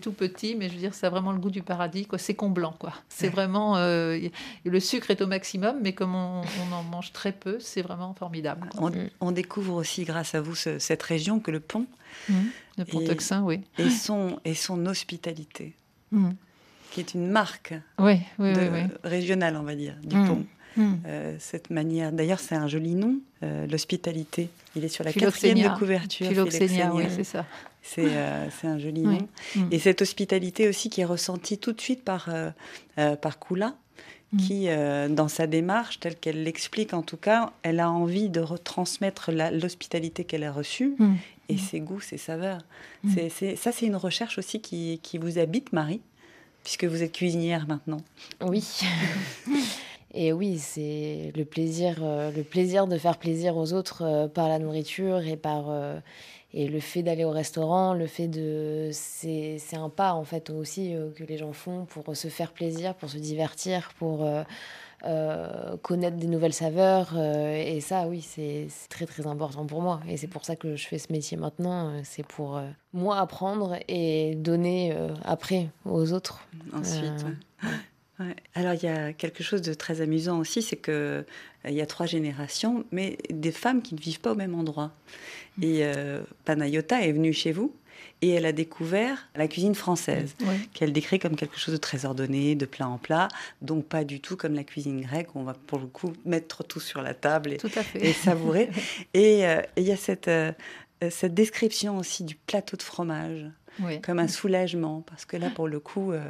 tout 0.01 0.13
petit, 0.13 0.55
mais 0.57 0.69
je 0.69 0.75
veux 0.75 0.79
dire, 0.81 0.95
ça 0.95 1.09
a 1.09 1.11
vraiment 1.11 1.33
le 1.33 1.39
goût 1.39 1.51
du 1.51 1.63
paradis. 1.63 2.07
C'est 2.19 2.35
comblant, 2.35 2.75
quoi. 2.79 2.93
C'est 3.09 3.29
vraiment... 3.29 3.77
euh, 3.77 4.19
le 4.65 4.81
sucre 4.81 5.11
est 5.11 5.21
au 5.23 5.27
maximum, 5.27 5.77
mais 5.83 5.93
comme 5.93 6.15
on, 6.15 6.41
on 6.43 6.73
en 6.75 6.83
mange 6.85 7.13
très 7.13 7.33
peu, 7.33 7.59
c'est 7.61 7.83
vraiment 7.83 8.15
formidable. 8.15 8.69
On, 8.79 8.91
on 9.21 9.31
découvre 9.33 9.75
aussi, 9.75 10.05
grâce 10.05 10.35
à 10.35 10.41
vous, 10.41 10.55
ce- 10.55 10.79
cette 10.79 11.03
région 11.03 11.41
que 11.41 11.51
le 11.51 11.61
pont 11.61 11.87
Le 12.79 12.85
Pont-Euxin, 12.85 13.43
oui. 13.43 13.61
et 13.79 13.91
son, 13.91 14.39
et 14.45 14.55
son 14.55 14.87
hospitalité, 14.87 15.75
Mhm. 16.13 16.35
qui 16.91 17.01
est 17.01 17.15
une 17.15 17.29
marque 17.31 17.75
Oui, 17.99 18.21
oui, 18.39 18.53
de- 18.53 18.61
oui. 18.61 18.69
oui. 18.73 18.83
régionale, 19.05 19.57
on 19.57 19.63
va 19.63 19.75
dire, 19.75 19.95
du 20.05 20.17
Mm. 20.17 20.27
pont. 20.27 20.45
Euh, 21.07 21.37
cette 21.39 21.69
manière, 21.69 22.13
d'ailleurs, 22.13 22.41
c'est 22.41 22.55
un 22.55 22.67
joli 22.67 22.95
nom, 22.95 23.17
euh, 23.43 23.67
l'hospitalité. 23.67 24.49
Il 24.75 24.83
est 24.85 24.89
sur 24.89 25.05
la 25.05 25.13
quatrième 25.13 25.59
de 25.59 25.79
couverture. 25.79 26.27
Philoxénia, 26.29 26.95
oui, 26.95 27.05
c'est 27.15 27.25
ça. 27.25 27.45
C'est 27.83 28.07
euh, 28.07 28.49
c'est 28.51 28.67
un 28.69 28.79
joli 28.79 29.03
nom. 29.03 29.19
Mm. 29.57 29.69
Et 29.73 29.79
cette 29.79 30.03
hospitalité 30.03 30.69
aussi 30.69 30.89
qui 30.89 31.01
est 31.01 31.05
ressentie 31.05 31.59
tout 31.59 31.73
de 31.73 31.81
suite 31.81 32.05
par, 32.05 32.29
euh, 32.29 32.51
euh, 32.99 33.17
par 33.17 33.39
Kula, 33.39 33.75
Mm. 34.33 34.37
qui, 34.39 34.69
euh, 34.69 35.09
dans 35.11 35.29
sa 35.29 35.47
démarche, 35.47 36.01
telle 36.01 36.17
qu'elle 36.17 36.43
l'explique 36.43 36.95
en 36.95 37.03
tout 37.03 37.19
cas, 37.19 37.53
elle 37.63 37.81
a 37.81 37.91
envie 37.91 38.31
de 38.31 38.41
retransmettre 38.41 39.31
l'hospitalité 39.31 40.25
qu'elle 40.25 40.45
a 40.45 40.53
reçue 40.53 40.95
Mm. 40.99 41.15
et 41.51 41.59
ses 41.59 41.81
goûts, 41.81 42.01
ses 42.01 42.17
saveurs. 42.17 42.63
Mm. 43.05 43.15
C'est- 43.29 43.57
ça, 43.57 43.73
c'est 43.73 43.85
une 43.85 43.97
recherche 43.97 44.39
aussi 44.39 44.61
qui, 44.63 45.01
qui 45.03 45.19
vous 45.19 45.39
habite, 45.39 45.75
Marie, 45.75 46.01
puisque 46.65 46.85
vous 46.85 47.03
êtes 47.03 47.13
cuisinière 47.13 47.67
maintenant. 47.69 48.01
Oui. 48.41 48.65
Et 50.15 50.33
oui, 50.33 50.59
c'est 50.59 51.33
le 51.35 51.45
plaisir, 51.45 51.99
euh, 52.03 52.31
le 52.31 52.43
plaisir 52.43 52.87
de 52.87 52.99
faire 52.99 53.19
plaisir 53.19 53.57
aux 53.57 53.73
autres 53.73 54.03
euh, 54.03 54.29
par 54.29 54.49
la 54.49 54.59
nourriture 54.59 55.27
et 55.27 55.37
par 55.37 55.71
euh, 55.71 55.99
et 56.55 56.69
le 56.69 56.81
fait 56.81 57.03
d'aller 57.03 57.25
au 57.25 57.31
restaurant, 57.31 57.95
le 57.95 58.07
fait 58.07 58.29
de 58.29 58.91
c'est 58.93 59.57
c'est 59.59 59.77
un 59.77 59.89
pas 59.89 60.13
en 60.13 60.25
fait 60.25 60.51
aussi 60.51 60.95
que 61.17 61.25
les 61.25 61.39
gens 61.39 61.55
font 61.55 61.87
pour 61.87 62.15
se 62.15 62.29
faire 62.29 62.53
plaisir, 62.53 62.95
pour 62.95 63.09
se 63.09 63.17
divertir, 63.17 63.91
pour 63.99 64.29
euh, 65.05 65.77
connaître 65.79 66.17
des 66.17 66.29
nouvelles 66.29 66.53
saveurs 66.53 67.15
euh, 67.17 67.57
et 67.57 67.81
ça 67.81 68.07
oui 68.07 68.21
c'est 68.21 68.69
très 68.89 69.05
très 69.05 69.27
important 69.27 69.67
pour 69.67 69.83
moi. 69.83 70.01
Et 70.09 70.17
c'est 70.17 70.29
pour 70.29 70.45
ça 70.45 70.55
que 70.55 70.77
je 70.77 70.87
fais 70.87 70.99
ce 70.99 71.13
métier 71.13 71.37
maintenant 71.37 71.89
euh, 71.89 72.01
c'est 72.05 72.25
pour 72.25 72.61
moi 72.93 73.19
apprendre 73.19 73.79
et 73.89 74.37
donner 74.37 74.97
après 75.25 75.71
aux 75.85 76.13
autres. 76.13 76.47
Ensuite, 76.73 77.25
ouais. 77.25 77.69
Ouais. 78.23 78.37
Alors, 78.55 78.75
il 78.75 78.83
y 78.85 78.89
a 78.89 79.13
quelque 79.13 79.43
chose 79.43 79.63
de 79.63 79.75
très 79.75 80.01
amusant 80.01 80.39
aussi, 80.39 80.63
c'est 80.63 80.77
que 80.77 80.91
euh, 80.93 81.23
il 81.69 81.75
y 81.75 81.81
a 81.81 81.87
trois 81.87 82.07
générations, 82.07 82.85
mais 82.93 83.19
des 83.31 83.53
femmes 83.53 83.83
qui 83.83 83.95
ne 83.95 84.01
vivent 84.01 84.21
pas 84.21 84.33
au 84.33 84.37
même 84.37 84.55
endroit. 84.55 84.93
Et 85.61 85.81
euh, 85.85 86.23
Panayota 86.45 87.03
est 87.03 87.13
venue 87.13 87.33
chez 87.33 87.53
vous 87.53 87.75
et 88.21 88.31
elle 88.31 88.47
a 88.47 88.53
découvert 88.53 89.29
la 89.37 89.47
cuisine 89.49 89.75
française, 89.75 90.35
Oui. 90.41 90.55
qu'elle 90.73 90.93
décrit 90.93 91.19
comme 91.19 91.37
quelque 91.37 91.59
chose 91.59 91.75
de 91.75 91.79
très 91.79 92.05
ordonné, 92.05 92.55
de 92.55 92.67
plat 92.67 92.89
en 92.89 92.99
plat, 92.99 93.29
donc 93.63 93.85
pas 93.85 94.05
du 94.05 94.21
tout 94.21 94.37
comme 94.37 94.55
la 94.55 94.65
cuisine 94.65 95.01
grecque, 95.03 95.35
où 95.35 95.41
on 95.41 95.45
va 95.45 95.55
pour 95.55 95.79
le 95.79 95.87
coup 95.87 96.13
mettre 96.25 96.65
tout 96.65 96.81
sur 96.81 97.03
la 97.03 97.15
table 97.15 97.53
et, 97.53 97.57
Tout 97.59 97.71
à 97.77 97.83
fait. 97.83 98.05
et 98.07 98.13
savourer. 98.13 98.71
et 99.15 99.47
euh, 99.47 99.61
et 99.77 99.83
il 99.83 99.87
y 99.87 99.93
a 99.93 99.97
cette, 99.97 100.29
euh, 100.29 100.53
cette 101.11 101.35
description 101.35 101.99
aussi 101.99 102.25
du 102.25 102.35
plateau 102.37 102.77
de 102.77 102.83
fromage 102.83 103.45
Oui. 103.81 104.01
comme 104.03 104.19
un 104.19 104.29
soulagement, 104.29 105.03
parce 105.03 105.25
que 105.25 105.37
là, 105.37 105.49
pour 105.51 105.67
le 105.69 105.81
coup, 105.81 106.13
euh, 106.13 106.21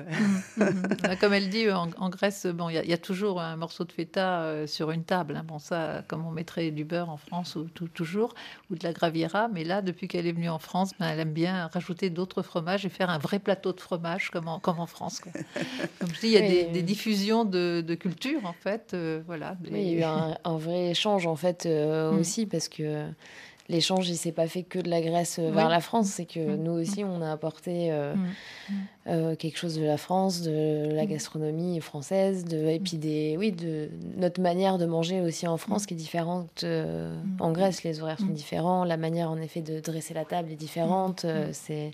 Mhm. 0.57 0.72
Bah, 1.03 1.16
Comme 1.16 1.32
elle 1.32 1.49
dit, 1.49 1.68
en, 1.70 1.88
en 1.99 2.09
Grèce, 2.09 2.47
bon, 2.47 2.68
il 2.68 2.74
y, 2.74 2.78
a- 2.78 2.84
il 2.84 2.88
y 2.90 2.93
a 2.93 2.99
toujours 2.99 3.40
un 3.40 3.57
morceau 3.57 3.84
de 3.84 3.93
feta 3.93 4.43
euh, 4.43 4.66
sur 4.66 4.90
une 4.90 5.05
table. 5.05 5.36
hein. 5.36 5.45
Bon, 5.47 5.59
ça, 5.59 6.05
comme 6.09 6.24
on 6.24 6.30
mettrait 6.30 6.70
du 6.70 6.84
beurre 6.84 7.11
en 7.11 7.16
France 7.16 7.57
ou 7.57 7.64
tout- 7.64 7.88
toujours, 7.88 8.34
ou 8.70 8.76
de 8.76 8.84
la 8.84 8.93
graviera. 8.93 9.49
Mais 9.49 9.64
là, 9.64 9.82
depuis 9.82 10.07
qu'elle 10.09 10.26
est 10.26 10.32
venue 10.32 10.49
en 10.51 10.59
France, 10.61 10.93
ben, 11.01 11.09
elle 11.09 11.18
aime 11.20 11.32
bien 11.32 11.66
rajouter 11.72 12.11
d'autres 12.11 12.43
fromages 12.43 12.86
et 12.86 12.88
faire 12.88 13.11
un 13.11 13.18
vrai 13.18 13.38
plateau 13.40 13.72
de 13.72 13.80
fromage 13.80 14.30
comme 14.30 14.47
en, 14.49 14.61
comme 14.61 14.78
en 14.78 14.86
France. 14.86 15.20
quoi. 15.20 15.32
Comme 16.01 16.12
je 16.14 16.20
dis, 16.20 16.26
il 16.28 16.32
y 16.32 16.36
a 16.36 16.40
des, 16.72 16.82
diffusions 16.82 17.45
de, 17.45 17.80
de 17.86 17.95
culture, 17.95 18.45
en 18.45 18.53
fait. 18.53 18.93
euh, 18.95 19.22
voilà. 19.26 19.57
Oui, 19.70 19.80
il 19.82 19.88
y 19.90 19.95
a 19.97 19.99
eu 19.99 20.03
un, 20.03 20.36
un 20.45 20.57
vrai 20.57 20.90
échange 20.90 21.26
en 21.26 21.36
fait 21.36 21.66
euh, 21.66 22.18
aussi 22.18 22.47
parce 22.47 22.68
que 22.68 23.07
l'échange 23.68 24.08
il 24.08 24.16
s'est 24.16 24.32
pas 24.32 24.46
fait 24.46 24.62
que 24.62 24.78
de 24.78 24.90
la 24.90 25.00
Grèce 25.00 25.38
euh, 25.38 25.50
vers 25.50 25.68
la 25.68 25.80
France, 25.80 26.08
c'est 26.08 26.26
que 26.26 26.40
Mm. 26.40 26.62
nous 26.62 26.72
aussi 26.72 27.04
on 27.04 27.22
a 27.22 27.30
apporté 27.30 27.90
euh, 27.92 28.14
Mm. 28.14 28.72
euh, 29.08 29.36
quelque 29.36 29.58
chose 29.58 29.76
de 29.76 29.84
la 29.84 29.96
France, 29.96 30.42
de 30.42 30.92
la 30.94 31.04
Mm. 31.04 31.08
gastronomie 31.08 31.80
française, 31.80 32.44
de, 32.44 32.56
et 32.68 32.78
puis 32.80 32.98
des 32.98 33.36
oui 33.38 33.52
de 33.52 33.88
notre 34.16 34.40
manière 34.40 34.78
de 34.78 34.86
manger 34.86 35.20
aussi 35.20 35.46
en 35.46 35.56
France 35.56 35.86
qui 35.86 35.94
est 35.94 35.96
différente 35.96 36.62
euh, 36.64 37.14
Mm. 37.22 37.36
en 37.40 37.52
Grèce. 37.52 37.82
Les 37.84 38.00
horaires 38.00 38.18
sont 38.18 38.26
Mm. 38.26 38.32
différents, 38.34 38.84
la 38.84 38.96
manière 38.96 39.30
en 39.30 39.38
effet 39.38 39.60
de 39.62 39.80
dresser 39.80 40.14
la 40.14 40.24
table 40.24 40.50
est 40.52 40.56
différente. 40.56 41.24
Mm. 41.24 41.52
c'est 41.52 41.90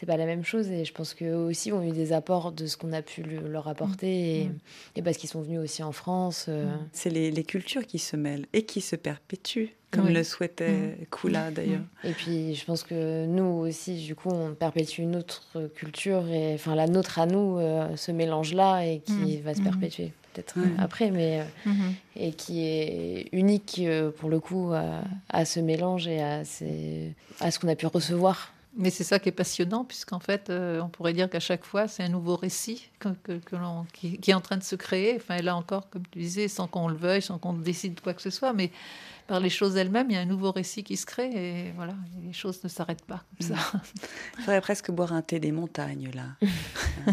c'est 0.00 0.06
pas 0.06 0.16
la 0.16 0.26
même 0.26 0.44
chose 0.44 0.70
et 0.70 0.84
je 0.84 0.92
pense 0.92 1.12
qu'eux 1.12 1.34
aussi 1.34 1.72
ont 1.72 1.82
eu 1.82 1.90
des 1.90 2.12
apports 2.12 2.52
de 2.52 2.66
ce 2.66 2.76
qu'on 2.76 2.92
a 2.92 3.02
pu 3.02 3.22
le- 3.24 3.48
leur 3.48 3.66
apporter 3.66 4.42
et, 4.42 4.44
Mm. 4.44 4.58
et 4.96 5.02
parce 5.02 5.16
qu'ils 5.16 5.28
sont 5.28 5.42
venus 5.42 5.58
aussi 5.58 5.82
en 5.82 5.90
France. 5.92 6.48
c'est 6.92 7.10
les, 7.10 7.30
les 7.32 7.42
cultures 7.44 7.84
qui 7.86 7.98
se 7.98 8.14
mêlent 8.16 8.46
et 8.52 8.62
qui 8.62 8.80
se 8.80 8.94
perpétuent, 8.96 9.70
comme 9.90 10.06
Oui. 10.06 10.12
le 10.12 10.22
souhaitait 10.22 10.98
Kula 11.10 11.50
d'ailleurs. 11.50 11.80
Et 12.04 12.12
puis, 12.12 12.54
je 12.54 12.64
pense 12.64 12.82
que 12.82 13.24
nous 13.26 13.44
aussi, 13.44 14.04
du 14.04 14.14
coup, 14.14 14.28
on 14.30 14.54
perpétue 14.54 15.00
une 15.00 15.16
autre 15.16 15.70
culture, 15.74 16.26
et 16.28 16.54
enfin, 16.54 16.74
la 16.74 16.86
nôtre 16.86 17.18
à 17.18 17.26
nous, 17.26 17.58
euh, 17.58 17.96
ce 17.96 18.12
mélange-là, 18.12 18.82
et 18.84 19.00
qui 19.00 19.12
Mhm. 19.38 19.40
va 19.42 19.54
se 19.54 19.60
Mhm. 19.60 19.64
perpétuer 19.64 20.12
peut-être 20.34 20.54
après, 20.78 21.10
mais 21.10 21.40
euh, 21.40 21.70
Mhm. 21.70 21.94
et 22.16 22.32
qui 22.32 22.60
est 22.64 23.28
unique 23.32 23.76
euh, 23.80 24.10
pour 24.10 24.28
le 24.28 24.40
coup 24.40 24.72
à, 24.74 25.00
à 25.30 25.44
ce 25.44 25.58
mélange 25.58 26.06
et 26.06 26.20
à, 26.22 26.44
ces- 26.44 27.14
à 27.40 27.50
ce 27.50 27.58
qu'on 27.58 27.68
a 27.68 27.74
pu 27.76 27.86
recevoir. 27.86 28.52
Mais 28.76 28.90
c'est 28.90 29.02
ça 29.02 29.18
qui 29.18 29.28
est 29.30 29.32
passionnant, 29.32 29.84
puisqu'en 29.84 30.20
fait, 30.20 30.50
euh, 30.50 30.80
on 30.80 30.88
pourrait 30.88 31.14
dire 31.14 31.28
qu'à 31.28 31.40
chaque 31.40 31.64
fois, 31.64 31.88
c'est 31.88 32.04
un 32.04 32.08
nouveau 32.10 32.36
récit 32.36 32.88
que, 33.00 33.08
que- 33.24 33.38
que 33.38 33.56
l'on- 33.56 33.86
qui, 33.92 34.18
qui 34.18 34.30
est 34.30 34.34
en 34.34 34.40
train 34.40 34.56
de 34.58 34.62
se 34.62 34.76
créer. 34.76 35.16
Enfin, 35.16 35.36
et 35.36 35.42
là 35.42 35.56
encore, 35.56 35.88
comme 35.90 36.02
tu 36.12 36.20
disais, 36.20 36.46
sans 36.46 36.68
qu'on 36.68 36.86
le 36.88 36.94
veuille, 36.94 37.22
sans 37.22 37.38
qu'on 37.38 37.54
décide 37.54 38.00
quoi 38.00 38.12
que 38.14 38.22
ce 38.22 38.30
soit, 38.30 38.52
mais 38.52 38.70
par 39.28 39.38
les 39.40 39.50
choses 39.50 39.76
elles-mêmes, 39.76 40.10
il 40.10 40.14
y 40.14 40.16
a 40.16 40.20
un 40.20 40.24
nouveau 40.24 40.50
récit 40.50 40.82
qui 40.82 40.96
se 40.96 41.06
crée, 41.06 41.30
et 41.68 41.72
voilà, 41.76 41.94
les 42.24 42.32
choses 42.32 42.64
ne 42.64 42.68
s'arrêtent 42.68 43.04
pas 43.04 43.22
comme 43.38 43.46
ça. 43.56 43.62
Il 44.38 44.42
faudrait 44.44 44.60
presque 44.60 44.90
boire 44.90 45.12
un 45.12 45.22
thé 45.22 45.38
des 45.38 45.52
montagnes 45.52 46.10
là. 46.14 46.48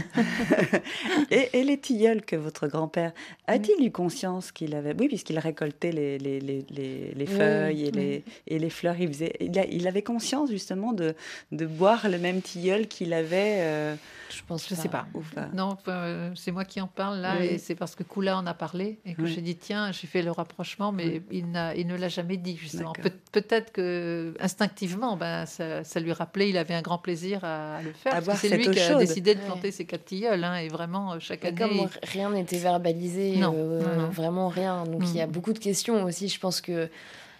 et, 1.32 1.49
et 1.59 1.63
les 1.63 1.78
tilleuls 1.80 2.22
que 2.24 2.36
votre 2.36 2.68
grand-père 2.68 3.11
a-t-il 3.47 3.86
eu 3.86 3.91
conscience 3.91 4.51
qu'il 4.51 4.76
avait 4.76 4.95
Oui, 4.97 5.07
puisqu'il 5.07 5.39
récoltait 5.39 5.91
les, 5.91 6.18
les, 6.18 6.39
les, 6.39 6.66
les, 6.70 7.13
Oui, 7.18 7.26
feuilles 7.28 7.86
et, 7.86 7.91
oui. 7.95 8.24
et 8.47 8.59
les 8.59 8.70
fleurs. 8.70 8.95
Il, 8.99 9.07
faisait, 9.09 9.34
il, 9.39 9.57
a- 9.59 9.66
il 9.66 9.88
avait 9.88 10.01
conscience 10.01 10.49
justement 10.49 10.93
de, 10.93 11.16
de 11.51 11.66
boire 11.66 12.07
le 12.09 12.18
même 12.18 12.41
tilleul 12.41 12.88
qu'il 12.88 13.13
avait. 13.13 13.57
euh, 13.61 13.95
Je 14.30 14.41
pense 14.47 14.68
Je 14.70 14.76
sais 14.76 14.89
pas. 14.89 15.07
Non, 15.53 15.78
euh, 15.88 16.32
c'est 16.36 16.51
moi 16.51 16.66
qui 16.66 16.80
en 16.82 16.88
parle 16.88 17.20
là, 17.20 17.43
et 17.43 17.57
c'est 17.57 17.76
parce 17.76 17.95
que 17.95 18.03
Kula 18.03 18.38
en 18.38 18.45
a 18.45 18.53
parlé, 18.53 18.99
et 19.05 19.13
que 19.13 19.26
j'ai 19.26 19.41
dit, 19.41 19.55
tiens, 19.55 19.91
j'ai 19.91 20.07
fait 20.07 20.22
le 20.22 20.32
rapprochement, 20.32 20.91
mais 20.91 21.22
il, 21.32 21.45
il 21.78 21.88
ne 21.88 21.95
l'a 21.97 22.05
jamais 22.10 22.38
dit, 22.38 22.56
justement. 22.58 22.93
Peut-être 23.32 23.72
que 23.72 24.34
instinctivement, 24.39 25.18
ben, 25.18 25.45
ça, 25.45 25.84
ça 25.84 25.99
lui 25.99 26.12
rappelait, 26.14 26.49
il 26.49 26.58
avait 26.58 26.74
un 26.74 26.82
grand 26.82 26.97
plaisir 26.97 27.43
à 27.43 27.82
le 27.84 27.91
faire. 27.93 28.22
C'est 28.38 28.56
lui 28.58 28.70
qui 28.70 28.80
a 28.80 28.89
chaude. 28.89 28.99
décidé 28.99 29.36
de 29.36 29.39
Ouais. 29.39 29.45
planter 29.45 29.72
ses 29.72 29.86
quatre 29.86 30.06
tilleuls. 30.06 30.43
hein, 30.43 30.56
et 30.58 30.68
vraiment, 30.70 31.14
euh, 31.14 31.20
chaque 31.20 31.43
Et 31.45 31.49
année. 31.49 31.58
comme 31.58 31.89
rien 32.03 32.30
n'était 32.32 32.58
verbalisé, 32.58 33.38
Non, 33.38 33.53
euh, 33.58 33.82
non, 33.97 34.01
non. 34.03 34.10
vraiment 34.10 34.47
rien. 34.49 34.84
Donc 34.86 35.03
il 35.06 35.16
y 35.18 35.22
a 35.22 35.28
Mm. 35.28 35.32
beaucoup 35.32 35.53
de 35.53 35.60
questions 35.60 36.03
aussi. 36.03 36.28
Je 36.30 36.39
pense 36.39 36.62
que, 36.62 36.89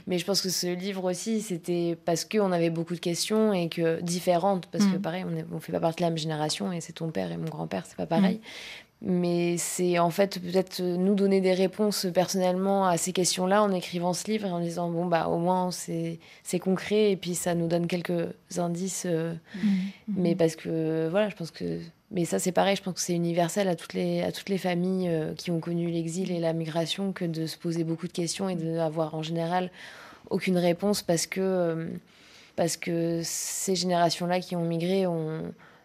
mais 0.08 0.18
je 0.20 0.26
pense 0.26 0.42
que 0.42 0.50
ce 0.50 0.68
livre 0.68 1.04
aussi, 1.10 1.42
c'était 1.42 1.98
parce 2.06 2.26
qu'on 2.26 2.52
avait 2.52 2.70
beaucoup 2.70 2.94
de 2.94 3.00
questions 3.00 3.54
et 3.54 3.70
que 3.70 4.02
différentes. 4.02 4.68
Parce 4.68 4.86
que 4.86 4.98
Mm. 4.98 5.02
pareil, 5.02 5.26
on 5.52 5.56
ne 5.56 5.60
fait 5.60 5.72
pas 5.72 5.80
partie 5.80 5.98
de 5.98 6.04
la 6.04 6.10
même 6.10 6.18
génération 6.18 6.72
et 6.72 6.82
c'est 6.82 6.94
ton 6.94 7.10
père 7.10 7.32
et 7.32 7.38
mon 7.38 7.50
grand-père, 7.50 7.86
c'est 7.86 7.98
pas 7.98 8.06
pareil. 8.06 8.40
Mais 9.02 9.58
c'est 9.58 10.00
en 10.00 10.10
fait 10.10 10.40
peut-être 10.40 10.82
nous 10.82 11.14
donner 11.16 11.42
des 11.42 11.54
réponses 11.54 12.08
personnellement 12.14 12.88
à 12.88 12.98
ces 12.98 13.12
questions-là 13.14 13.62
en 13.62 13.72
écrivant 13.72 14.14
ce 14.14 14.26
livre 14.32 14.48
et 14.48 14.52
en 14.52 14.60
disant 14.62 14.90
bon 14.90 15.06
bah 15.06 15.28
au 15.28 15.38
moins 15.38 15.70
c'est 15.72 16.20
concret 16.60 17.12
et 17.12 17.16
puis 17.18 17.36
ça 17.36 17.54
nous 17.56 17.68
donne 17.68 17.88
quelques 17.88 18.30
indices. 18.58 19.04
euh, 19.06 19.34
Mhm. 19.56 20.16
mais 20.18 20.36
parce 20.36 20.56
que 20.56 21.08
voilà 21.10 21.30
je 21.30 21.36
pense 21.36 21.52
que 21.52 21.80
mais 22.12 22.26
ça 22.26 22.40
c'est 22.40 22.52
pareil 22.54 22.76
je 22.78 22.82
pense 22.82 22.94
que 22.96 23.00
c'est 23.02 23.14
universel 23.14 23.68
à 23.68 23.76
toutes 23.76 23.94
les 23.94 24.22
à 24.24 24.32
toutes 24.32 24.50
les 24.50 24.58
familles 24.58 25.10
euh, 25.10 25.34
qui 25.36 25.52
ont 25.52 25.60
connu 25.60 25.90
l'exil 25.92 26.32
et 26.32 26.40
la 26.40 26.54
migration 26.54 27.12
que 27.12 27.26
de 27.26 27.46
se 27.48 27.58
poser 27.58 27.84
beaucoup 27.84 28.08
de 28.08 28.14
questions 28.14 28.48
et 28.50 28.56
d'avoir 28.56 29.14
en 29.14 29.22
général 29.24 29.70
aucune 30.30 30.58
réponse 30.58 31.02
parce 31.04 31.28
que 31.28 31.42
euh, 31.42 31.86
parce 32.56 32.78
que 32.78 33.20
ces 33.24 33.76
générations 33.76 34.26
là 34.26 34.40
qui 34.40 34.56
ont 34.56 34.64
migré 34.66 35.06
ont 35.06 35.42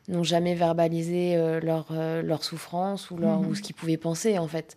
n'ont 0.09 0.23
jamais 0.25 0.55
verbalisé 0.55 1.37
euh, 1.37 1.61
leur 1.61 1.87
euh, 1.93 2.23
leur 2.23 2.43
souffrance 2.45 3.11
ou 3.11 3.17
leur 3.17 3.41
Mhm. 3.41 3.47
ou 3.49 3.55
ce 3.55 3.63
qu'ils 3.63 3.75
pouvaient 3.75 3.97
penser 3.97 4.39
en 4.39 4.49
fait. 4.49 4.75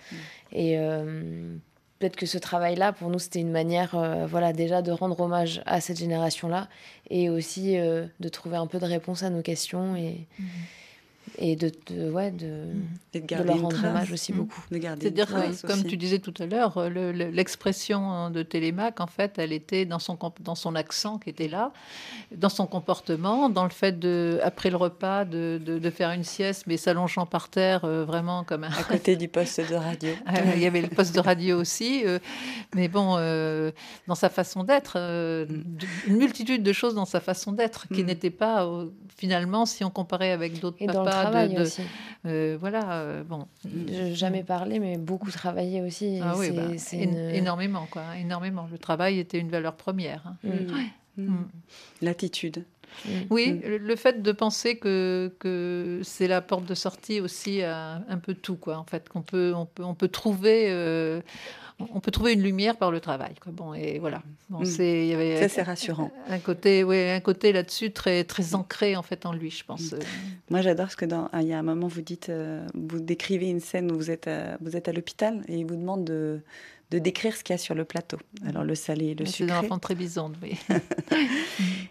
Et 0.51 0.77
euh, 0.77 1.55
peut-être 1.99 2.15
que 2.15 2.25
ce 2.25 2.37
travail 2.37 2.75
là 2.75 2.91
pour 2.93 3.09
nous 3.09 3.19
c'était 3.19 3.39
une 3.39 3.51
manière 3.51 3.95
euh, 3.95 4.25
voilà 4.27 4.53
déjà 4.53 4.81
de 4.81 4.91
rendre 4.91 5.19
hommage 5.19 5.61
à 5.65 5.79
cette 5.81 5.97
génération 5.99 6.47
là 6.49 6.67
et 7.09 7.29
aussi 7.29 7.75
de 7.77 8.29
trouver 8.29 8.57
un 8.57 8.67
peu 8.67 8.79
de 8.79 8.85
réponse 8.85 9.23
à 9.23 9.29
nos 9.29 9.41
questions 9.41 9.95
et, 9.95 10.27
et 11.37 11.55
de, 11.55 11.71
de- 11.87 12.11
ouais, 12.11 12.31
de, 12.31 12.45
Et 13.13 13.19
de 13.19 13.23
de 13.23 13.25
garder 13.27 13.47
leur 13.49 13.61
rendre 13.61 13.69
trace. 13.77 13.85
hommage 13.89 14.11
aussi 14.11 14.33
Mm. 14.33 14.35
beaucoup. 14.37 14.61
C'est-à-dire 14.69 15.27
comme 15.29 15.79
aussi. 15.79 15.83
tu 15.87 15.97
disais 15.97 16.19
tout 16.19 16.33
à 16.39 16.45
l'heure, 16.45 16.89
le- 16.89 17.11
le- 17.11 17.29
l'expression 17.29 18.29
de 18.29 18.43
Télémaque, 18.43 18.99
en 18.99 19.07
fait, 19.07 19.33
elle 19.37 19.51
était 19.53 19.85
dans 19.85 19.99
son, 19.99 20.17
dans 20.41 20.55
son 20.55 20.75
accent 20.75 21.17
qui 21.19 21.29
était 21.29 21.47
là, 21.47 21.71
dans 22.35 22.49
son 22.49 22.65
comportement, 22.67 23.49
dans 23.49 23.63
le 23.63 23.69
fait 23.69 23.97
de, 23.99 24.39
après 24.43 24.69
le 24.69 24.77
repas, 24.77 25.25
de, 25.25 25.59
de- 25.63 25.79
de 25.79 25.89
faire 25.89 26.11
une 26.11 26.23
sieste, 26.23 26.65
mais 26.67 26.77
s'allongeant 26.77 27.25
par 27.25 27.49
terre, 27.49 27.85
euh, 27.85 28.03
vraiment 28.05 28.43
comme 28.43 28.63
un, 28.63 28.69
À 28.71 28.83
côté 28.83 29.15
du 29.15 29.27
poste 29.27 29.59
de 29.69 29.75
radio. 29.75 30.09
Euh, 30.09 30.31
Il 30.55 30.61
y 30.61 30.65
avait 30.65 30.81
le 30.81 30.87
poste 30.89 31.13
de 31.15 31.19
radio 31.19 31.59
aussi, 31.59 32.03
euh, 32.05 32.19
mais 32.75 32.87
bon, 32.87 33.15
euh, 33.17 33.71
dans 34.07 34.15
sa 34.15 34.29
façon 34.29 34.63
d'être, 34.63 34.93
euh, 34.97 35.45
d- 35.47 35.87
une 36.07 36.17
multitude 36.17 36.63
de 36.63 36.73
choses 36.73 36.95
dans 36.95 37.05
sa 37.05 37.19
façon 37.19 37.51
d'être 37.51 37.87
qui 37.87 38.03
Mm. 38.03 38.07
n'étaient 38.07 38.29
pas, 38.29 38.65
euh, 38.65 38.87
finalement, 39.15 39.65
si 39.65 39.83
on 39.83 39.89
comparait 39.89 40.31
avec 40.31 40.59
d'autres 40.59 40.85
papas, 40.85 41.03
de- 41.17 41.21
travail 41.21 41.53
de- 41.55 41.61
aussi. 41.61 41.81
euh, 42.25 42.57
voilà, 42.59 42.93
euh, 42.93 43.23
bon, 43.23 43.47
jamais 44.13 44.43
parlé, 44.43 44.79
mais 44.79 44.97
beaucoup 44.97 45.31
travaillé 45.31 45.81
aussi. 45.81 46.19
ah 46.21 46.33
oui, 46.37 46.47
c'est- 46.77 46.97
bah, 46.97 47.03
une- 47.03 47.29
énormément, 47.35 47.87
quoi, 47.89 48.03
énormément. 48.19 48.67
Le 48.71 48.77
travail 48.77 49.19
était 49.19 49.39
une 49.39 49.49
valeur 49.49 49.75
première. 49.75 50.23
hein. 50.27 50.35
Mm. 50.43 51.21
Mm. 51.21 51.23
Mm. 51.25 51.47
L'attitude. 52.01 52.63
Oui, 53.31 53.59
le- 53.65 53.77
le 53.79 53.95
fait 53.95 54.21
de 54.21 54.31
penser 54.31 54.77
que, 54.77 55.33
que 55.39 56.01
c'est 56.03 56.27
la 56.27 56.41
porte 56.41 56.65
de 56.65 56.75
sortie 56.75 57.21
aussi 57.21 57.63
à 57.63 58.01
un 58.07 58.17
peu 58.17 58.35
tout, 58.35 58.55
quoi. 58.55 58.77
En 58.77 58.83
fait, 58.83 59.09
qu'on 59.09 59.23
peut, 59.23 59.51
on 59.55 59.65
peut, 59.65 59.83
on 59.83 59.95
peut 59.95 60.07
trouver, 60.09 60.67
euh, 60.69 61.19
on 61.79 61.99
peut 61.99 62.11
trouver 62.11 62.33
une 62.33 62.41
lumière 62.43 62.77
par 62.77 62.91
le 62.91 62.99
travail, 62.99 63.33
quoi. 63.41 63.51
Bon, 63.51 63.73
et 63.73 63.99
voilà. 63.99 64.21
Bon, 64.49 64.59
Mm. 64.61 64.65
c'est, 64.65 65.05
il 65.05 65.07
y 65.09 65.13
avait 65.13 65.39
Ça, 65.41 65.49
c'est 65.49 65.61
rassurant. 65.63 66.11
un 66.29 66.39
côté, 66.39 66.83
ouais, 66.83 67.11
un 67.11 67.19
côté 67.19 67.51
là-dessus 67.51 67.91
très, 67.91 68.23
très 68.23 68.55
ancré 68.55 68.95
en 68.95 69.01
fait 69.03 69.25
en 69.25 69.33
lui, 69.33 69.49
je 69.51 69.63
pense. 69.65 69.93
Euh, 69.93 69.99
Moi, 70.49 70.61
j'adore 70.61 70.91
ce 70.91 70.95
que 70.95 71.05
dans, 71.05 71.29
ah, 71.33 71.41
il 71.41 71.47
y 71.47 71.53
a 71.53 71.59
un 71.59 71.63
moment, 71.63 71.87
vous 71.87 72.01
dites, 72.01 72.29
euh, 72.29 72.65
vous 72.75 72.99
décrivez 72.99 73.49
une 73.49 73.59
scène 73.59 73.91
où 73.91 73.95
vous 73.95 74.11
êtes 74.11 74.27
à, 74.27 74.57
vous 74.61 74.75
êtes 74.77 74.87
à 74.87 74.91
l'hôpital 74.93 75.43
et 75.47 75.55
il 75.57 75.65
vous 75.65 75.75
demande 75.75 76.05
de, 76.05 76.41
de 76.91 76.99
décrire 76.99 77.35
ce 77.35 77.43
qu'il 77.43 77.53
y 77.53 77.55
a 77.55 77.57
sur 77.57 77.73
le 77.75 77.85
plateau. 77.85 78.17
Alors 78.45 78.63
le 78.63 78.75
salé 78.75 79.07
et 79.07 79.15
le 79.15 79.25
C'est 79.25 79.45
dans 79.45 79.53
sucré. 79.55 79.61
l'enfant 79.63 79.75
de 79.77 79.81
Trébizonde, 79.81 80.37
oui. 80.43 80.57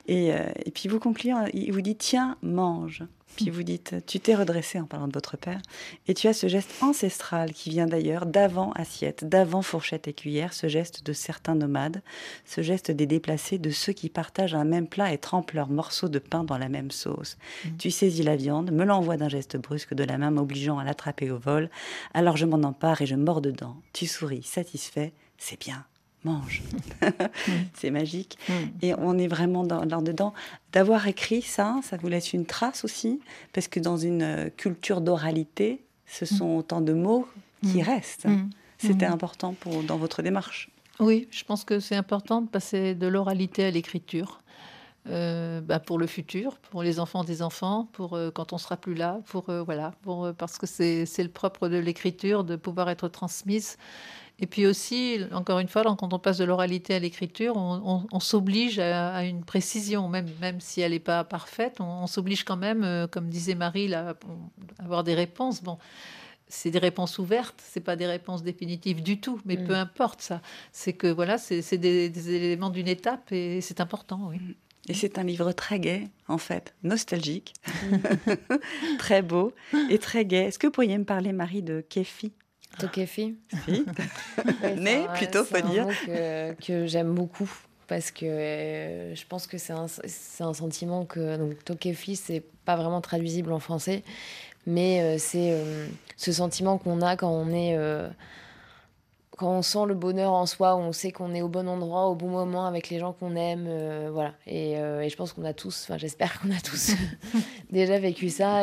Et, 0.08 0.32
euh, 0.32 0.46
et 0.66 0.70
puis 0.70 0.88
vous 0.88 0.98
concluez, 0.98 1.32
il 1.54 1.72
vous 1.72 1.80
dit 1.80 1.96
tiens, 1.96 2.36
mange. 2.42 3.02
Puis 3.36 3.50
vous 3.50 3.62
dites 3.62 3.96
tu 4.06 4.20
t'es 4.20 4.34
redressé 4.34 4.78
en 4.78 4.84
parlant 4.84 5.08
de 5.08 5.12
votre 5.12 5.36
père 5.36 5.60
et 6.06 6.14
tu 6.14 6.28
as 6.28 6.32
ce 6.32 6.48
geste 6.48 6.70
ancestral 6.82 7.52
qui 7.52 7.70
vient 7.70 7.86
d'ailleurs 7.86 8.26
d'avant 8.26 8.72
assiette, 8.72 9.28
d'avant 9.28 9.62
fourchette 9.62 10.08
et 10.08 10.12
cuillère, 10.12 10.52
ce 10.52 10.68
geste 10.68 11.04
de 11.04 11.12
certains 11.12 11.54
nomades, 11.54 12.02
ce 12.44 12.62
geste 12.62 12.90
des 12.90 13.06
déplacés, 13.06 13.58
de 13.58 13.70
ceux 13.70 13.92
qui 13.92 14.08
partagent 14.08 14.54
un 14.54 14.64
même 14.64 14.86
plat 14.86 15.12
et 15.12 15.18
trempent 15.18 15.52
leurs 15.52 15.70
morceaux 15.70 16.08
de 16.08 16.18
pain 16.18 16.44
dans 16.44 16.58
la 16.58 16.68
même 16.68 16.90
sauce. 16.90 17.36
Tu 17.78 17.90
saisis 17.90 18.22
la 18.22 18.36
viande, 18.36 18.70
me 18.70 18.84
l'envoies 18.84 19.16
d'un 19.16 19.28
geste 19.28 19.56
brusque 19.56 19.94
de 19.94 20.04
la 20.04 20.18
main 20.18 20.30
m'obligeant 20.30 20.78
à 20.78 20.84
l'attraper 20.84 21.30
au 21.30 21.38
vol, 21.38 21.70
alors 22.14 22.36
je 22.36 22.46
m'en 22.46 22.62
empare 22.62 23.02
et 23.02 23.06
je 23.06 23.16
mords 23.16 23.40
dedans. 23.40 23.76
Tu 23.92 24.06
souris, 24.06 24.42
satisfait, 24.42 25.12
c'est 25.38 25.60
bien. 25.60 25.84
Mange. 26.24 26.62
c'est 27.74 27.90
magique. 27.90 28.38
Mm. 28.48 28.52
Et 28.82 28.94
on 28.94 29.18
est 29.18 29.26
vraiment 29.28 29.64
dans, 29.64 29.84
là-dedans. 29.84 30.32
D'avoir 30.72 31.06
écrit 31.08 31.42
ça, 31.42 31.80
ça 31.82 31.96
vous 31.96 32.08
laisse 32.08 32.32
une 32.32 32.46
trace 32.46 32.84
aussi, 32.84 33.20
parce 33.52 33.68
que 33.68 33.80
dans 33.80 33.96
une 33.96 34.22
euh, 34.22 34.48
culture 34.56 35.00
d'oralité, 35.00 35.82
ce 36.06 36.24
sont 36.24 36.56
autant 36.56 36.80
de 36.80 36.92
mots 36.92 37.26
qui 37.62 37.78
Mm. 37.78 37.82
restent. 37.82 38.24
Mm. 38.26 38.50
C'était 38.78 39.08
Mm. 39.08 39.12
important 39.12 39.52
pour, 39.54 39.82
dans 39.82 39.96
votre 39.96 40.22
démarche. 40.22 40.70
Oui, 41.00 41.26
je 41.30 41.42
pense 41.44 41.64
que 41.64 41.80
c'est 41.80 41.96
important 41.96 42.42
de 42.42 42.48
passer 42.48 42.94
de 42.94 43.06
l'oralité 43.06 43.64
à 43.64 43.70
l'écriture. 43.70 44.40
Euh, 45.08 45.60
bah, 45.60 45.80
pour 45.80 45.98
le 45.98 46.06
futur, 46.06 46.58
pour 46.70 46.84
les 46.84 47.00
enfants 47.00 47.24
des 47.24 47.42
enfants, 47.42 47.88
pour 47.92 48.14
euh, 48.14 48.30
quand 48.30 48.52
on 48.52 48.58
sera 48.58 48.76
plus 48.76 48.94
là, 48.94 49.18
pour 49.26 49.50
euh, 49.50 49.60
voilà, 49.64 49.94
pour, 50.02 50.32
parce 50.38 50.58
que 50.58 50.66
c'est 50.66 51.06
c'est 51.06 51.24
le 51.24 51.28
propre 51.28 51.68
de 51.68 51.76
l'écriture 51.76 52.44
de 52.44 52.54
pouvoir 52.54 52.88
être 52.88 53.08
transmise. 53.08 53.78
Et 54.42 54.46
puis 54.46 54.66
aussi, 54.66 55.18
encore 55.32 55.60
une 55.60 55.68
fois, 55.68 55.82
quand 55.96 56.12
on 56.12 56.18
passe 56.18 56.36
de 56.38 56.44
l'oralité 56.44 56.94
à 56.94 56.98
l'écriture, 56.98 57.56
on, 57.56 57.80
on- 57.84 58.06
on 58.12 58.20
s'oblige 58.20 58.78
à, 58.80 59.14
à 59.14 59.22
une 59.24 59.44
précision, 59.44 60.08
même, 60.08 60.26
même 60.40 60.60
si 60.60 60.80
elle 60.82 60.90
n'est 60.92 60.98
pas 60.98 61.22
parfaite, 61.24 61.76
on, 61.80 61.84
on 61.84 62.06
s'oblige 62.08 62.42
quand 62.44 62.56
même, 62.56 62.82
euh, 62.82 63.06
comme 63.06 63.28
disait 63.28 63.54
Marie, 63.54 63.86
là, 63.88 64.16
à 64.80 64.82
avoir 64.84 65.04
des 65.04 65.14
réponses. 65.14 65.62
Bon, 65.62 65.78
c'est 66.48 66.70
des 66.72 66.80
réponses 66.80 67.18
ouvertes, 67.18 67.62
c'est 67.64 67.80
pas 67.80 67.96
des 67.96 68.06
réponses 68.06 68.42
définitives 68.42 69.02
du 69.02 69.20
tout, 69.20 69.40
mais 69.46 69.56
Mm. 69.56 69.64
peu 69.64 69.74
importe 69.74 70.20
ça. 70.20 70.42
C'est 70.72 70.92
que 70.92 71.06
voilà, 71.06 71.38
c'est 71.38 71.78
des, 71.78 72.10
des 72.10 72.30
éléments 72.34 72.68
d'une 72.70 72.88
étape 72.88 73.30
et 73.32 73.60
c'est 73.62 73.80
important, 73.80 74.20
oui. 74.28 74.38
Et 74.88 74.94
c'est 74.94 75.16
un 75.18 75.22
livre 75.22 75.52
très 75.52 75.78
gai, 75.78 76.08
en 76.26 76.36
fait, 76.38 76.74
nostalgique, 76.82 77.54
très 78.98 79.22
beau 79.22 79.52
et 79.90 79.98
très 79.98 80.24
gai. 80.24 80.46
Est-ce 80.46 80.58
que 80.58 80.66
vous 80.66 80.72
pourriez 80.72 80.98
me 80.98 81.04
parler, 81.04 81.32
Marie, 81.32 81.62
de 81.62 81.80
Kefi 81.88 82.32
Tokefi. 82.78 83.36
Si. 83.64 83.84
Ouais, 84.62 84.76
Mais 84.80 85.06
un- 85.06 85.12
plutôt, 85.14 85.44
faut 85.44 85.60
dire. 85.60 85.86
que, 86.06 86.52
que 86.54 86.86
j'aime 86.86 87.14
beaucoup 87.14 87.50
parce 87.88 88.10
que 88.10 88.24
euh, 88.24 89.14
je 89.14 89.26
pense 89.26 89.46
que 89.46 89.58
c'est 89.58 89.72
un, 89.74 89.86
sentiment 90.54 91.04
que 91.04 91.36
donc 91.36 91.62
tokefi 91.64 92.16
c'est 92.16 92.42
pas 92.64 92.76
vraiment 92.76 93.02
traduisible 93.02 93.52
en 93.52 93.58
français 93.58 94.02
mais 94.66 95.02
euh, 95.02 95.16
c'est 95.18 95.50
euh, 95.52 95.86
ce 96.16 96.32
sentiment 96.32 96.78
qu'on 96.78 97.02
a 97.02 97.16
quand 97.16 97.30
on 97.30 97.50
est 97.52 97.76
quand 99.36 99.50
on 99.50 99.62
sent 99.62 99.86
le 99.88 99.94
bonheur 99.94 100.32
en 100.32 100.46
soi, 100.46 100.76
où 100.76 100.78
on 100.78 100.92
sait 100.92 101.10
qu'on 101.10 101.34
est 101.34 101.42
au 101.42 101.48
bon 101.48 101.66
endroit, 101.68 102.06
au 102.06 102.14
bon 102.14 102.28
moment 102.28 102.64
avec 102.66 102.90
les 102.90 102.98
gens 103.00 103.12
qu'on 103.12 103.34
aime, 103.34 103.66
voilà. 104.10 104.34
Et, 104.46 104.72
et 104.74 105.08
je 105.08 105.16
pense 105.16 105.32
qu'on 105.32 105.44
a 105.44 105.52
tous, 105.54 105.84
enfin 105.84 105.98
j'espère 105.98 106.38
qu'on 106.40 106.50
a 106.50 106.60
tous 106.60 106.92
déjà 107.70 107.98
vécu 107.98 108.28
ça. 108.28 108.60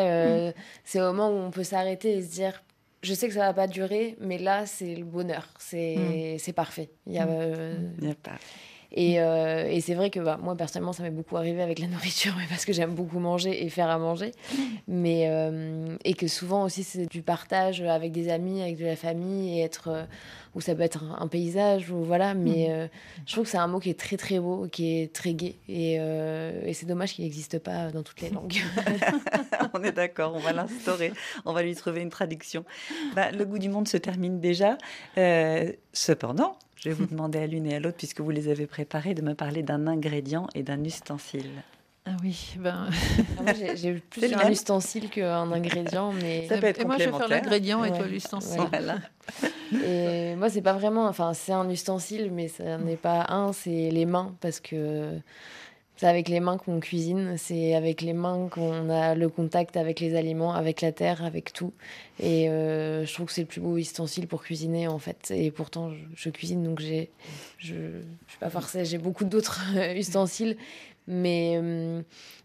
c'est 0.86 1.02
au 1.02 1.06
moment 1.12 1.30
où 1.30 1.38
on 1.38 1.52
peut 1.52 1.64
s'arrêter 1.66 2.14
et 2.18 2.22
se 2.22 2.32
dire, 2.32 2.64
je 3.02 3.14
sais 3.14 3.28
que 3.28 3.34
ça 3.34 3.42
va 3.42 3.54
pas 3.54 3.68
durer, 3.68 4.16
mais 4.20 4.38
là 4.38 4.66
c'est 4.66 4.96
le 4.96 5.06
bonheur, 5.06 5.48
c'est 5.60 6.38
c'est 6.40 6.54
parfait. 6.54 6.90
Il 7.08 7.14
y 7.14 7.20
a, 7.20 7.28
euh, 7.28 7.76
Il 8.00 8.06
n'y 8.06 8.12
a 8.12 8.16
pas. 8.16 8.38
Et, 8.92 9.22
euh, 9.22 9.68
et 9.70 9.82
c'est 9.82 9.94
vrai 9.94 10.10
que 10.10 10.20
bah, 10.20 10.40
moi, 10.42 10.56
personnellement, 10.56 10.94
ça 10.94 11.04
m'est 11.04 11.12
beaucoup 11.12 11.38
arrivé 11.38 11.62
avec 11.62 11.80
la 11.80 11.88
nourriture, 11.90 12.34
mais 12.38 12.46
parce 12.50 12.66
que 12.66 12.74
j'aime 12.74 12.94
beaucoup 12.96 13.20
manger 13.20 13.64
et 13.64 13.70
faire 13.70 13.90
à 13.90 13.98
manger. 14.00 14.32
Mais, 14.88 15.28
euh, 15.30 15.96
et 16.04 16.14
que 16.14 16.28
souvent 16.28 16.64
aussi, 16.64 16.84
c'est 16.84 17.06
du 17.06 17.22
partage 17.22 17.82
avec 17.82 18.12
des 18.12 18.30
amis, 18.30 18.62
avec 18.62 18.78
de 18.78 18.86
la 18.86 18.96
famille, 18.96 19.60
et 19.60 19.64
être. 19.64 19.90
euh, 19.90 20.04
ou 20.56 20.62
ça 20.62 20.74
peut 20.74 20.82
être 20.82 21.04
un, 21.04 21.22
un 21.22 21.28
paysage, 21.28 21.92
ou 21.92 22.04
voilà. 22.04 22.34
Mais 22.34 22.72
euh, 22.72 22.88
je 23.28 23.34
trouve 23.34 23.44
que 23.46 23.52
c'est 23.52 23.58
un 23.60 23.68
mot 23.68 23.80
qui 23.80 23.92
est 23.92 24.00
très, 24.00 24.18
très 24.18 24.40
beau, 24.40 24.68
qui 24.68 25.00
est 25.00 25.14
très 25.14 25.36
gai. 25.36 25.56
Et, 25.70 25.94
et 25.94 26.74
c'est 26.74 26.88
dommage 26.88 27.14
qu'il 27.14 27.24
n'existe 27.24 27.60
pas 27.60 27.92
dans 27.92 28.02
toutes 28.02 28.22
les 28.22 28.32
langues. 28.32 28.58
on 29.76 29.84
est 29.84 29.92
d'accord, 29.92 30.34
on 30.36 30.40
va 30.40 30.52
l'instaurer, 30.52 31.14
on 31.46 31.54
va 31.54 31.62
lui 31.62 31.76
trouver 31.76 32.02
une 32.02 32.10
traduction. 32.10 32.66
Bah, 33.16 33.30
le 33.30 33.46
goût 33.46 33.60
du 33.60 33.70
monde 33.70 33.88
se 33.88 33.98
termine 33.98 34.40
déjà. 34.40 34.80
Cependant, 35.94 36.58
je 36.80 36.90
vais 36.90 36.96
vous 36.96 37.06
demander 37.12 37.40
à 37.40 37.48
l'une 37.48 37.66
et 37.66 37.76
à 37.76 37.80
l'autre, 37.80 37.98
puisque 37.98 38.22
vous 38.22 38.30
les 38.32 38.48
avez 38.50 38.68
préparés, 38.68 39.14
de 39.14 39.22
me 39.22 39.34
parler 39.36 39.64
d'un 39.64 39.88
ingrédient 39.88 40.48
et 40.56 40.64
d'un 40.64 40.84
ustensile. 40.84 41.50
Ah 42.06 42.16
oui, 42.24 42.56
ben, 42.58 42.88
Ah, 43.46 43.54
j'ai- 43.76 43.94
plus 43.96 44.34
un 44.34 44.50
ustensile 44.50 45.10
qu'un 45.10 45.52
ingrédient, 45.52 46.12
mais. 46.14 46.48
Ça 46.48 46.58
peut 46.58 46.66
être 46.68 46.82
et 46.82 46.86
moi 46.86 46.96
je 46.98 47.04
vais 47.04 47.10
faire 47.12 47.20
complémentaire. 47.20 47.44
l'ingrédient 47.44 47.84
et 47.84 47.90
toi 47.90 48.00
Ouais, 48.02 48.08
l'ustensile. 48.08 48.62
ouais. 48.62 48.68
Voilà. 48.72 48.98
Et 49.86 50.36
moi, 50.36 50.50
c'est 50.50 50.64
pas 50.64 50.74
vraiment. 50.74 51.06
Enfin, 51.08 51.34
c'est 51.36 51.52
un 51.52 51.70
ustensile, 51.70 52.32
mais 52.32 52.48
ça 52.48 52.80
n'est 52.80 52.96
pas 52.96 53.28
un, 53.30 53.54
c'est 53.54 53.92
les 53.92 54.06
mains, 54.08 54.34
parce 54.42 54.60
que 54.60 55.12
c'est 56.00 56.08
avec 56.08 56.30
les 56.30 56.40
mains 56.40 56.58
qu'on 56.58 56.80
cuisine, 56.80 57.36
c'est 57.38 57.76
avec 57.76 58.02
les 58.02 58.14
mains 58.14 58.48
qu'on 58.50 58.90
a 58.90 59.16
le 59.16 59.28
contact 59.28 59.76
avec 59.76 60.00
les 60.00 60.16
aliments, 60.16 60.54
avec 60.54 60.80
la 60.80 60.94
terre, 60.94 61.26
avec 61.26 61.52
tout. 61.52 61.74
Et 62.22 62.50
euh, 62.50 63.06
je 63.06 63.14
trouve 63.14 63.26
que 63.26 63.34
c'est 63.34 63.42
le 63.42 63.48
plus 63.48 63.60
beau 63.60 63.76
ustensile 63.76 64.26
pour 64.26 64.42
cuisiner, 64.42 64.88
en 64.88 64.98
fait. 64.98 65.30
Et 65.36 65.52
pourtant, 65.52 65.92
je, 66.16 66.30
cuisine, 66.30 66.64
donc 66.64 66.80
j'ai. 66.80 67.10
Je, 67.58 67.74
je 67.74 68.30
suis 68.30 68.40
pas 68.40 68.50
forcée, 68.50 68.86
j'ai 68.86 68.98
beaucoup 68.98 69.26
d'autres 69.26 69.60
ustensiles, 69.98 70.56
mais. 71.06 71.60
euh, 71.62 72.02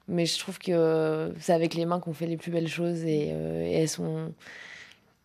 mais 0.09 0.27
je 0.27 0.37
trouve 0.39 0.59
que 0.59 1.33
c'est 1.39 1.53
avec 1.53 1.75
les 1.75 1.87
mains 1.87 2.01
qu'on 2.01 2.13
fait 2.13 2.27
les 2.27 2.37
plus 2.37 2.51
belles 2.51 2.69
choses 2.69 3.05
et, 3.05 3.29
euh, 3.31 3.65
et 3.65 3.73
elles 3.75 3.89
sont 3.89 4.33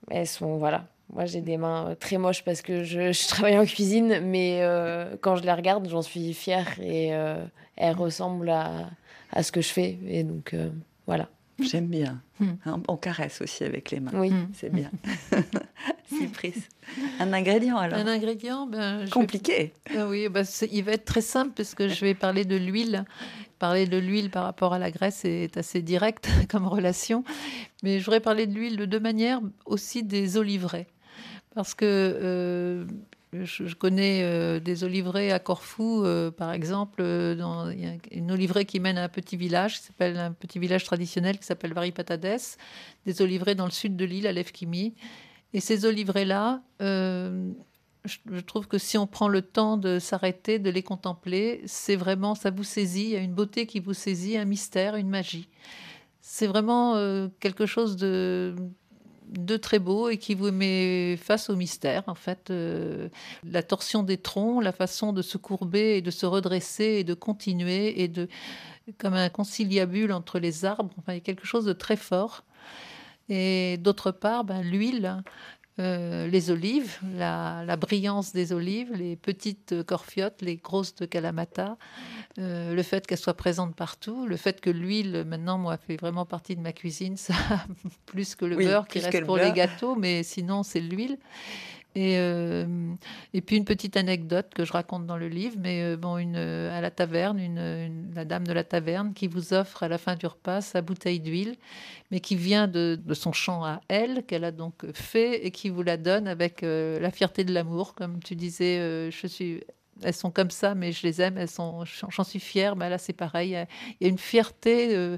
elles 0.09 0.27
sont 0.27 0.57
voilà 0.57 0.87
moi 1.13 1.25
j'ai 1.25 1.41
des 1.41 1.57
mains 1.57 1.95
très 1.99 2.17
moches 2.17 2.43
parce 2.43 2.61
que 2.61 2.83
je, 2.83 3.11
je 3.11 3.27
travaille 3.27 3.57
en 3.57 3.65
cuisine 3.65 4.19
mais 4.23 4.59
euh, 4.61 5.15
quand 5.21 5.35
je 5.35 5.43
les 5.43 5.53
regarde 5.53 5.87
j'en 5.89 6.01
suis 6.01 6.33
fière 6.33 6.79
et 6.81 7.13
euh, 7.13 7.43
elles 7.75 7.95
ressemblent 7.95 8.49
à, 8.49 8.89
à 9.31 9.43
ce 9.43 9.51
que 9.51 9.61
je 9.61 9.69
fais 9.69 9.97
et 10.07 10.23
donc 10.23 10.53
euh, 10.53 10.69
voilà 11.07 11.27
J'aime 11.61 11.87
bien. 11.87 12.21
Hmm. 12.39 12.53
On 12.87 12.95
caresse 12.95 13.41
aussi 13.41 13.65
avec 13.65 13.91
les 13.91 13.99
mains. 13.99 14.11
oui 14.13 14.29
Hmm. 14.29 14.47
C'est 14.53 14.71
bien. 14.71 14.89
Cypris. 16.07 16.53
Un 17.19 17.33
ingrédient 17.33 17.75
alors 17.77 17.99
Un 17.99 18.07
ingrédient, 18.07 18.65
ben, 18.65 18.99
je 19.01 19.05
vais- 19.05 19.09
Compliqué. 19.11 19.73
Ah 19.95 20.07
oui, 20.07 20.27
c'est- 20.45 20.69
il 20.71 20.83
va 20.83 20.93
être 20.93 21.03
très 21.03 21.19
simple 21.21 21.51
parce 21.55 21.75
que 21.75 21.89
je 21.89 22.05
vais 22.05 22.13
parler 22.13 22.45
de 22.45 22.55
l'huile. 22.55 23.03
Parler 23.59 23.87
de 23.87 23.97
l'huile 23.97 24.29
par 24.29 24.45
rapport 24.45 24.73
à 24.73 24.79
la 24.79 24.89
graisse 24.89 25.25
est 25.25 25.57
assez 25.57 25.81
direct 25.81 26.29
comme 26.49 26.65
relation. 26.65 27.23
Mais 27.83 27.99
je 27.99 28.05
voudrais 28.05 28.21
parler 28.21 28.47
de 28.47 28.53
l'huile 28.53 28.77
de 28.77 28.85
deux 28.85 28.99
manières, 29.01 29.41
aussi 29.65 30.01
des 30.03 30.37
oliveraies. 30.37 30.87
Parce 31.59 31.73
que 31.73 31.83
euh, 31.85 32.85
je, 33.33 33.75
connais 33.75 34.21
euh, 34.23 34.61
des 34.61 34.85
oliveraies 34.85 35.33
à 35.33 35.39
Corfou, 35.39 36.05
euh, 36.05 36.31
par 36.31 36.53
exemple. 36.53 37.01
euh, 37.01 37.67
une 38.11 38.31
oliveraie 38.31 38.63
qui 38.63 38.79
mène 38.79 38.97
à 38.97 39.03
un 39.03 39.09
petit 39.09 39.35
village, 39.35 39.77
qui 39.77 39.87
s'appelle 39.87 40.17
un 40.17 40.31
petit 40.31 40.57
village 40.57 40.85
traditionnel 40.85 41.37
qui 41.37 41.43
s'appelle 41.43 41.73
Varipatades. 41.73 42.39
Des 43.05 43.21
oliveraies 43.21 43.55
dans 43.55 43.65
le 43.65 43.71
sud 43.71 43.97
de 43.97 44.05
l'île, 44.05 44.25
à 44.25 44.31
Lefkimi. 44.31 44.93
Et 45.53 45.59
ces 45.59 45.83
oliveraies-là, 45.83 46.61
je, 46.79 47.51
je 48.05 48.39
trouve 48.39 48.69
que 48.69 48.77
si 48.77 48.97
on 48.97 49.05
prend 49.05 49.27
le 49.27 49.41
temps 49.41 49.75
de 49.75 49.99
s'arrêter, 49.99 50.59
de 50.59 50.69
les 50.69 50.81
contempler, 50.81 51.61
c'est 51.65 51.97
vraiment, 51.97 52.35
ça 52.35 52.51
vous 52.51 52.63
saisit, 52.63 53.03
il 53.03 53.09
y 53.09 53.15
a 53.17 53.19
une 53.19 53.33
beauté 53.33 53.65
qui 53.65 53.81
vous 53.81 53.93
saisit, 53.93 54.37
un 54.37 54.45
mystère, 54.45 54.95
une 54.95 55.09
magie. 55.09 55.49
C'est 56.21 56.47
vraiment 56.47 56.93
quelque 57.41 57.65
chose 57.65 57.97
de, 57.97 58.55
de 59.29 59.57
très 59.57 59.79
beau 59.79 60.09
et 60.09 60.17
qui 60.17 60.33
vous 60.33 60.51
met 60.51 61.17
face 61.17 61.49
au 61.49 61.55
mystère, 61.55 62.03
en 62.07 62.15
fait. 62.15 62.49
Euh, 62.49 63.09
la 63.49 63.63
torsion 63.63 64.03
des 64.03 64.17
troncs, 64.17 64.63
la 64.63 64.71
façon 64.71 65.13
de 65.13 65.21
se 65.21 65.37
courber 65.37 65.97
et 65.97 66.01
de 66.01 66.11
se 66.11 66.25
redresser 66.25 66.97
et 66.99 67.03
de 67.03 67.13
continuer 67.13 68.01
et 68.01 68.07
de 68.07 68.27
comme 68.97 69.13
un 69.13 69.29
conciliabule 69.29 70.11
entre 70.11 70.39
les 70.39 70.65
arbres. 70.65 70.91
Enfin, 70.97 71.13
il 71.13 71.15
y 71.15 71.19
a 71.19 71.23
quelque 71.23 71.45
chose 71.45 71.65
de 71.65 71.73
très 71.73 71.95
fort. 71.95 72.43
Et 73.29 73.77
d'autre 73.77 74.11
part, 74.11 74.43
ben, 74.43 74.63
l'huile, 74.63 75.21
euh, 75.79 76.27
les 76.27 76.51
olives, 76.51 76.99
la, 77.17 77.63
la 77.65 77.77
brillance 77.77 78.33
des 78.33 78.51
olives, 78.53 78.91
les 78.93 79.15
petites 79.15 79.83
corfiotes, 79.83 80.41
les 80.41 80.57
grosses 80.57 80.93
de 80.95 81.05
Kalamata, 81.05 81.77
euh, 82.37 82.73
le 82.73 82.83
fait 82.83 83.07
qu'elles 83.07 83.17
soient 83.17 83.33
présentes 83.33 83.75
partout, 83.75 84.27
le 84.27 84.35
fait 84.37 84.59
que 84.61 84.69
l'huile, 84.69 85.23
maintenant, 85.25 85.57
moi, 85.57 85.77
fait 85.77 85.95
vraiment 85.95 86.25
partie 86.25 86.55
de 86.55 86.61
ma 86.61 86.73
cuisine, 86.73 87.15
ça, 87.17 87.33
plus 88.05 88.35
que 88.35 88.45
le 88.45 88.57
Oui, 88.57 88.65
beurre 88.65 88.87
qui 88.87 88.99
reste 88.99 89.25
pour 89.25 89.35
beurre. 89.35 89.45
les 89.45 89.53
gâteaux, 89.53 89.95
mais 89.95 90.23
sinon, 90.23 90.63
c'est 90.63 90.81
l'huile. 90.81 91.17
Et, 91.95 92.17
euh, 92.19 92.93
et 93.33 93.41
puis 93.41 93.57
une 93.57 93.65
petite 93.65 93.97
anecdote 93.97 94.53
que 94.53 94.63
je 94.63 94.71
raconte 94.71 95.07
dans 95.07 95.17
le 95.17 95.27
livre, 95.27 95.55
mais 95.59 95.81
euh, 95.81 95.97
bon, 95.97 96.17
une, 96.17 96.35
euh, 96.35 96.77
à 96.77 96.81
la 96.81 96.91
taverne, 96.91 97.39
une, 97.39 98.13
la 98.13 98.25
dame 98.25 98.45
de 98.45 98.53
la 98.53 98.63
taverne 98.63 99.13
qui 99.13 99.27
vous 99.27 99.53
offre 99.53 99.81
à 99.81 99.87
la 99.87 99.97
fin 99.97 100.15
du 100.15 100.27
repas 100.27 100.61
sa 100.61 100.81
bouteille 100.81 101.19
d'huile, 101.19 101.55
mais 102.11 102.19
qui 102.19 102.35
vient 102.35 102.67
de, 102.67 102.99
de 103.03 103.13
son 103.15 103.33
champ 103.33 103.65
à 103.65 103.81
elle, 103.87 104.23
qu'elle 104.25 104.43
a 104.43 104.51
donc 104.51 104.85
fait 104.93 105.45
et 105.45 105.51
qui 105.51 105.69
vous 105.69 105.81
la 105.81 105.97
donne 105.97 106.27
avec 106.27 106.61
la 106.61 107.11
fierté 107.11 107.43
de 107.43 107.53
l'amour, 107.53 107.95
comme 107.95 108.21
tu 108.23 108.35
disais, 108.35 109.09
je 109.11 109.27
suis 109.27 109.61
Elles 110.02 110.14
sont 110.24 110.32
comme 110.38 110.50
ça, 110.50 110.74
mais 110.74 110.90
je 110.96 111.02
les 111.06 111.16
aime. 111.24 111.36
Elles 111.38 111.48
sont, 111.60 111.84
j'en 112.14 112.24
suis 112.32 112.40
fière. 112.52 112.74
Mais 112.74 112.88
là, 112.90 112.98
c'est 112.98 113.12
pareil. 113.26 113.48
Il 113.50 113.52
y 113.52 113.56
a- 113.56 113.66
il 114.00 114.04
y 114.04 114.06
a 114.06 114.10
une 114.10 114.18
fierté 114.32 114.74
euh, 114.96 115.16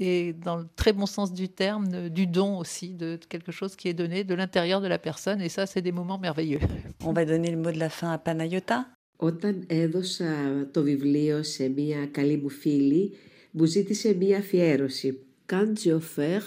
et 0.00 0.32
dans 0.32 0.56
le 0.56 0.66
très 0.80 0.92
bon 0.98 1.04
sens 1.16 1.28
du 1.42 1.48
terme, 1.50 1.84
de- 1.88 2.08
du 2.08 2.26
don 2.26 2.50
aussi, 2.62 2.88
de, 3.02 3.08
de 3.20 3.24
quelque 3.32 3.52
chose 3.58 3.76
qui 3.76 3.86
est 3.90 3.92
donné 4.02 4.24
de 4.24 4.34
l'intérieur 4.34 4.80
de 4.80 4.88
la 4.88 4.98
personne. 4.98 5.40
Et 5.42 5.50
ça, 5.56 5.66
c'est 5.66 5.82
des 5.82 5.92
moments 5.92 6.18
merveilleux. 6.18 6.60
On 7.04 7.12
va 7.12 7.24
donner 7.26 7.50
le 7.50 7.58
mot 7.64 7.70
de 7.70 7.78
la 7.78 7.90
fin 7.98 8.10
à 8.12 8.18
Panayota. 8.18 8.78
Όταν 9.16 9.64
έδωσα 9.66 10.32
το 10.72 10.82
βιβλίο 10.82 11.42
σε 11.42 11.68
μία 11.68 12.06
καλή 12.06 12.36
μου 12.36 12.48
φίλη, 12.48 13.12
μου 13.50 13.64
ζήτησε 13.64 14.14
μία 14.14 14.38
αφιέρωση. 14.38 15.18
Quand 15.52 15.72
j'ai 15.82 15.92
offert 15.92 16.44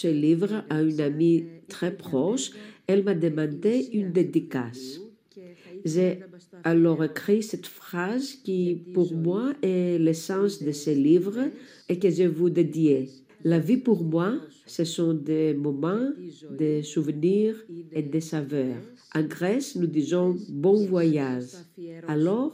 ce 0.00 0.08
livre 0.26 0.52
à 0.68 0.82
une 0.82 1.00
amie 1.00 1.44
très 1.74 1.92
proche, 2.04 2.46
elle 2.86 3.02
m'a 3.02 3.14
demandé 3.14 3.88
une 3.98 4.10
dédicace. 4.12 4.84
J'ai 5.92 6.10
alors 6.64 7.04
écrit 7.04 7.42
cette 7.42 7.66
phrase 7.66 8.34
qui, 8.44 8.82
pour 8.94 9.14
moi, 9.14 9.52
est 9.62 9.98
l'essence 9.98 10.62
de 10.62 10.72
ce 10.72 10.90
livre 10.90 11.38
et 11.88 11.98
que 11.98 12.10
je 12.10 12.24
vous 12.24 12.50
dédiais. 12.50 13.08
La 13.44 13.58
vie 13.58 13.76
pour 13.76 14.02
moi, 14.04 14.30
ce 14.66 14.84
sont 14.84 15.14
des 15.14 15.54
moments, 15.54 16.10
des 16.50 16.82
souvenirs 16.82 17.56
et 17.92 18.02
des 18.02 18.20
saveurs. 18.20 18.82
En 19.14 19.22
Grèce, 19.22 19.76
nous 19.76 19.86
disons 19.86 20.36
bon 20.48 20.86
voyage. 20.86 21.50
Alors, 22.08 22.52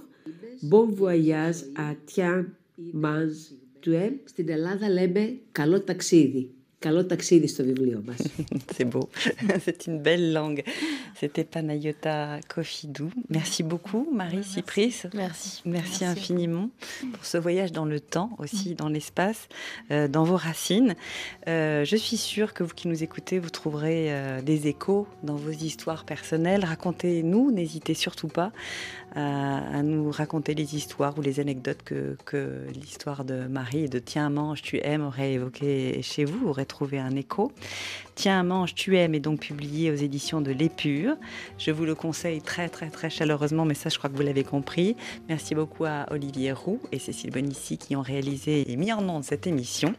bon 0.63 0.87
voyage 0.87 1.65
à 1.75 1.95
Tiens, 2.07 2.47
Mange, 2.93 3.55
Tu 3.85 3.95
aimes. 3.95 4.21
Στην 4.25 4.49
Ελλάδα 4.49 4.89
λέμε 4.89 5.39
καλό 5.53 5.81
ταξίδι. 5.81 6.51
Καλό 6.85 7.07
ταξίδι 7.07 7.47
στο 7.47 7.65
βιβλίο 7.65 8.03
μας. 8.07 8.17
C'est 8.77 8.89
beau, 8.91 9.09
c'est 9.65 9.87
une 9.87 9.99
belle 10.03 10.33
langue. 10.33 10.63
C'était 11.21 11.45
Panayota 11.45 12.41
Kofidou. 12.53 13.11
Merci 13.31 13.63
beaucoup, 13.63 14.07
Marie 14.13 14.45
Cypris. 14.45 14.97
merci 15.15 15.63
Merci, 15.65 16.05
infiniment 16.05 16.69
pour 17.15 17.25
ce 17.25 17.39
voyage 17.39 17.73
dans 17.73 17.87
le 17.95 18.01
temps, 18.01 18.31
aussi 18.39 18.75
dans 18.75 18.91
l'espace, 18.91 19.49
euh, 19.91 20.09
dans 20.09 20.25
vos 20.25 20.37
racines. 20.37 20.95
Euh, 21.49 21.85
je 21.91 21.97
suis 21.97 22.19
sûre 22.19 22.53
que 22.53 22.63
vous 22.63 22.75
qui 22.75 22.89
nous 22.89 23.03
écoutez, 23.03 23.39
vous 23.39 23.55
trouverez 23.61 24.01
euh, 24.09 24.43
des 24.43 24.67
échos 24.67 25.07
dans 25.23 25.37
vos 25.37 25.57
histoires 25.69 26.05
personnelles. 26.05 26.65
Racontez-nous, 26.65 27.51
n'hésitez 27.51 27.95
surtout 27.95 28.29
pas 28.29 28.53
à, 29.16 29.82
nous 29.84 30.12
raconter 30.12 30.54
les 30.54 30.76
histoires 30.76 31.18
ou 31.18 31.22
les 31.22 31.40
anecdotes 31.40 31.84
que, 31.84 32.18
l'histoire 32.74 33.26
de 33.26 33.48
Marie 33.48 33.86
et 33.86 33.88
de 33.88 34.00
Tiens, 34.00 34.30
mange, 34.30 34.62
tu 34.62 34.80
aimes 34.84 35.04
aurait 35.06 35.34
évoqué 35.34 36.02
chez 36.02 36.26
vous, 36.26 36.48
aurait 36.48 36.66
trouvé 36.66 37.00
un 37.00 37.16
écho. 37.16 37.52
Tiens, 38.16 38.44
mange, 38.44 38.76
tu 38.76 38.98
aimes 38.98 39.16
est 39.16 39.20
donc 39.20 39.40
publié 39.40 39.92
aux 39.92 39.96
éditions 39.96 40.42
de 40.42 40.52
l'Épure. 40.52 41.16
Je 41.58 41.72
vous 41.72 41.86
le 41.86 41.96
conseille 41.96 42.42
très, 42.42 42.70
très, 42.70 42.90
très 42.90 43.10
chaleureusement, 43.10 43.66
mais 43.66 43.74
ça, 43.74 43.90
je 43.90 43.98
crois 43.98 44.10
que 44.10 44.16
vous 44.16 44.24
l'avez 44.24 44.44
compris. 44.44 44.96
Merci 45.28 45.56
beaucoup 45.56 45.86
à 45.86 46.06
Olivier 46.12 46.52
Roux 46.52 46.80
et 46.92 47.00
Cécile 47.00 47.32
Bonissi 47.32 47.78
qui 47.78 47.96
ont 47.96 48.02
réalisé 48.02 48.72
et 48.72 48.76
mis 48.76 48.92
en 48.92 49.08
onde 49.08 49.24
cette 49.24 49.48
émission. 49.48 49.94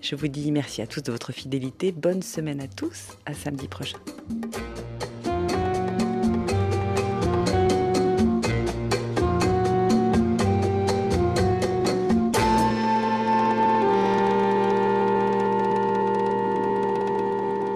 Je 0.00 0.16
vous 0.16 0.28
dis 0.28 0.50
merci 0.50 0.82
à 0.82 0.86
tous 0.86 1.02
de 1.02 1.12
votre 1.12 1.32
fidélité. 1.32 1.92
Bonne 1.92 2.22
semaine 2.22 2.60
à 2.60 2.66
tous. 2.66 3.16
À 3.24 3.34
samedi 3.34 3.68
prochain. 3.68 3.98